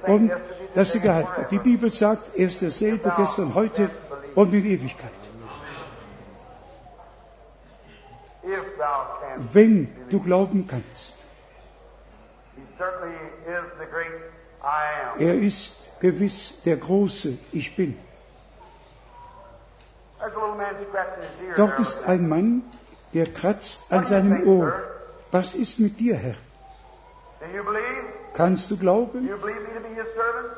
[0.08, 0.32] und
[0.76, 1.46] dass sie geheilt war.
[1.46, 1.60] Die.
[1.60, 3.90] Bibel sagt, er ist derselbe gestern, heute
[4.36, 5.12] und in Ewigkeit.
[9.54, 11.26] Wenn du glauben kannst,
[15.20, 17.98] Er ist gewiss der große Ich bin.
[21.56, 22.64] Dort ist ein Mann,
[23.14, 24.74] der kratzt an seinem Ohr.
[25.32, 26.36] Was ist mit dir, Herr?
[28.34, 29.30] Kannst du glauben?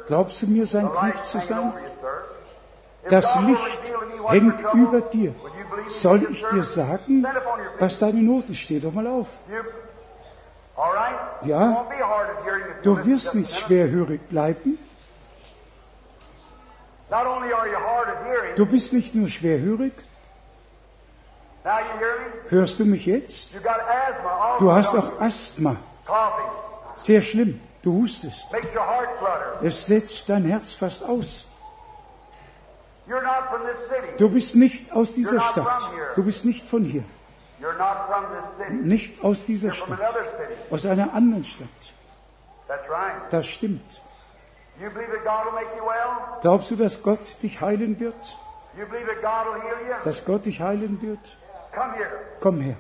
[0.07, 1.73] Glaubst du mir, sein Knecht zu sein?
[3.10, 3.91] Das Licht
[4.27, 5.36] hängt über dir.
[5.88, 7.26] Soll ich dir sagen,
[7.80, 8.60] was deine Not ist?
[8.60, 9.38] Steh doch mal auf.
[11.45, 11.85] Ja.
[12.84, 14.77] Du wirst nicht schwerhörig bleiben.
[18.56, 19.93] Du bist nicht nur schwerhörig.
[22.49, 23.49] Hörst du mich jetzt?
[24.60, 25.76] Du hast auch Asthma.
[26.97, 27.60] Sehr schlimm.
[27.81, 28.47] Du hustest.
[29.61, 31.45] Es setzt dein Herz fast aus.
[33.07, 34.18] You're not from this city.
[34.18, 35.89] Du bist nicht aus dieser Stadt.
[36.15, 37.03] Du bist nicht von hier.
[38.69, 39.99] Nicht aus dieser Stadt.
[40.69, 41.68] Aus einer anderen Stadt.
[43.30, 44.02] Das stimmt.
[46.41, 48.38] Glaubst du, dass Gott dich heilen wird?
[50.03, 51.38] Dass Gott dich heilen wird?
[52.40, 52.76] Komm her.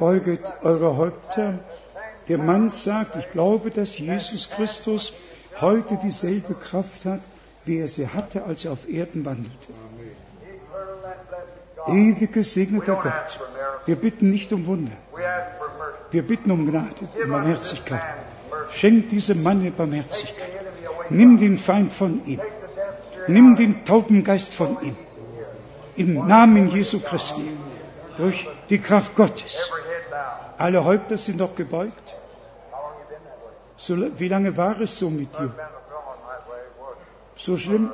[0.00, 1.58] Beuget eure Häupter.
[2.26, 5.12] Der Mann sagt, ich glaube, dass Jesus Christus
[5.60, 7.20] heute dieselbe Kraft hat,
[7.66, 9.68] wie er sie hatte, als er auf Erden wandelte.
[11.86, 13.40] Ewig gesegneter Gott.
[13.84, 14.96] Wir bitten nicht um Wunder.
[16.10, 18.00] Wir bitten um Gnade, um Barmherzigkeit.
[18.72, 20.34] Schenk diesem Barmherzigkeit.
[20.36, 21.06] The enemy away.
[21.10, 22.40] Nimm den Feind von ihm.
[23.28, 24.96] Nimm den Taubengeist von ihm.
[25.96, 27.50] Im Namen Jesu Christi.
[28.16, 29.70] Durch die Kraft Gottes.
[30.64, 32.14] Alle Häupter sind noch gebeugt.
[33.78, 35.52] So, wie lange war es so mit dir?
[37.34, 37.90] So schlimm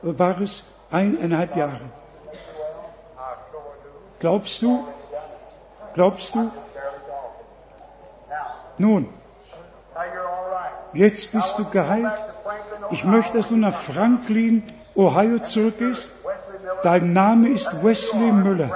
[0.00, 1.84] war es eineinhalb Jahre.
[4.18, 4.88] Glaubst du?
[5.92, 6.50] Glaubst du?
[8.78, 9.06] Nun,
[10.94, 12.24] jetzt bist du geheilt.
[12.92, 14.62] Ich möchte, dass du nach Franklin,
[14.94, 16.08] Ohio zurückgehst.
[16.82, 18.70] Dein Name ist Wesley Müller.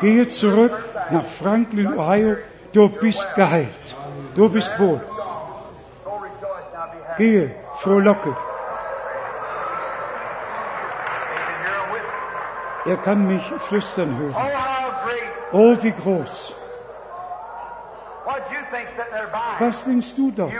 [0.00, 2.36] Gehe zurück nach Franklin, Ohio.
[2.72, 3.96] Du bist geheilt.
[4.34, 5.00] Du bist wohl.
[7.16, 8.36] Gehe, frohlocke.
[12.86, 14.34] Er kann mich flüstern hören.
[15.52, 16.54] Oh, wie groß.
[19.58, 20.52] Was denkst du dort?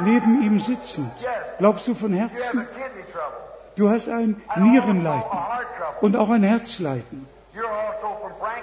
[0.00, 1.12] Neben ihm sitzend.
[1.58, 2.66] Glaubst du von Herzen?
[3.76, 5.30] Du hast ein Nierenleiden
[6.00, 7.26] und auch ein Herzleiden.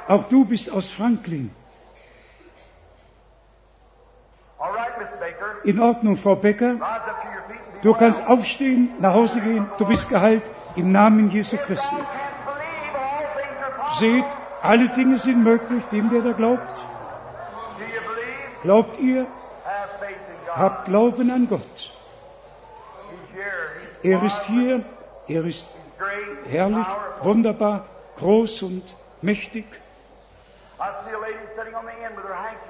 [0.07, 1.51] Auch du bist aus Franklin.
[5.63, 6.75] In Ordnung, Frau Becker.
[7.81, 9.69] Du kannst aufstehen, nach Hause gehen.
[9.77, 10.43] Du bist geheilt
[10.75, 11.95] im Namen Jesu Christi.
[13.95, 14.25] Seht,
[14.61, 16.85] alle Dinge sind möglich, dem der da glaubt.
[18.61, 19.27] Glaubt ihr?
[20.55, 21.91] Habt Glauben an Gott.
[24.03, 24.83] Er ist hier,
[25.27, 25.73] er ist
[26.49, 26.85] herrlich,
[27.21, 27.85] wunderbar,
[28.17, 28.83] groß und
[29.21, 29.65] mächtig.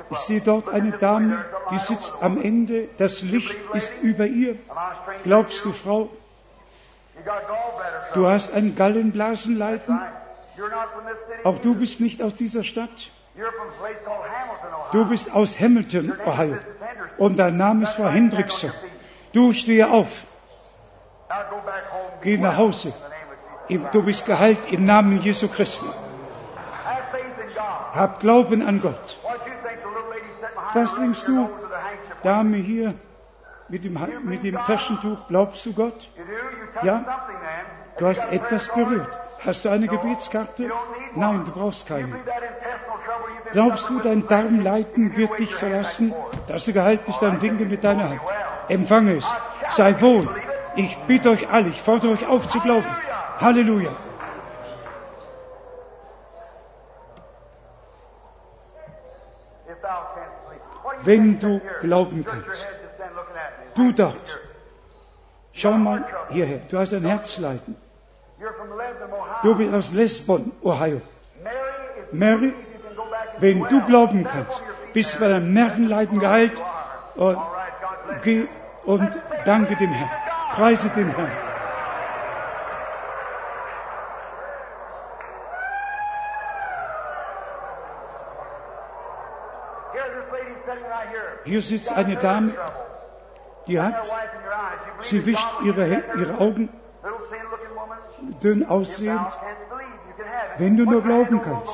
[0.09, 2.41] Ich sehe dort eine Dame, die sitzt am.
[2.41, 2.89] Ende.
[2.97, 4.57] Das Licht ist über ihr.
[5.23, 5.71] Glaubst du?
[5.71, 6.09] Frau,
[8.13, 9.99] du hast ein Gallenblasenleiden?
[11.43, 13.09] Auch du bist nicht aus dieser Stadt.
[14.91, 16.57] Du bist aus Hamilton, Ohio.
[17.17, 18.71] Und dein Name ist Frau Hendrickson.
[19.31, 20.25] Du steh auf.
[22.21, 22.93] Geh nach Hause.
[23.91, 25.87] Du bist geheilt im Namen Jesu Christi.
[27.93, 29.17] Hab Glauben an Gott.
[30.73, 31.49] Was denkst du?
[32.23, 32.95] Dame hier
[33.69, 36.09] mit dem, mit dem Taschentuch, glaubst du Gott?
[36.81, 37.05] Ja.
[37.97, 39.17] Du hast etwas berührt.
[39.45, 39.87] Hast du eine.
[39.87, 40.71] Gebetskarte?
[41.15, 42.15] Nein, du brauchst keine.
[43.51, 44.27] Glaubst du, dein?
[44.27, 46.13] Darmleiden You wird dich verlassen?
[46.47, 48.21] Dass du geheilt bist, dann winke mit deiner Hand.
[48.69, 49.31] Empfange es.
[49.69, 50.27] Sei wohl.
[50.75, 52.87] Ich bitte euch alle, ich fordere euch auf zu glauben.
[53.39, 53.91] Halleluja.
[61.05, 62.47] Wenn du glauben kannst.
[63.75, 64.39] Du dort.
[65.53, 66.61] Schau mal hierher.
[66.69, 67.75] Du hast ein Herzleiden.
[69.43, 71.01] Du bist aus Lesbon, Ohio.
[72.11, 72.53] Mary,
[73.39, 74.63] wenn du glauben kannst,
[74.93, 76.61] bist du bei deinem Nervenleiden geheilt
[77.15, 77.37] und
[78.25, 78.47] you.
[78.85, 79.09] und
[79.45, 80.09] danke dem Herrn.
[80.53, 81.42] Preise den Herrn.
[91.45, 92.53] Hier sitzt eine Dame,
[93.67, 94.11] die hat,
[95.01, 96.37] sie wischt ihre, ihre?
[96.37, 96.69] Augen
[98.41, 99.37] dünn aussehend.
[100.57, 101.73] Wenn du nur glauben kannst,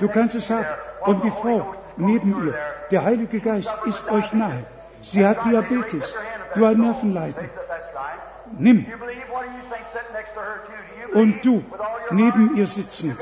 [0.00, 0.66] du kannst es haben.
[1.00, 2.54] Und die Frau neben ihr,
[2.90, 4.64] der Heilige Geist ist euch nahe.
[5.02, 6.16] Sie hat Diabetes,
[6.54, 7.50] du ein Nervenleiden.
[8.58, 8.86] Nimm.
[11.14, 11.64] Und du,
[12.10, 13.16] neben ihr sitzend,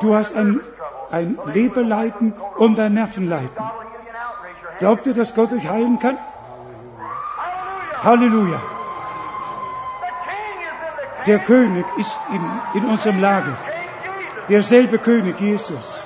[0.00, 0.60] du hast ein,
[1.10, 3.50] ein Leberleiden und ein Nervenleiden.
[4.78, 6.18] Glaubt ihr, dass Gott euch heilen kann?
[8.02, 8.62] Halleluja.
[11.26, 11.38] Der.
[11.40, 13.56] König ist in, in unserem Lager.
[14.48, 16.04] Derselbe König, Jesus.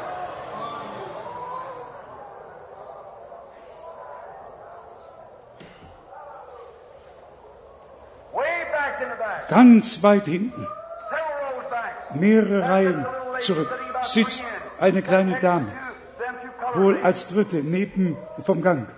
[9.48, 10.66] Ganz weit hinten,
[12.14, 13.06] mehrere Reihen
[13.40, 13.68] zurück,
[14.02, 14.46] sitzt
[14.80, 15.70] eine kleine Dame,
[16.74, 18.88] wohl als Dritte neben vom Gang.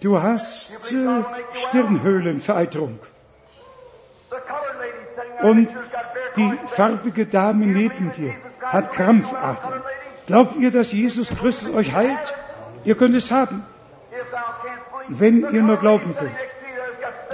[0.00, 1.22] Du hast äh,
[1.52, 2.98] Stirnhöhlenvereiterung.
[5.42, 5.74] Und
[6.36, 9.82] die farbige Dame neben dir hat Krampfadern.
[10.26, 12.34] Glaubt ihr, dass Jesus Christus euch heilt?
[12.84, 13.64] Ihr könnt es haben,
[15.08, 16.36] wenn ihr nur glauben könnt.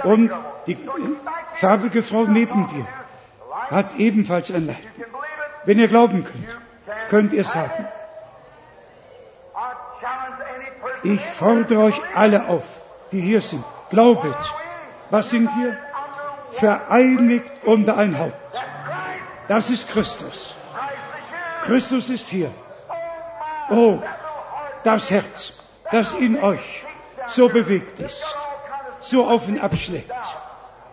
[0.03, 0.31] Und
[0.67, 0.77] die
[1.55, 2.85] farbige Frau neben dir
[3.69, 4.77] hat ebenfalls ein Leid.
[5.65, 7.87] Wenn ihr glauben könnt, könnt ihr es haben.
[11.03, 12.81] Ich fordere euch alle auf,
[13.11, 13.63] die hier sind.
[13.89, 14.37] Glaubet.
[15.09, 15.77] Was sind wir?
[16.51, 18.63] Vereinigt unter ein Haupt.
[19.47, 20.55] Das ist Christus.
[21.61, 22.51] Christus ist hier.
[23.69, 23.99] Oh,
[24.83, 25.53] das Herz,
[25.91, 26.83] das in euch
[27.27, 28.23] so bewegt ist,
[29.01, 30.11] so auf und ab schlägt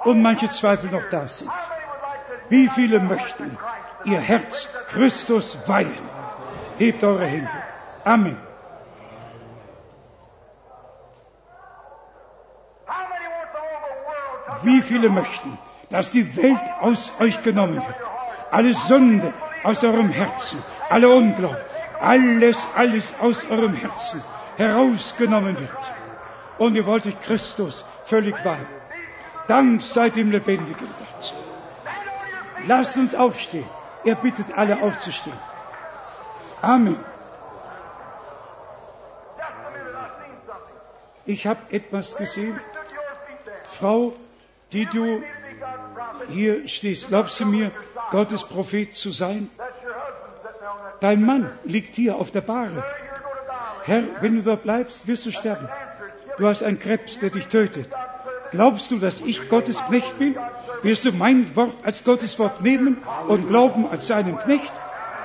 [0.05, 1.51] und manche Zweifel noch da sind.
[2.49, 3.59] Wie viele möchten
[4.05, 5.99] ihr Herz Christus weihen?
[6.79, 7.51] Hebt eure Hände.
[8.05, 8.46] Amen.
[14.63, 15.59] Wie viele möchten,
[15.91, 17.97] dass die Welt aus euch genommen wird?
[18.51, 19.33] Alle Sünde
[19.63, 21.61] aus eurem Herzen, alle Unglaube,
[22.01, 24.23] alles, alles aus eurem Herzen
[24.57, 25.93] herausgenommen wird.
[26.59, 28.67] Und ihr wollt euch Christus völlig weihen.
[29.47, 31.35] Dank sei dem lebendigen Gott.
[32.67, 33.69] Lasst uns aufstehen.
[34.05, 35.37] Er bittet alle aufzustehen.
[36.63, 36.97] Amen.
[41.25, 42.59] Ich habe etwas gesehen.
[43.73, 44.15] Frau,
[44.73, 45.23] die du
[46.29, 47.71] hier stehst, glaubst du mir,
[48.11, 49.51] Gottes Prophet zu sein?
[51.01, 52.85] Dein Mann liegt hier auf der Bahre.
[53.85, 55.69] Herr, wenn du dort bleibst, wirst du sterben.
[56.39, 57.89] Du hast einen Krebs, der dich tötet.
[58.51, 60.37] Glaubst du, dass ich Gottes Knecht bin?
[60.83, 64.73] Wirst du mein Wort als Gottes Wort nehmen und glauben als seinen Knecht?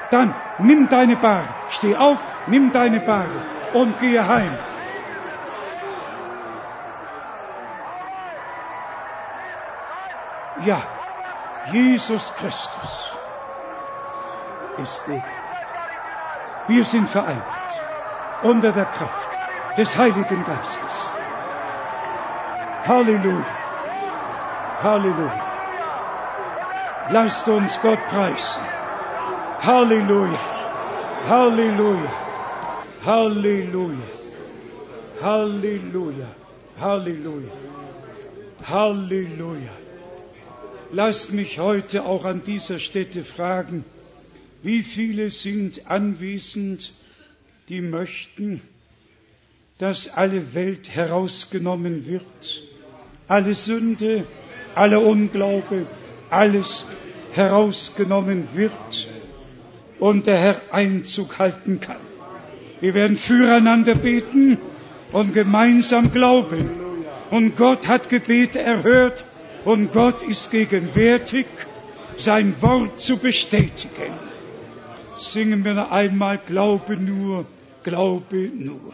[0.10, 3.30] Dann nimm deine Bahre, steh auf, nimm deine Bahre
[3.74, 4.52] und gehe heim.
[10.66, 10.82] Ja,
[11.72, 13.16] Jesus Christus
[14.78, 15.22] ist der.
[16.68, 17.42] Wir sind vereint
[18.44, 19.30] unter der Kraft
[19.78, 21.10] des Heiligen Geistes.
[22.88, 23.46] Halleluja.
[24.84, 25.42] Halleluja.
[27.10, 28.64] Lasst uns Gott preisen.
[29.62, 30.40] Halleluja.
[31.28, 32.12] Halleluja.
[33.06, 34.08] Halleluja.
[35.22, 36.28] Halleluja.
[36.80, 37.52] Halleluja.
[38.70, 39.81] Halleluja.
[40.94, 43.86] Lasst mich heute auch an dieser Stätte fragen,
[44.62, 46.92] wie viele sind anwesend,
[47.70, 48.62] die möchten,
[49.78, 52.64] dass alle Welt herausgenommen wird,
[53.30, 54.26] alle Sünde,
[54.76, 55.88] alle Unglaube,
[56.30, 56.86] alles
[57.32, 59.08] herausgenommen wird
[59.98, 62.02] und der Herr Einzug halten kann.
[62.82, 64.58] Wir werden füreinander beten
[65.14, 66.70] und gemeinsam glauben.
[67.30, 69.24] Und Gott hat Gebete erhört
[69.66, 71.46] und Gott ist gegenwärtig,
[72.18, 74.14] sein Wort zu bestätigen.
[75.20, 77.46] Singen wir noch einmal, Glaube nur,
[77.84, 78.94] Glaube nur.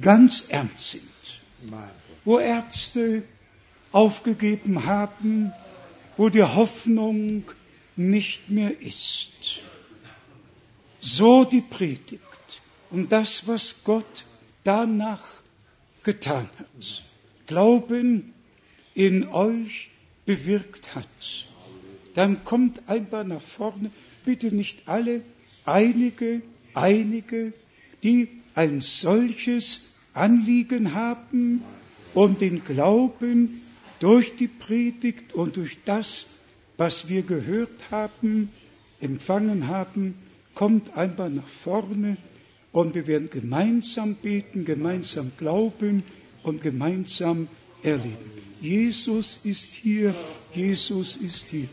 [0.00, 1.02] Ganz ernst sind,
[2.24, 3.22] wo Ärzte
[3.92, 5.52] aufgegeben haben,
[6.16, 7.44] wo die Hoffnung
[7.96, 9.60] nicht mehr ist,
[11.00, 12.20] so die Predigt
[12.90, 14.26] und das, was Gott
[14.64, 15.24] danach
[16.02, 17.04] getan hat,
[17.46, 18.32] Glauben
[18.94, 19.90] in euch
[20.24, 21.06] bewirkt hat,
[22.14, 23.90] dann kommt einfach nach vorne,
[24.24, 25.22] bitte nicht alle,
[25.64, 26.42] einige,
[26.74, 27.52] einige,
[28.02, 31.62] die ein solches Anliegen haben
[32.14, 33.60] und den Glauben
[34.00, 36.26] durch die Predigt und durch das,
[36.76, 38.50] was wir gehört haben,
[39.00, 40.14] empfangen haben,
[40.54, 42.16] kommt einfach nach vorne
[42.72, 46.02] und wir werden gemeinsam beten, gemeinsam glauben
[46.42, 47.48] und gemeinsam
[47.82, 48.16] erleben.
[48.60, 50.14] Jesus ist hier,
[50.54, 51.68] Jesus ist hier.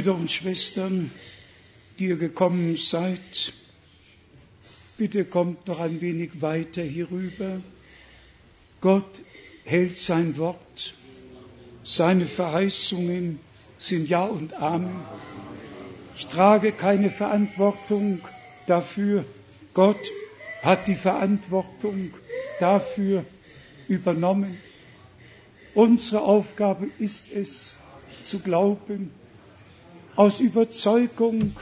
[0.00, 1.10] Brüder und Schwestern,
[1.98, 3.52] die ihr gekommen seid,
[4.96, 7.60] bitte kommt noch ein wenig weiter hierüber.
[8.80, 9.20] Gott
[9.64, 10.94] hält sein Wort,
[11.84, 13.40] seine Verheißungen
[13.76, 15.02] sind Ja und Amen.
[16.18, 18.20] Ich trage keine Verantwortung
[18.66, 19.26] dafür.
[19.74, 20.00] Gott
[20.62, 22.14] hat die Verantwortung
[22.58, 23.26] dafür
[23.86, 24.56] übernommen.
[25.74, 27.76] Unsere Aufgabe ist es,
[28.22, 29.10] zu glauben,
[30.20, 31.56] aus Überzeugung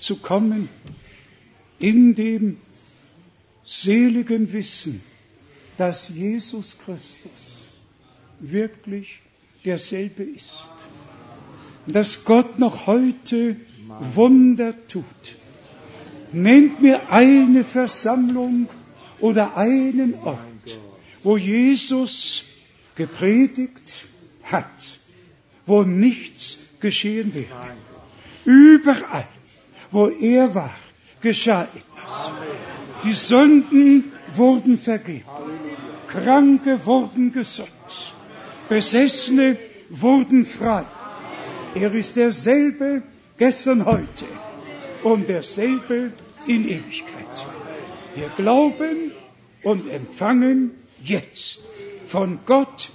[0.00, 0.68] zu kommen,
[1.78, 2.56] in dem
[3.64, 5.00] seligen Wissen,
[5.76, 7.68] dass Jesus Christus
[8.40, 9.20] wirklich
[9.64, 10.56] derselbe ist.
[11.86, 13.54] Dass Gott noch heute
[13.86, 15.04] Wunder tut.
[16.32, 18.68] Nennt mir eine Versammlung
[19.20, 20.78] oder einen Ort,
[21.22, 22.42] wo Jesus
[22.96, 24.06] gepredigt
[24.42, 24.98] hat,
[25.64, 27.76] wo nichts geschehen wäre.
[28.44, 29.26] Überall,
[29.90, 30.76] wo er war,
[31.22, 32.32] geschah etwas.
[33.04, 35.24] Die Sünden wurden vergeben.
[36.14, 37.90] Kranke wurden gesund.
[38.68, 39.56] Besessene
[39.88, 40.84] wurden frei.
[41.74, 43.02] Er ist derselbe
[43.38, 44.26] gestern, heute
[45.02, 46.12] und derselbe
[46.46, 47.36] in Ewigkeit.
[48.14, 49.12] Wir glauben
[49.62, 50.58] und empfangen
[51.02, 51.60] jetzt
[52.06, 52.90] von Gott,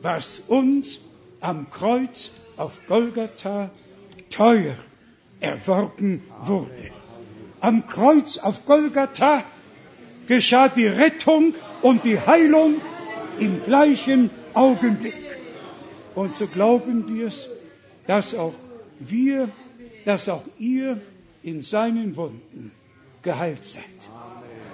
[0.00, 0.98] was uns
[1.40, 3.70] am Kreuz auf Golgatha
[4.30, 4.76] teuer
[5.40, 6.90] erworben wurde.
[7.60, 9.42] Am Kreuz auf Golgatha
[10.26, 12.76] geschah die Rettung und die Heilung
[13.38, 15.14] im gleichen Augenblick.
[16.14, 17.48] Und so glauben wir es,
[18.06, 18.54] dass auch
[18.98, 19.50] wir,
[20.04, 21.00] dass auch ihr
[21.42, 22.72] in seinen Wunden
[23.22, 23.84] geheilt seid.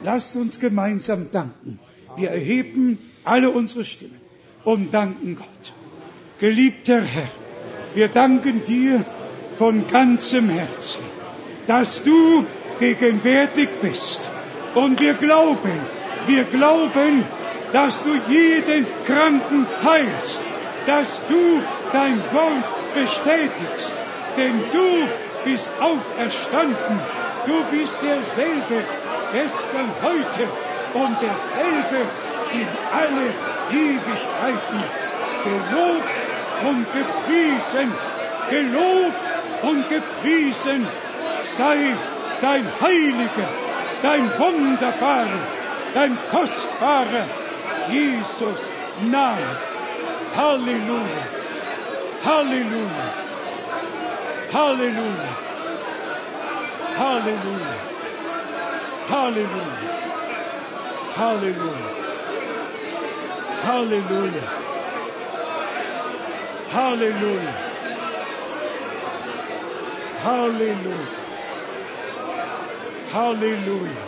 [0.05, 1.79] Lasst uns gemeinsam danken.
[2.17, 4.21] Wir erheben alle unsere Stimmen
[4.65, 5.73] und danken Gott.
[6.39, 7.29] Geliebter Herr,
[7.95, 9.05] wir danken dir
[9.55, 11.03] von ganzem Herzen,
[11.67, 12.45] dass du
[12.79, 14.29] gegenwärtig bist.
[14.75, 15.81] Und wir glauben,
[16.27, 17.25] wir glauben,
[17.73, 20.45] dass du jeden Kranken heilst,
[20.87, 21.61] dass du
[21.93, 23.93] dein Wort bestätigst,
[24.37, 25.09] denn du
[25.45, 26.99] bist auferstanden,
[27.47, 28.85] du bist derselbe
[29.33, 30.49] gestern, heute
[30.95, 32.07] und derselbe
[32.53, 33.27] in alle
[33.71, 34.83] Ewigkeiten.
[35.45, 36.22] Gelobt
[36.69, 37.93] und gepriesen,
[38.51, 39.27] gelobt
[39.63, 40.87] und gepriesen
[41.57, 41.95] sei
[42.41, 43.49] dein heiliger,
[44.03, 45.43] dein wunderbarer,
[45.95, 47.27] dein kostbarer
[47.91, 48.59] Jesus
[49.11, 49.57] Name.
[50.37, 51.23] Halleluja,
[52.25, 53.07] Halleluja,
[54.53, 55.31] Halleluja,
[56.99, 57.75] Halleluja,
[59.11, 59.77] Halleluja,
[61.19, 61.91] Halleluja,
[63.67, 64.62] Halleluja,
[66.75, 67.55] Halleluja.
[70.25, 71.23] Halleluja.
[73.13, 74.03] Halleluja.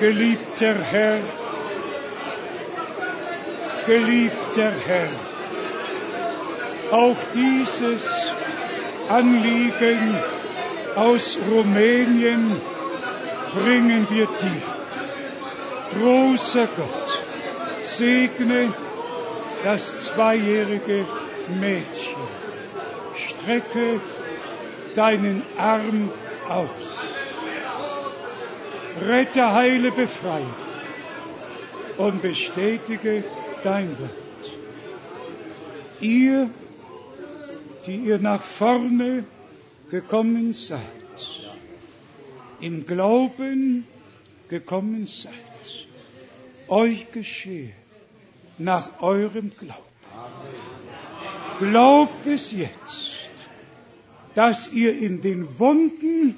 [0.00, 1.20] Geliebter Herr,
[3.86, 5.08] geliebter Herr,
[6.90, 8.02] auch dieses
[9.08, 10.14] Anliegen
[10.96, 12.60] aus Rumänien
[13.54, 14.62] bringen wir dir.
[15.94, 17.03] Großer Gott,
[17.96, 18.72] segne
[19.62, 21.04] das zweijährige
[21.60, 22.22] Mädchen,
[23.16, 24.00] strecke
[24.94, 26.10] deinen Arm
[26.48, 26.68] aus.
[29.00, 30.54] Rette, heile, befreie
[31.96, 33.24] und bestätige
[33.62, 34.10] dein Wort.
[36.00, 36.50] Ihr,
[37.86, 39.24] die ihr nach vorne
[39.90, 40.80] gekommen seid,
[42.60, 43.86] im Glauben
[44.48, 45.32] gekommen seid,
[46.68, 47.72] euch geschehe
[48.58, 49.82] nach eurem Glauben.
[51.58, 53.28] Glaubt es jetzt,
[54.34, 56.36] dass ihr in den Wunden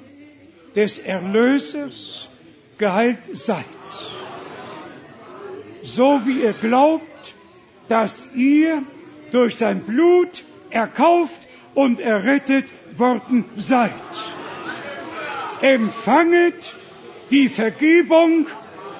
[0.75, 2.29] des Erlösers
[2.77, 3.65] geheilt seid.
[5.83, 7.33] So wie ihr glaubt,
[7.87, 8.83] dass ihr
[9.31, 12.65] durch sein Blut erkauft und errettet
[12.97, 13.91] worden seid.
[15.61, 16.73] Empfanget
[17.31, 18.47] die Vergebung,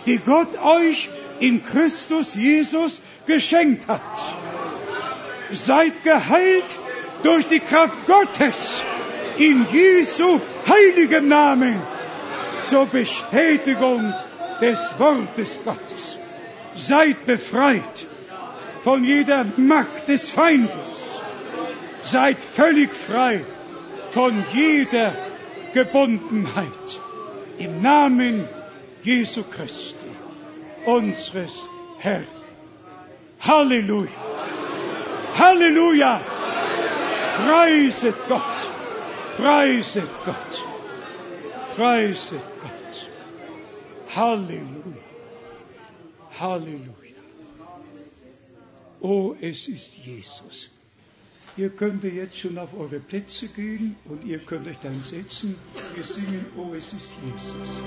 [0.06, 1.10] die Gott euch
[1.40, 4.02] in Christus Jesus geschenkt hat.
[5.52, 6.66] Seid geheilt
[7.24, 8.84] durch die Kraft Gottes
[9.38, 11.82] in Jesu heiligem Namen
[12.64, 14.14] zur Bestätigung
[14.62, 16.18] des Wortes Gottes.
[16.76, 18.06] Seid befreit
[18.84, 21.22] von jeder Macht des Feindes.
[22.04, 23.42] Seid völlig frei
[24.12, 25.14] von jeder
[25.74, 27.00] Gebundenheit.
[27.58, 28.48] Im Namen
[29.04, 29.97] Jesu Christi,
[30.88, 31.54] unseres
[32.00, 32.28] Herrn.
[33.40, 34.10] Halleluja.
[35.36, 36.22] Halleluja.
[37.46, 38.58] Preiset Gott.
[39.38, 40.64] Preiset Gott.
[41.76, 43.12] Preiset Gott.
[44.16, 45.04] Halleluja.
[46.40, 47.08] Halleluja.
[49.02, 50.70] Oh, es ist Jesus.
[51.58, 55.56] Ihr könnt jetzt schon auf eure Plätze gehen und ihr könnt euch dann setzen.
[55.96, 57.82] Wir singen, oh, es ist Jesus.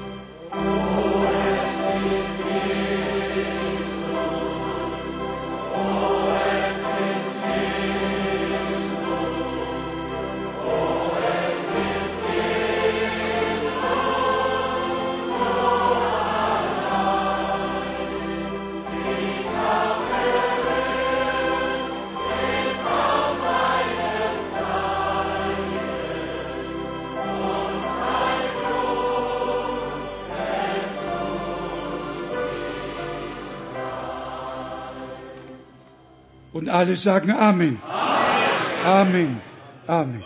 [36.60, 37.80] Und alle sagen Amen.
[37.82, 39.40] Amen.
[39.86, 40.22] Amen.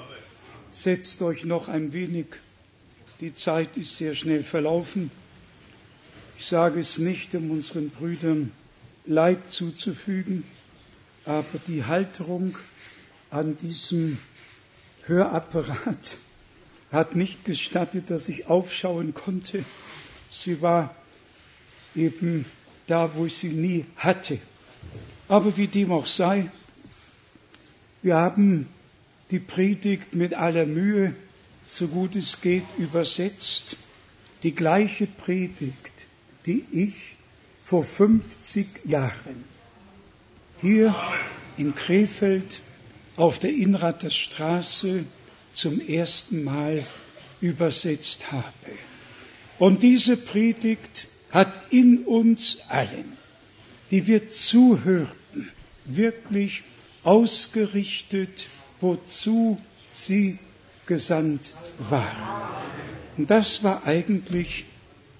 [0.72, 2.26] Setzt euch noch ein wenig.
[3.20, 5.12] Die Zeit ist sehr schnell verlaufen.
[6.36, 8.50] Ich sage es nicht, um unseren Brüdern
[9.06, 10.42] Leid zuzufügen,
[11.24, 12.58] aber die Halterung
[13.30, 14.18] an diesem
[15.06, 16.16] Hörapparat
[16.90, 19.64] hat nicht gestattet, dass ich aufschauen konnte.
[20.32, 20.96] Sie war
[21.94, 22.44] eben
[22.88, 24.40] da, wo ich sie nie hatte.
[25.28, 26.50] Aber wie dem auch sei,
[28.02, 28.68] wir haben
[29.30, 31.14] die Predigt mit aller Mühe,
[31.66, 33.76] so gut es geht, übersetzt.
[34.42, 36.06] Die gleiche Predigt,
[36.44, 37.16] die ich
[37.64, 39.44] vor 50 Jahren
[40.60, 40.94] hier
[41.56, 42.60] in Krefeld
[43.16, 45.04] auf der Inrater Straße
[45.54, 46.84] zum ersten Mal
[47.40, 48.52] übersetzt habe.
[49.58, 53.23] Und diese Predigt hat in uns allen
[53.94, 55.52] die wir zuhörten,
[55.84, 56.64] wirklich
[57.04, 58.48] ausgerichtet,
[58.80, 59.56] wozu
[59.92, 60.40] sie
[60.86, 62.16] gesandt waren.
[63.16, 64.64] Und das war eigentlich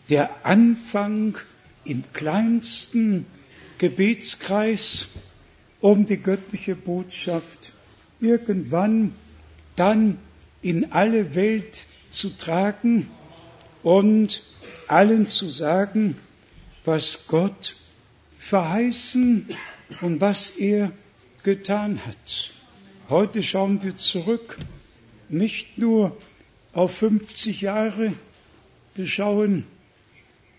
[0.09, 1.39] der Anfang
[1.85, 3.27] im kleinsten
[3.79, 5.07] Gebetskreis,
[5.81, 7.75] um die göttliche Botschaft
[8.21, 9.15] irgendwann
[9.77, 10.19] dann
[10.63, 13.09] in alle Welt zu tragen
[13.85, 14.43] und
[14.89, 16.17] allen zu sagen,
[16.85, 17.77] was Gott
[18.45, 19.47] verheißen
[20.03, 20.93] und was er
[21.45, 22.51] getan hat.
[23.09, 24.59] Heute schauen wir zurück,
[25.31, 26.15] nicht nur
[26.75, 28.13] auf 50 Jahre,
[28.95, 29.65] wir schauen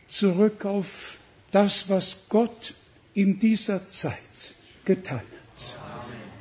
[0.08, 1.18] zurück auf
[1.52, 2.74] das, was Gott
[3.14, 5.78] in dieser Zeit getan hat.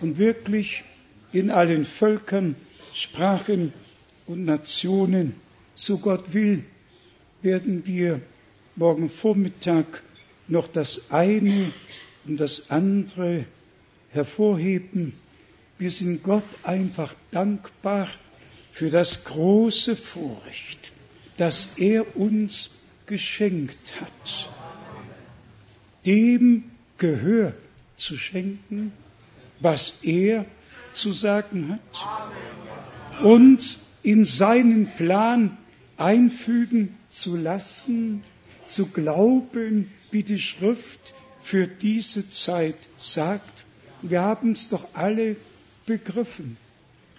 [0.01, 0.83] Und wirklich
[1.33, 2.57] in allen Völkern,
[2.95, 3.75] Sprachen
[4.27, 5.35] und Nationen,
[5.75, 6.65] so Gott will,
[7.43, 8.23] werden wir
[8.77, 10.03] morgen Vormittag
[10.49, 11.73] noch das eine
[12.27, 13.45] und das andere
[14.11, 15.15] hervorheben.
[15.79, 18.09] Wir sind Gott einfach dankbar
[18.73, 20.93] für das große Vorrecht,
[21.37, 22.71] das er uns
[23.07, 24.51] geschenkt hat,
[26.07, 26.65] dem
[26.99, 27.55] Gehör
[27.97, 28.93] zu schenken,
[29.61, 30.47] was er
[30.93, 35.57] zu sagen hat, und in seinen Plan
[35.97, 38.23] einfügen zu lassen,
[38.66, 43.66] zu glauben, wie die Schrift für diese Zeit sagt.
[44.03, 45.36] Wir haben es doch alle
[45.86, 46.57] begriffen.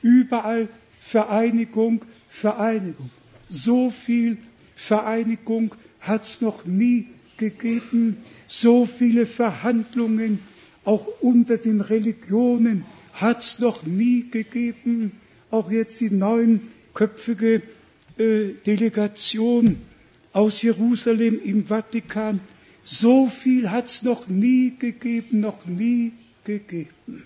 [0.01, 0.67] Überall
[1.01, 3.09] Vereinigung, Vereinigung.
[3.47, 4.37] So viel
[4.75, 7.07] Vereinigung hat es noch nie
[7.37, 8.17] gegeben.
[8.47, 10.39] So viele Verhandlungen,
[10.83, 15.11] auch unter den Religionen, hat es noch nie gegeben.
[15.51, 17.61] Auch jetzt die neunköpfige
[18.17, 19.81] äh, Delegation
[20.35, 22.41] aus Jerusalem im Vatikan
[22.83, 26.11] so viel hat es noch nie gegeben, noch nie
[26.43, 27.23] gegeben.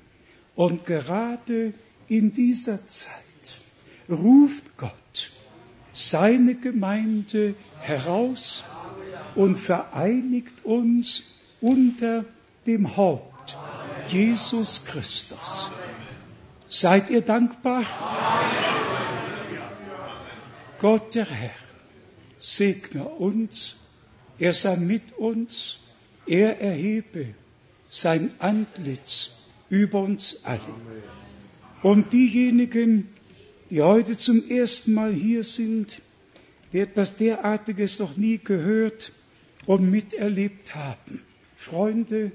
[0.56, 1.74] Und gerade
[2.08, 3.60] in dieser Zeit
[4.08, 5.32] ruft Gott
[5.92, 8.64] seine Gemeinde heraus
[9.34, 12.26] und vereinigt uns unter
[12.68, 13.58] dem Haupt
[14.10, 15.72] Jesus Christus.
[16.70, 17.84] Seid ihr dankbar?
[20.78, 21.69] Gott der Herr
[22.40, 23.78] segne uns,
[24.40, 25.80] er sei mit uns,
[26.26, 27.28] er erhebe
[27.90, 29.32] sein Antlitz
[29.70, 30.62] über uns alle.
[31.84, 33.10] Und diejenigen,
[33.70, 36.02] die heute zum ersten Mal hier sind,
[36.72, 39.12] die etwas derartiges noch nie gehört
[39.66, 41.22] und miterlebt haben.
[41.58, 42.32] Freunde,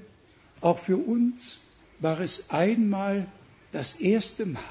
[0.61, 1.59] auch für uns
[1.99, 3.27] war es einmal
[3.71, 4.61] das erste Mal.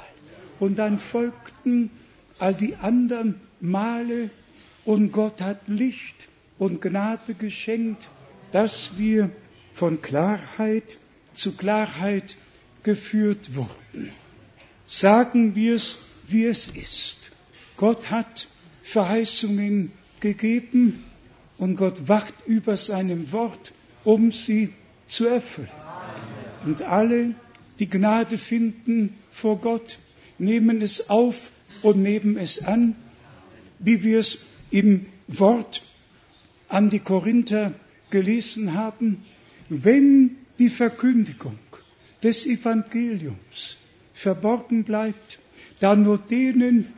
[0.60, 1.90] Und dann folgten
[2.38, 4.30] all die anderen Male
[4.84, 6.16] und Gott hat Licht
[6.58, 8.08] und Gnade geschenkt,
[8.52, 9.30] dass wir
[9.72, 10.98] von Klarheit
[11.34, 12.36] zu Klarheit
[12.82, 14.12] geführt wurden.
[14.86, 17.32] Sagen wir es, wie es ist.
[17.76, 18.46] Gott hat
[18.82, 19.90] Verheißungen
[20.20, 21.04] gegeben
[21.58, 23.72] und Gott wacht über seinem Wort,
[24.04, 24.72] um sie
[25.08, 25.68] zu erfüllen.
[26.64, 27.34] Und alle,
[27.78, 29.98] die Gnade finden vor Gott,
[30.38, 31.50] nehmen es auf
[31.82, 32.94] und nehmen es an,
[33.78, 34.38] wie wir es
[34.74, 35.82] im Wort
[36.68, 37.72] an die Korinther
[38.10, 39.22] gelesen haben,
[39.68, 41.56] wenn die Verkündigung
[42.24, 43.78] des Evangeliums
[44.14, 45.38] verborgen bleibt,
[45.78, 46.88] dann nur denen,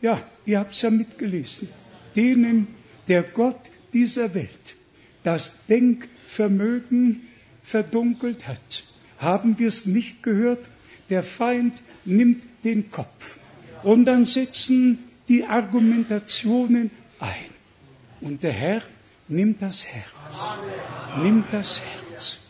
[0.00, 1.68] ja, ihr habt es ja mitgelesen,
[2.14, 2.68] denen
[3.08, 3.60] der Gott
[3.92, 4.76] dieser Welt
[5.24, 7.22] das Denkvermögen
[7.64, 8.84] verdunkelt hat.
[9.18, 10.68] Haben wir es nicht gehört?
[11.10, 13.40] Der Feind nimmt den Kopf.
[13.82, 14.98] Und dann setzen
[15.32, 17.52] die Argumentationen ein.
[18.20, 18.82] Und der Herr
[19.28, 20.58] nimmt das Herz.
[21.22, 22.40] Nimmt das Herz.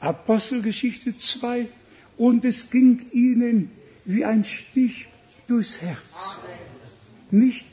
[0.00, 1.68] Apostelgeschichte 2.
[2.16, 3.70] Und es ging ihnen
[4.04, 5.06] wie ein Stich
[5.46, 6.40] durchs Herz.
[7.30, 7.68] Nicht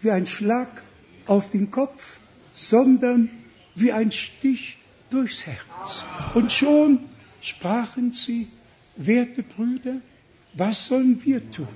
[0.00, 0.82] wie ein Schlag
[1.26, 2.18] auf den Kopf,
[2.52, 3.30] sondern
[3.76, 4.78] wie ein Stich
[5.10, 6.02] durchs Herz.
[6.34, 7.04] Und schon
[7.40, 8.48] sprachen sie,
[8.96, 10.00] werte Brüder,
[10.54, 11.68] was sollen wir tun,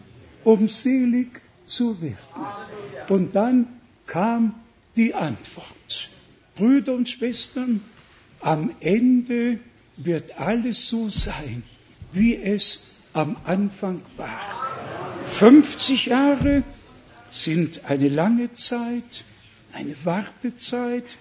[0.43, 2.17] um selig zu werden?
[3.09, 3.67] Und dann
[4.07, 4.55] kam
[4.97, 6.11] die Antwort.
[6.55, 7.81] Brüder und Schwestern,
[8.41, 9.59] am Ende
[9.97, 11.63] wird alles so sein,
[12.13, 14.41] wie es am Anfang war.
[15.29, 16.63] 50 Jahre
[17.31, 19.25] sind eine lange Zeit,
[19.73, 21.17] eine Wartezeit,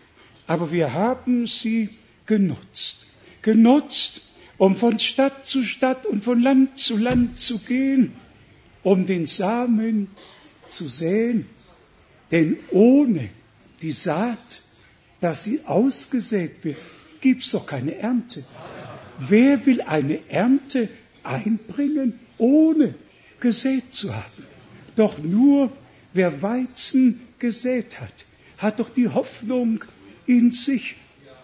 [0.47, 1.89] aber wir haben sie
[2.25, 3.07] genutzt.
[3.41, 4.21] Genutzt,
[4.57, 8.13] um von Stadt zu Stadt und von Land zu Land zu gehen,
[8.83, 10.09] um den Samen
[10.67, 11.47] zu säen.
[12.31, 13.29] Denn ohne
[13.81, 14.63] die Saat,
[15.19, 16.77] dass sie ausgesät wird,
[17.19, 18.43] gibt's doch keine Ernte.
[19.19, 20.89] Wer will eine Ernte
[21.23, 22.95] einbringen, ohne
[23.39, 24.45] gesät zu haben?
[24.95, 25.71] Doch nur
[26.13, 28.13] wer Weizen gesät hat,
[28.57, 29.83] hat doch die Hoffnung
[30.25, 30.95] in sich,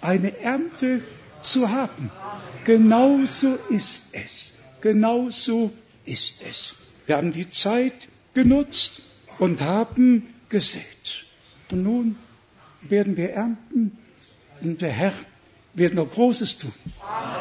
[0.02, 1.02] eine Ernte
[1.42, 2.12] zu haben.
[2.66, 4.54] Genauso ist es.
[4.82, 5.72] Genauso
[6.06, 6.76] ist es.
[7.08, 9.02] Wir haben die Zeit genutzt
[9.40, 11.26] und haben gesät.
[11.72, 12.18] Und nun
[12.82, 13.98] werden wir ernten
[14.62, 15.14] und der Herr
[15.74, 16.74] wird noch Großes tun.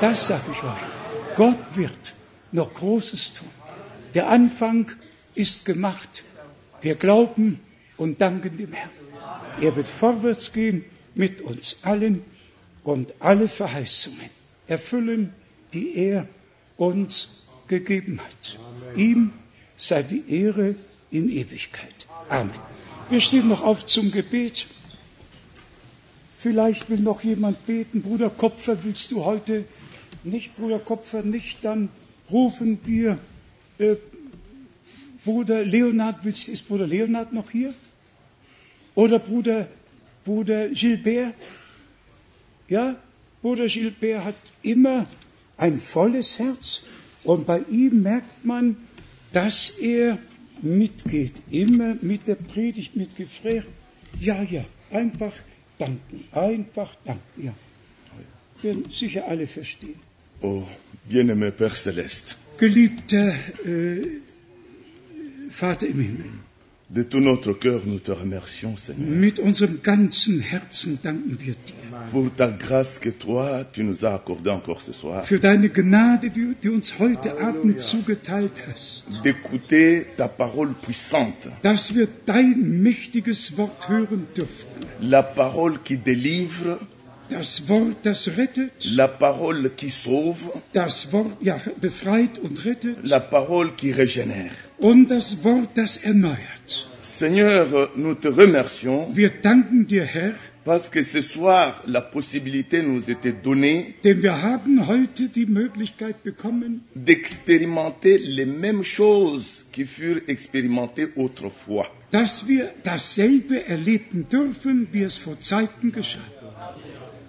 [0.00, 1.36] Das sage ich euch.
[1.36, 2.14] Gott wird
[2.52, 3.48] noch Großes tun.
[4.14, 4.90] Der Anfang
[5.34, 6.22] ist gemacht.
[6.80, 7.60] Wir glauben
[7.96, 8.90] und danken dem Herrn.
[9.60, 10.84] Er wird vorwärts gehen
[11.14, 12.22] mit uns allen
[12.84, 14.30] und alle Verheißungen
[14.68, 15.32] erfüllen,
[15.72, 16.28] die er
[16.76, 18.58] uns gegeben hat.
[18.96, 19.32] Ihm
[19.78, 20.74] sei die Ehre
[21.10, 21.94] in Ewigkeit.
[22.28, 22.54] Amen.
[23.08, 24.66] Wir stehen noch auf zum Gebet.
[26.38, 28.02] Vielleicht will noch jemand beten.
[28.02, 29.64] Bruder Kopfer, willst du heute
[30.24, 31.64] nicht, Bruder Kopfer, nicht?
[31.64, 31.88] Dann
[32.30, 33.18] rufen wir
[33.78, 33.96] äh,
[35.24, 37.74] Bruder Leonard, willst, ist Bruder Leonard noch hier?
[38.94, 39.68] Oder Bruder,
[40.24, 41.34] Bruder Gilbert?
[42.68, 42.96] Ja,
[43.42, 45.06] Bruder Gilbert hat immer
[45.56, 46.82] ein volles Herz
[47.24, 48.76] und bei ihm merkt man,
[49.36, 50.18] dass er
[50.62, 53.66] mitgeht, immer mit der Predigt mitgefragt.
[54.18, 55.34] Ja, ja, einfach
[55.76, 57.54] danken, einfach danken, ja.
[58.62, 60.00] Werden sicher alle verstehen.
[60.40, 60.62] Oh,
[61.10, 63.34] bien-aimé Père Céleste, Geliebter
[63.66, 64.06] äh,
[65.50, 66.30] Vater im Himmel,
[66.88, 71.74] de tout notre cœur, nous te remercions, Seigneur, mit unserem ganzen Herzen danken wir dir.
[72.12, 76.30] Pour ta grâce que toi, tu nous as accordée encore ce soir, für deine Gnade,
[76.30, 83.56] die du uns heute Abend zugeteilt hast, d'écouter ta parole puissante, dass wir dein mächtiges
[83.56, 84.86] Wort hören dürften.
[85.00, 86.78] la parole qui délivre,
[87.28, 92.96] Das Wort, das rettet, la parole qui sauve, das Wort, ja, befreit und rettet.
[93.02, 94.54] La parole qui régénère.
[94.78, 96.88] Und das Wort, das erneuert.
[97.02, 100.34] Seigneur, nous te remercions Wir danken dir, Herr,
[100.64, 106.24] Parce que ce soir, la possibilité nous était donnée Denn wir haben heute die Möglichkeit
[106.24, 111.86] bekommen, d'expérimenter les mêmes choses qui furent expérimentées autrefois.
[112.10, 116.18] dass wir dasselbe erleben dürfen, wie es vor Zeiten geschah.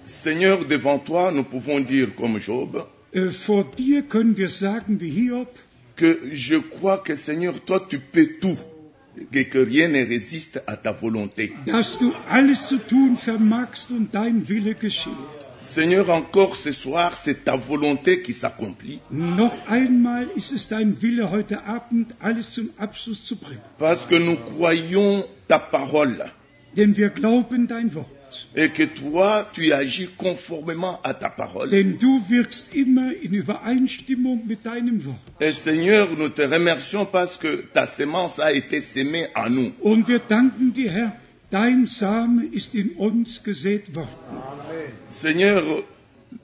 [0.05, 5.09] Seigneur, devant toi, nous pouvons dire comme Job Äh, Vor dir können wir sagen wie
[5.09, 5.47] Hiob,
[5.97, 8.57] que je crois que Seigneur, toi, tu peux tout
[9.33, 11.51] et que rien ne résiste à ta volonté.
[11.65, 15.11] dass du alles zu tun vermagst und dein Wille geschehe.
[15.63, 21.29] Seigneur, encore ce soir, c'est ta volonté qui s'accomplit Noch einmal ist es dein Wille,
[21.29, 23.59] heute Abend alles zum Abschluss zu bringen.
[23.79, 26.31] parce que nous croyons ta parole
[26.75, 28.07] Denn wir glauben dein Wort.
[28.55, 31.69] Et que toi, tu agis conformément à ta parole.
[31.69, 35.19] Denn du wirkst immer in Übereinstimmung mit deinem Wort.
[35.39, 39.71] Et Seigneur, nous te remercions parce que ta semence a été sémée en nous.
[39.81, 41.13] Und wir danken dir, Herr,
[41.51, 44.09] dein Same ist in uns gesät worden.
[45.09, 45.63] Seigneur,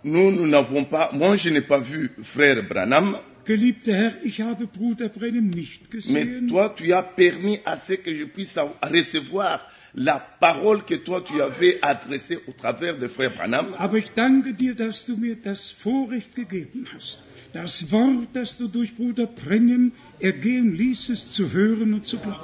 [0.03, 4.67] nous, nous n'avons pas, moi je n'ai pas vu frère Branham, Geliebter Herr, ich habe
[4.67, 9.59] Bruder Brennem nicht mais toi tu as permis à ce que je puisse recevoir
[9.95, 13.75] la parole que toi tu avais adressée au travers de frère Branham.
[13.77, 17.21] aber ich danke dir, dass du mir das Vorrecht gegeben hast,
[17.51, 22.39] das Wort, das du durch Bruder Brennem ergehen ließest, zu hören und zu glauben.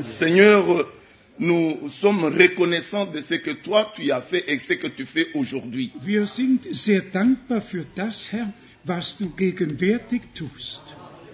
[0.00, 0.86] Seigneur,
[1.38, 5.26] nous sommes reconnaissants de ce que toi tu as fait et ce que tu fais
[5.34, 5.90] aujourd'hui.
[6.00, 8.52] Wir sind sehr dankbar für das, Herr,
[8.84, 10.82] was du gegenwärtig tust.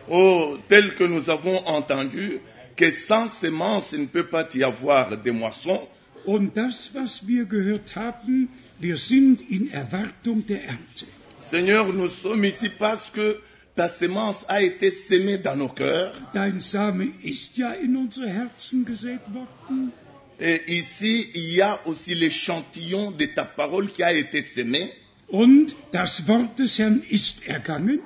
[0.09, 2.41] Oh, tel que nous avons entendu
[2.79, 5.87] que sans semence il ne peut pas y avoir de moisson,
[6.25, 8.49] Und das, was wir gehört haben,
[8.79, 11.07] wir sind in Erwartung der Ernte.
[11.39, 13.41] Seigneur, nous sommes ici parce que
[13.75, 16.13] ta semence a été sémée dans nos cœurs.
[16.35, 19.93] Dein Same ist ja in unsere Herzen gesät worden.
[20.39, 24.93] Et ici, il y a aussi l'échantillon de ta parole qui a été sémé.
[25.29, 28.01] Und das Wort des Herrn ist ergangen.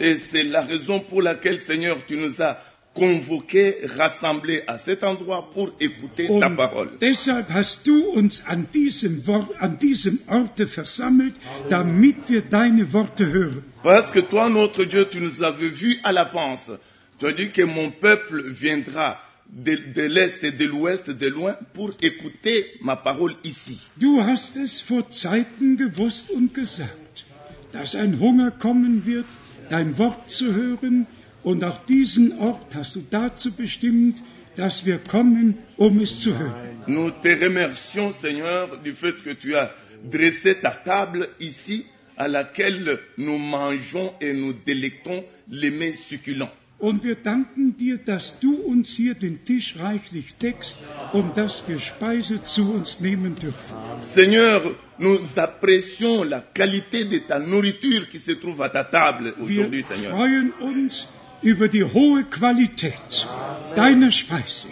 [0.00, 2.58] Et c'est la raison pour laquelle, Seigneur, tu nous as
[2.94, 6.90] convoqués, rassemblés à cet endroit pour écouter ta parole.
[7.00, 11.34] deshalb hast du uns an diesem, Wort, an diesem Orte versammelt,
[11.68, 13.62] damit wir deine Worte hören.
[13.82, 16.70] Parce que toi, notre Dieu, tu nous avais vus à l'avance.
[17.18, 19.18] Tu as dit que mon peuple viendra
[19.48, 23.80] de, de l'Est et de l'Ouest, de loin, pour écouter ma parole ici.
[23.96, 27.26] Du hast es vor Zeiten gewusst und gesagt,
[27.72, 29.26] dass ein Hunger kommen wird,
[29.68, 31.06] dein Wort zu hören,
[31.44, 34.22] und auch diesen Ort hast du dazu bestimmt,
[34.56, 36.82] dass wir kommen, um es zu hören.
[36.86, 39.70] Nous te remercions, Seigneur, du fait que tu as
[40.10, 46.50] dressé ta table ici, à laquelle nous mangeons et nous délectons les mets succulents.
[46.78, 50.78] Und wir danken dir, dass du uns hier den Tisch reichlich deckst
[51.12, 53.76] und dass wir Speise zu uns nehmen dürfen.
[54.00, 54.60] Seigneur,
[54.98, 59.82] nous apprécions la qualité de ta nourriture qui se trouve à ta table Wir aujourd'hui,
[59.82, 60.10] Seigneur.
[60.16, 61.08] freuen uns
[61.44, 63.28] über die hohe Qualität
[63.76, 64.68] deiner Speise,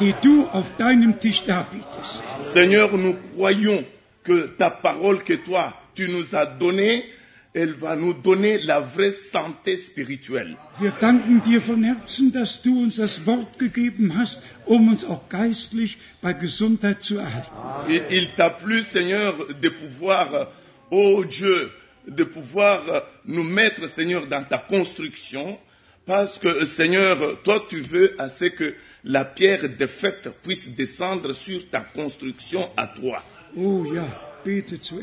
[0.00, 2.24] die du auf deinem Tisch darbietest.
[2.40, 3.84] Seigneur, nous croyons
[4.24, 7.04] que ta parole que toi, tu nous as donnée,
[7.52, 10.56] elle va nous donner la vraie santé spirituelle.
[10.80, 15.28] Wir danken dir von Herzen, dass du uns das Wort gegeben hast, um uns auch
[15.28, 17.52] geistlich bei Gesundheit zu erhalten.
[17.88, 20.48] Et il t'a plu, Seigneur, de pouvoir,
[20.90, 21.70] oh Dieu,
[22.06, 22.80] de pouvoir
[23.24, 25.58] nous mettre, Seigneur, dans ta construction,
[26.06, 28.74] parce que, Seigneur, toi, tu veux à ce que
[29.04, 33.22] la pierre défaite puisse descendre sur ta construction à toi.
[33.56, 34.06] Oh ja,
[34.44, 35.00] bete zu.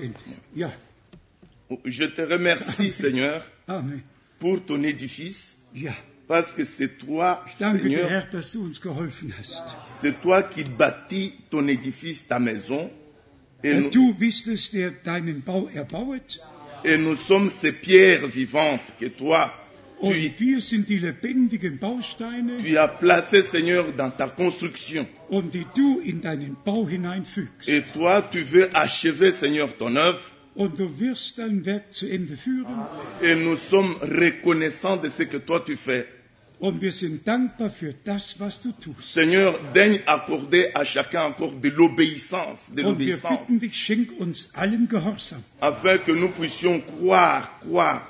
[0.56, 0.72] Ja,
[1.86, 4.02] Je te remercie, Seigneur, Amen.
[4.40, 5.94] pour ton édifice, Ja,
[6.28, 9.64] parce que c'est toi, ich danke dir, Seigneur, Herr, dass du uns geholfen hast.
[9.86, 12.92] c'est toi qui bâtis ton édifice, ta maison,
[13.64, 16.40] et Herr, nous, du bist es, der deinen Bau erbauet,
[16.84, 19.54] et nous sommes ces pierres vivantes que toi,
[20.02, 25.08] tu, und wir sind die lebendigen Bausteine, tu as placées, Seigneur, dans ta construction.
[25.30, 27.70] und die du in deinen Bau hineinfügst.
[27.70, 30.20] Et toi, tu veux achever, Seigneur, ton œuvre.
[30.54, 32.86] Und du wirst dein Werk zu Ende führen.
[33.22, 36.06] Et nous sommes reconnaissants de ce que toi tu fais.
[36.62, 39.14] Und wir sind dankbar für das, was du tust.
[39.14, 44.12] Seigneur, daigne accorder à chacun encore de l'obéissance, de Und wir l'obéissance, bitten dich, schenk
[44.20, 48.08] uns allen Gehorsam, afin que nous puissions croire, croire,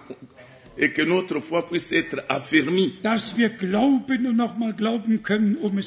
[0.81, 2.23] et que notre foi puisse être
[3.59, 5.79] glauben können, um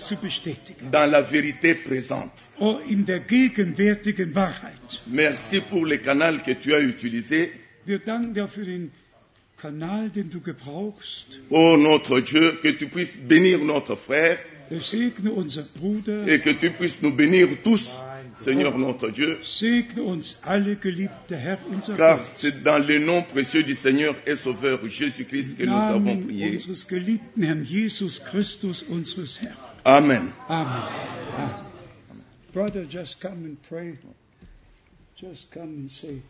[0.92, 2.32] dans la vérité présente.
[2.60, 5.02] Oh, in der gegenwärtigen Wahrheit.
[5.08, 7.50] Merci pour le canal que tu as utilisé.
[7.84, 8.92] Wir danken dir für den
[9.60, 11.40] Kanal, den du gebrauchst.
[11.50, 14.38] Oh notre Dieu, que tu puisses bénir notre frère
[14.80, 17.98] Segne unser Bruder et que tu puisses nous bénir tous
[18.36, 19.38] Seigneur notre Dieu,
[21.96, 26.58] car c'est dans le nom précieux du Seigneur et Sauveur Jésus-Christ que nous avons prié.
[29.86, 30.32] Amen.
[30.48, 30.88] Amen.
[32.52, 33.98] Brother, just come and pray.
[35.16, 36.22] Just come and say,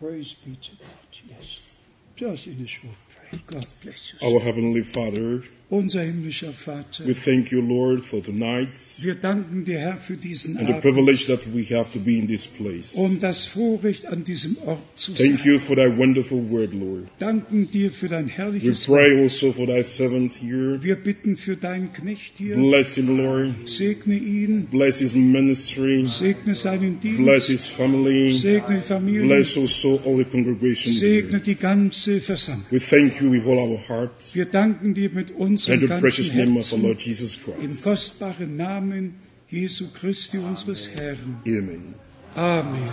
[0.00, 0.88] Praise be to God.
[1.28, 1.74] Yes.
[2.16, 3.42] Just in a short prayer.
[3.46, 4.18] God bless you.
[4.26, 8.70] Our Heavenly Father, Unser himmlischer Vater, we thank you, Lord, for tonight
[9.02, 12.26] wir danken dir, Herr, für diesen and the privilege that we have to be in
[12.26, 12.94] this place.
[12.96, 15.52] und das Vorrecht, an diesem Ort zu Thank sein.
[15.52, 17.06] you for thy wonderful word, Lord.
[17.20, 18.98] Danken dir für dein We herrliches Wort.
[19.00, 20.82] pray also for thy servant here.
[20.82, 22.56] Wir bitten für deinen Knecht hier.
[22.56, 23.52] Bless him, Lord.
[23.68, 26.04] Segne ihn, Bless his ministry.
[26.08, 28.32] segne seinen Bless Dienst, his family.
[28.36, 31.40] segne die Familie, Bless also all the congregation segne here.
[31.40, 32.66] die ganze Versammlung.
[32.72, 34.10] We thank you with all our heart.
[34.32, 37.36] Wir danken dir mit In unserem the precious ganzen name of our Herzen Lord Jesus
[37.36, 37.84] im Christ.
[37.84, 39.14] kostbaren Namen
[39.50, 41.40] Jesu Christi unseres Herrn.
[41.46, 41.94] Amen.
[42.34, 42.90] Amen.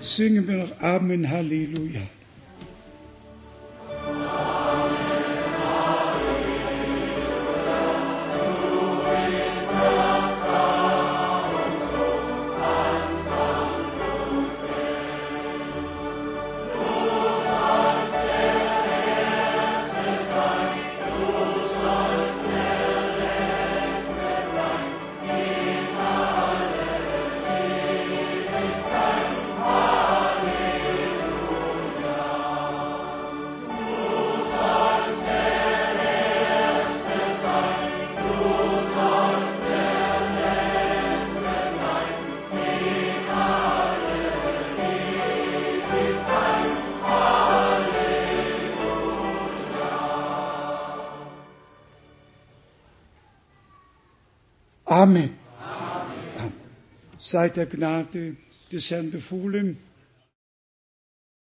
[0.00, 2.00] Singen wir noch Amen, Halleluja.
[57.30, 58.36] Seid der Gnade
[58.72, 59.76] des Herrn befohlen.